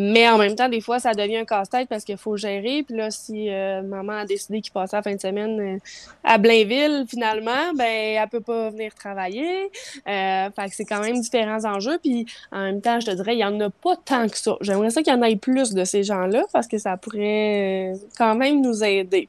mais 0.01 0.29
en 0.29 0.39
même 0.39 0.55
temps, 0.55 0.69
des 0.69 0.81
fois, 0.81 1.01
ça 1.01 1.13
devient 1.13 1.39
un 1.39 1.45
casse-tête 1.45 1.89
parce 1.89 2.05
qu'il 2.05 2.17
faut 2.17 2.37
gérer. 2.37 2.85
Puis 2.85 2.97
là, 2.97 3.11
si 3.11 3.51
euh, 3.51 3.83
maman 3.83 4.13
a 4.13 4.27
décidé 4.27 4.61
qu'il 4.61 4.73
passait 4.73 4.95
la 4.95 5.03
fin 5.03 5.13
de 5.13 5.21
semaine 5.21 5.59
euh, 5.59 5.79
à 6.23 6.39
Blainville, 6.39 7.05
finalement, 7.09 7.75
ben, 7.75 7.85
elle 7.85 8.29
peut 8.29 8.41
pas 8.41 8.71
venir 8.71 8.95
travailler. 8.95 9.65
Euh, 10.07 10.51
fait 10.55 10.69
que 10.69 10.77
c'est 10.77 10.85
quand 10.85 11.01
même 11.01 11.21
différents 11.21 11.65
enjeux. 11.65 11.99
Puis 12.01 12.27
en 12.53 12.61
même 12.61 12.81
temps, 12.81 13.01
je 13.01 13.07
te 13.07 13.11
dirais, 13.11 13.35
il 13.35 13.41
y 13.41 13.45
en 13.45 13.59
a 13.59 13.71
pas 13.71 13.97
tant 13.97 14.29
que 14.29 14.39
ça. 14.39 14.57
J'aimerais 14.61 14.91
ça 14.91 15.03
qu'il 15.03 15.13
y 15.13 15.17
en 15.17 15.23
ait 15.23 15.35
plus 15.35 15.75
de 15.75 15.83
ces 15.83 16.05
gens-là 16.05 16.45
parce 16.53 16.69
que 16.69 16.79
ça 16.79 16.97
pourrait 16.97 17.95
quand 18.17 18.37
même 18.37 18.61
nous 18.61 18.85
aider. 18.85 19.29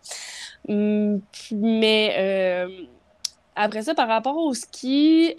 Hum, 0.68 1.20
mais 1.52 2.68
après 3.56 3.82
ça, 3.82 3.96
par 3.96 4.08
rapport 4.08 4.38
au 4.38 4.54
ski, 4.54 5.34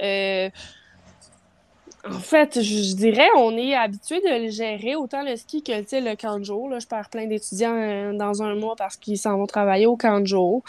en 2.09 2.19
fait, 2.19 2.63
je 2.63 2.95
dirais, 2.95 3.29
on 3.37 3.57
est 3.57 3.75
habitué 3.75 4.21
de 4.21 4.45
le 4.45 4.51
gérer 4.51 4.97
autant 4.97 5.23
le 5.23 5.37
ski 5.37 5.63
que 5.63 5.73
le 5.73 6.45
jour. 6.45 6.69
Là, 6.71 6.79
je 6.79 6.87
perds 6.87 7.11
plein 7.11 7.27
d'étudiants 7.27 7.75
euh, 7.75 8.13
dans 8.15 8.43
un 8.43 8.55
mois 8.55 8.75
parce 8.77 8.97
qu'ils 8.97 9.19
s'en 9.19 9.37
vont 9.37 9.47
travailler 9.47 9.87
au 9.87 9.99
jour. 10.25 10.63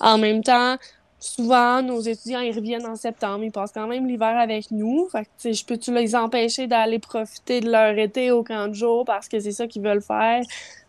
En 0.00 0.16
même 0.16 0.42
temps, 0.42 0.76
souvent, 1.20 1.82
nos 1.82 2.00
étudiants, 2.00 2.40
ils 2.40 2.54
reviennent 2.54 2.86
en 2.86 2.96
septembre. 2.96 3.44
Ils 3.44 3.52
passent 3.52 3.72
quand 3.72 3.86
même 3.86 4.06
l'hiver 4.06 4.38
avec 4.38 4.70
nous. 4.70 5.08
Fait 5.10 5.24
que, 5.24 5.52
je 5.52 5.64
peux-tu 5.64 5.92
les 5.92 6.16
empêcher 6.16 6.66
d'aller 6.66 6.98
profiter 6.98 7.60
de 7.60 7.70
leur 7.70 7.98
été 7.98 8.30
au 8.30 8.44
jour 8.72 9.04
parce 9.04 9.28
que 9.28 9.40
c'est 9.40 9.52
ça 9.52 9.66
qu'ils 9.66 9.82
veulent 9.82 10.02
faire? 10.02 10.42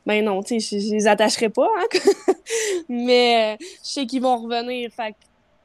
Ben 0.05 0.23
non, 0.23 0.41
tu 0.41 0.59
sais, 0.61 0.79
je, 0.79 0.93
les 0.93 1.07
attacherai 1.07 1.49
pas. 1.49 1.67
Hein? 1.77 2.33
Mais 2.89 3.55
euh, 3.55 3.65
je 3.83 3.89
sais 3.89 4.05
qu'ils 4.05 4.21
vont 4.21 4.37
revenir. 4.37 4.89
Fait 4.91 5.13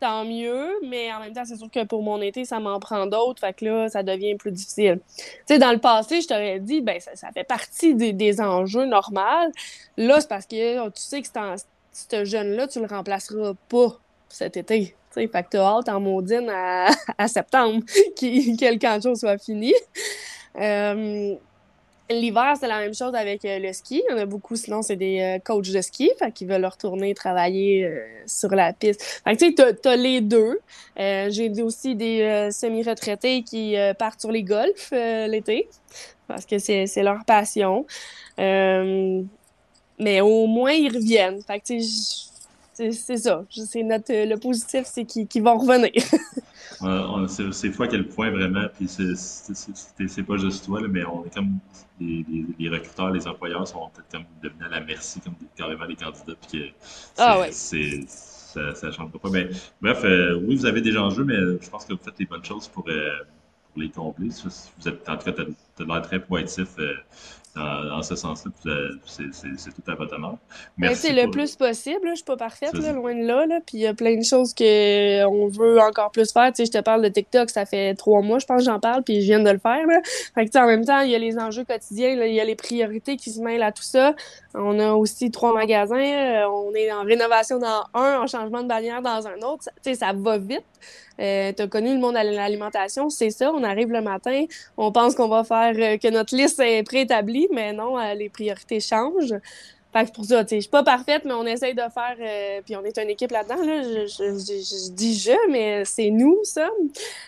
tant 0.01 0.25
mieux, 0.25 0.79
mais 0.87 1.13
en 1.13 1.21
même 1.21 1.33
temps, 1.33 1.45
c'est 1.45 1.57
sûr 1.57 1.71
que 1.71 1.85
pour 1.85 2.03
mon 2.03 2.21
été, 2.21 2.45
ça 2.45 2.61
m'en 2.61 2.79
prend 2.81 3.07
d'autres, 3.07 3.41
fait 3.41 3.53
que 3.55 3.65
là, 3.65 3.89
ça 3.89 4.03
devient 4.03 4.35
plus 4.35 4.53
difficile. 4.53 5.01
Tu 5.17 5.25
sais, 5.47 5.59
dans 5.59 5.73
le 5.73 5.79
passé, 5.79 6.21
je 6.21 6.29
t'aurais 6.29 6.61
dit, 6.61 6.81
ben, 6.81 7.01
ça, 7.01 7.31
fait 7.33 7.45
partie 7.45 7.95
des, 7.95 8.41
enjeux 8.41 8.87
normaux. 8.87 9.51
Là, 9.97 10.21
c'est 10.21 10.29
parce 10.29 10.47
que 10.47 10.81
oh, 10.81 10.91
tu 10.91 11.01
sais 11.01 11.23
que 11.23 11.29
ce 11.93 12.25
jeune-là, 12.25 12.69
tu 12.69 12.81
le 12.81 12.87
remplaceras 12.87 13.55
pas 13.69 13.99
cet 14.29 14.57
été. 14.57 14.97
Tu 15.13 15.21
sais, 15.21 15.29
fait 15.29 15.43
que 15.45 15.49
t'as 15.51 15.79
hâte 15.79 15.89
en 15.89 16.01
maudine 16.01 16.51
à, 16.51 16.89
septembre 17.29 17.85
que 18.21 18.73
le 18.73 18.79
camp 18.79 19.03
de 19.03 19.15
soit 19.15 19.39
fini. 19.39 19.73
Euh, 20.61 21.37
L'hiver, 22.11 22.55
c'est 22.61 22.69
la 22.69 22.81
même 22.81 22.93
chose 22.93 23.15
avec 23.15 23.47
euh, 23.47 23.59
le 23.59 23.73
ski. 23.73 24.03
Il 24.07 24.13
y 24.13 24.15
en 24.15 24.19
a 24.21 24.27
beaucoup, 24.27 24.57
sinon, 24.57 24.83
c'est 24.83 24.97
des 24.97 25.21
euh, 25.21 25.39
coachs 25.39 25.71
de 25.71 25.81
ski, 25.81 26.11
fait 26.19 26.31
qu'ils 26.33 26.49
veulent 26.49 26.67
retourner 26.67 27.15
travailler 27.15 27.87
euh, 27.87 28.05
sur 28.27 28.51
la 28.51 28.75
piste. 28.75 29.03
Fait 29.25 29.35
que, 29.35 29.45
tu 29.45 29.55
sais, 29.57 29.75
t'as 29.75 29.97
les 29.97 30.21
deux. 30.21 30.61
J'ai 30.97 31.51
aussi 31.63 31.95
des 31.95 32.51
semi-retraités 32.53 33.43
qui 33.43 33.75
partent 33.99 34.21
sur 34.21 34.31
les 34.31 34.43
golfs 34.43 34.93
l'été, 34.93 35.69
parce 36.29 36.45
que 36.45 36.59
c'est 36.59 37.03
leur 37.03 37.25
passion. 37.25 37.87
mais 38.39 40.21
au 40.21 40.47
moins, 40.47 40.73
ils 40.73 40.95
reviennent. 40.95 41.43
Fait 41.43 41.59
que, 41.59 41.65
tu 41.65 41.83
sais, 41.83 42.93
c'est 42.93 43.17
ça. 43.17 43.45
C'est 43.51 43.83
notre, 43.83 44.13
le 44.13 44.37
positif, 44.37 44.83
c'est 44.85 45.05
qu'ils 45.05 45.43
vont 45.43 45.57
revenir. 45.57 45.91
c'est 47.29 47.71
fou 47.71 47.83
à 47.83 47.89
quel 47.89 48.09
point 48.09 48.31
vraiment, 48.31 48.67
puis 48.77 48.89
c'est 48.89 50.23
pas 50.23 50.37
juste 50.37 50.65
toi, 50.65 50.81
mais 50.89 51.05
on 51.05 51.25
est 51.25 51.35
comme 51.35 51.59
les, 52.01 52.25
les, 52.59 52.69
recruteurs, 52.69 53.11
les 53.11 53.27
employeurs 53.27 53.67
sont 53.67 53.89
peut-être 53.95 54.11
comme 54.11 54.25
devenus 54.43 54.67
à 54.67 54.69
la 54.69 54.81
merci 54.81 55.21
comme 55.21 55.35
carrément 55.57 55.87
des 55.87 55.97
candidats, 55.97 56.35
puis 56.49 56.61
que 56.61 56.67
ah 57.19 57.41
ouais. 57.41 57.53
ça, 57.53 58.75
ça 58.75 58.93
change 58.93 59.11
pas. 59.11 59.31
Mais, 59.31 59.49
bref, 59.81 60.05
euh, 60.05 60.41
oui, 60.45 60.57
vous 60.57 60.67
avez 60.67 60.81
des 60.81 60.97
enjeux, 60.97 61.25
mais 61.25 61.37
je 61.37 61.71
pense 61.71 61.85
que 61.85 61.93
vous 61.93 62.01
faites 62.03 62.19
les 62.19 62.27
bonnes 62.27 62.45
choses 62.45 62.69
pour, 62.69 62.89
euh, 62.89 63.11
pour 63.73 63.83
les 63.83 63.91
combler. 63.91 64.29
Vous 64.29 64.89
êtes, 64.89 65.09
en 65.09 65.17
tout 65.17 65.33
cas, 65.33 65.45
as, 65.83 65.85
l'air 65.85 66.03
très 66.03 66.21
pointif 66.21 66.69
euh, 66.79 66.95
dans, 67.55 68.03
ce 68.03 68.17
sens-là. 68.17 68.51
C'est 69.05 69.75
tout 69.75 69.91
à 69.91 69.95
votre 69.95 70.17
honneur. 70.17 70.39
Merci. 70.77 71.13
le 71.13 71.31
plus 71.31 71.55
possible. 71.55 72.01
Je 72.05 72.11
ne 72.11 72.15
suis 72.17 72.25
pas 72.25 72.37
parfaite, 72.37 72.75
loin 72.75 73.15
de 73.15 73.25
là, 73.25 73.47
Puis 73.65 73.79
il 73.79 73.81
y 73.81 73.87
a 73.87 73.95
plein 73.95 74.17
de 74.17 74.25
choses 74.25 74.53
qu'on 74.55 75.49
veut 75.49 75.79
encore 75.81 76.11
plus 76.11 76.33
faire. 76.33 76.53
je 76.57 76.65
te 76.65 76.81
parle 76.81 77.03
de 77.03 77.09
TikTok, 77.09 77.51
ça 77.51 77.65
fait 77.65 77.95
trois 77.95 78.23
mois, 78.23 78.39
je 78.39 78.47
pense 78.47 78.59
que 78.59 78.65
j'en 78.65 78.81
parle, 78.81 79.03
puis 79.03 79.21
je 79.21 79.27
viens 79.27 79.41
de 79.41 79.51
le 79.51 79.59
faire. 79.59 79.85
en 79.87 80.67
même 80.67 80.85
temps, 80.85 81.01
il 81.01 81.11
y 81.11 81.15
a 81.15 81.19
les 81.19 81.39
enjeux 81.39 81.65
quotidiens, 81.65 82.11
il 82.11 82.35
y 82.35 82.41
a 82.41 82.45
les 82.45 82.57
priorités 82.57 83.17
qui 83.17 83.31
se 83.31 83.41
mêlent 83.41 83.63
à 83.63 83.73
tout 83.73 83.83
ça. 83.83 84.15
On 84.55 84.79
a 84.79 84.93
aussi 84.93 85.31
trois 85.31 85.53
magasins. 85.53 85.97
Euh, 85.97 86.49
on 86.49 86.75
est 86.75 86.91
en 86.93 87.03
rénovation 87.03 87.59
dans 87.59 87.85
un, 87.95 88.21
en 88.21 88.27
changement 88.27 88.63
de 88.63 88.69
bannière 88.69 89.03
dans 89.03 89.27
un 89.27 89.37
autre. 89.43 89.65
Ça, 89.83 89.95
ça 89.95 90.13
va 90.13 90.39
vite. 90.39 90.65
Euh, 91.21 91.53
tu 91.53 91.63
as 91.63 91.67
connu 91.69 91.93
le 91.95 92.01
monde 92.01 92.15
de 92.15 92.35
l'alimentation, 92.35 93.11
c'est 93.11 93.31
ça. 93.31 93.53
On 93.53 93.63
arrive 93.63 93.91
le 93.91 94.01
matin, 94.01 94.45
on 94.77 94.93
pense 94.93 95.15
qu'on 95.15 95.29
va 95.29 95.45
faire 95.45 95.75
euh, 95.77 95.99
que 95.99 96.09
notre 96.09 96.35
liste 96.37 96.61
est 96.61 96.83
préétablie, 96.83 97.49
mais 97.53 97.73
non, 97.73 97.99
euh, 97.99 98.15
les 98.15 98.29
priorités 98.29 98.81
changent. 98.81 99.35
Fait 99.93 100.07
que 100.07 100.11
pour 100.11 100.25
ça, 100.25 100.45
je 100.51 100.59
suis 100.59 100.69
pas 100.69 100.83
parfaite, 100.83 101.23
mais 101.25 101.35
on 101.35 101.47
essaye 101.47 101.73
de 101.73 101.83
faire, 101.83 102.17
puis 102.65 102.75
on 102.75 102.85
est 102.85 102.99
une 102.99 103.11
équipe 103.11 103.31
là-dedans, 103.31 103.65
là, 103.65 103.81
je, 103.83 104.91
dis 104.91 105.17
je, 105.17 105.51
mais 105.53 105.85
c'est 105.85 106.11
nous, 106.11 106.41
ça. 106.43 106.69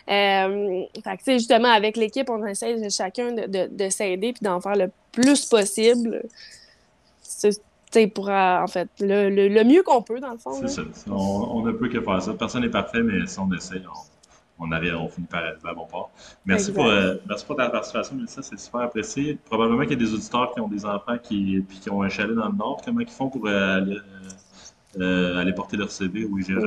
fait 0.09 0.89
que, 1.25 1.33
justement, 1.35 1.69
avec 1.69 1.97
l'équipe, 1.97 2.29
on 2.29 2.45
essaye 2.45 2.91
chacun 2.91 3.31
de, 3.31 3.47
de, 3.47 3.69
de 3.71 3.89
s'aider 3.89 4.33
puis 4.33 4.43
d'en 4.43 4.61
faire 4.61 4.75
le 4.75 4.91
plus 5.13 5.47
possible 5.47 6.25
pour, 8.15 8.29
en 8.29 8.67
fait, 8.67 8.89
le, 9.01 9.31
le, 9.31 9.65
mieux 9.65 9.83
qu'on 9.83 10.03
peut, 10.03 10.21
dans 10.21 10.33
le 10.33 10.39
fond. 10.39 10.53
C'est 10.53 10.69
ça. 10.69 10.83
On, 11.11 11.63
ne 11.63 11.73
peut 11.73 11.89
que 11.89 12.01
faire 12.01 12.23
ça. 12.23 12.35
Personne 12.35 12.63
n'est 12.63 12.69
parfait, 12.69 13.03
mais 13.03 13.27
si 13.27 13.39
on 13.39 13.51
essaie, 13.53 13.83
on, 14.59 14.73
arrive, 14.73 14.97
on 14.97 15.09
finit 15.09 15.27
par 15.27 15.45
arriver 15.45 15.69
à 15.69 15.75
bon 15.75 15.87
port. 15.87 16.11
Merci 16.45 16.73
pour, 16.73 16.87
euh, 16.87 17.15
merci 17.29 17.45
pour 17.47 17.57
ta 17.57 17.71
participation, 17.71 18.17
Mélissa. 18.17 18.43
C'est 18.43 18.59
super 18.59 18.83
apprécié. 18.83 19.39
Probablement 19.45 19.83
qu'il 19.83 19.93
y 19.93 19.95
a 19.95 20.07
des 20.07 20.13
auditeurs 20.13 20.53
qui 20.53 20.61
ont 20.61 20.69
des 20.69 20.85
enfants 20.85 21.17
qui, 21.23 21.65
puis 21.67 21.79
qui 21.79 21.91
ont 21.91 22.03
un 22.03 22.09
chalet 22.09 22.35
dans 22.35 22.49
le 22.49 22.57
Nord. 22.57 22.81
Comment 22.85 23.01
ils 23.01 23.09
font 23.09 23.29
pour 23.29 23.47
euh, 23.47 23.77
aller, 23.77 23.97
euh, 25.01 25.37
aller 25.39 25.53
porter 25.53 25.77
leur 25.77 25.91
CV 25.91 26.25
au 26.25 26.39
IGA? 26.39 26.61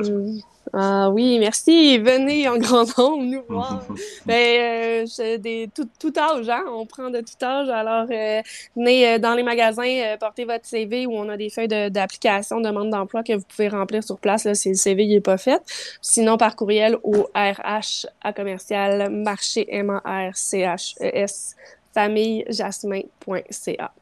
Ah 0.72 1.10
oui, 1.10 1.38
merci. 1.40 1.98
Venez 1.98 2.48
en 2.48 2.56
grand 2.56 2.96
nombre 2.96 3.24
nous 3.24 3.42
voir. 3.48 3.82
ben, 4.24 5.04
euh, 5.18 5.38
des, 5.38 5.68
tout, 5.74 5.88
tout, 5.98 6.12
âge, 6.16 6.48
hein? 6.48 6.62
on 6.68 6.86
prend 6.86 7.10
de 7.10 7.20
tout 7.20 7.44
âge. 7.44 7.68
Alors, 7.68 8.06
euh, 8.10 8.40
venez 8.76 9.14
euh, 9.14 9.18
dans 9.18 9.34
les 9.34 9.42
magasins, 9.42 9.82
euh, 9.82 10.16
portez 10.16 10.44
votre 10.44 10.64
CV 10.66 11.06
où 11.06 11.14
on 11.14 11.28
a 11.28 11.36
des 11.36 11.50
feuilles 11.50 11.66
d'application, 11.66 12.60
de, 12.60 12.68
demande 12.68 12.90
d'emploi 12.90 13.24
que 13.24 13.32
vous 13.32 13.44
pouvez 13.48 13.68
remplir 13.68 14.04
sur 14.04 14.18
place 14.18 14.44
là, 14.44 14.54
si 14.54 14.68
le 14.68 14.76
CV 14.76 15.06
n'est 15.06 15.20
pas 15.20 15.38
fait. 15.38 15.60
Sinon, 16.00 16.36
par 16.36 16.54
courriel 16.54 16.96
au 17.02 17.28
RH 17.34 18.06
à 18.22 18.32
commercial 18.32 19.10
marché 19.10 19.66
M 19.68 20.00
A 20.04 20.28
R 20.30 20.36
C 20.36 20.58
H 20.60 20.94
E 21.00 21.10
S 21.12 21.56
famillejasmin.ca. 21.94 23.92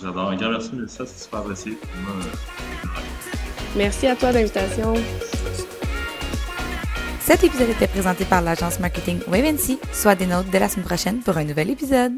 J'adore. 0.00 0.28
Un 0.28 0.36
grand 0.36 0.50
merci, 0.50 0.70
ça 0.86 1.04
c'est 1.06 1.24
super 1.24 1.40
apprécié. 1.40 1.76
Merci 3.76 4.06
à 4.06 4.16
toi 4.16 4.32
d'invitation. 4.32 4.94
Cet 7.20 7.44
épisode 7.44 7.70
était 7.70 7.86
présenté 7.86 8.24
par 8.24 8.42
l'agence 8.42 8.80
marketing 8.80 9.20
WaveNC. 9.28 9.78
Soit 9.92 10.14
des 10.14 10.26
notes 10.26 10.50
dès 10.50 10.58
la 10.58 10.68
semaine 10.68 10.84
prochaine 10.84 11.20
pour 11.20 11.36
un 11.36 11.44
nouvel 11.44 11.70
épisode. 11.70 12.12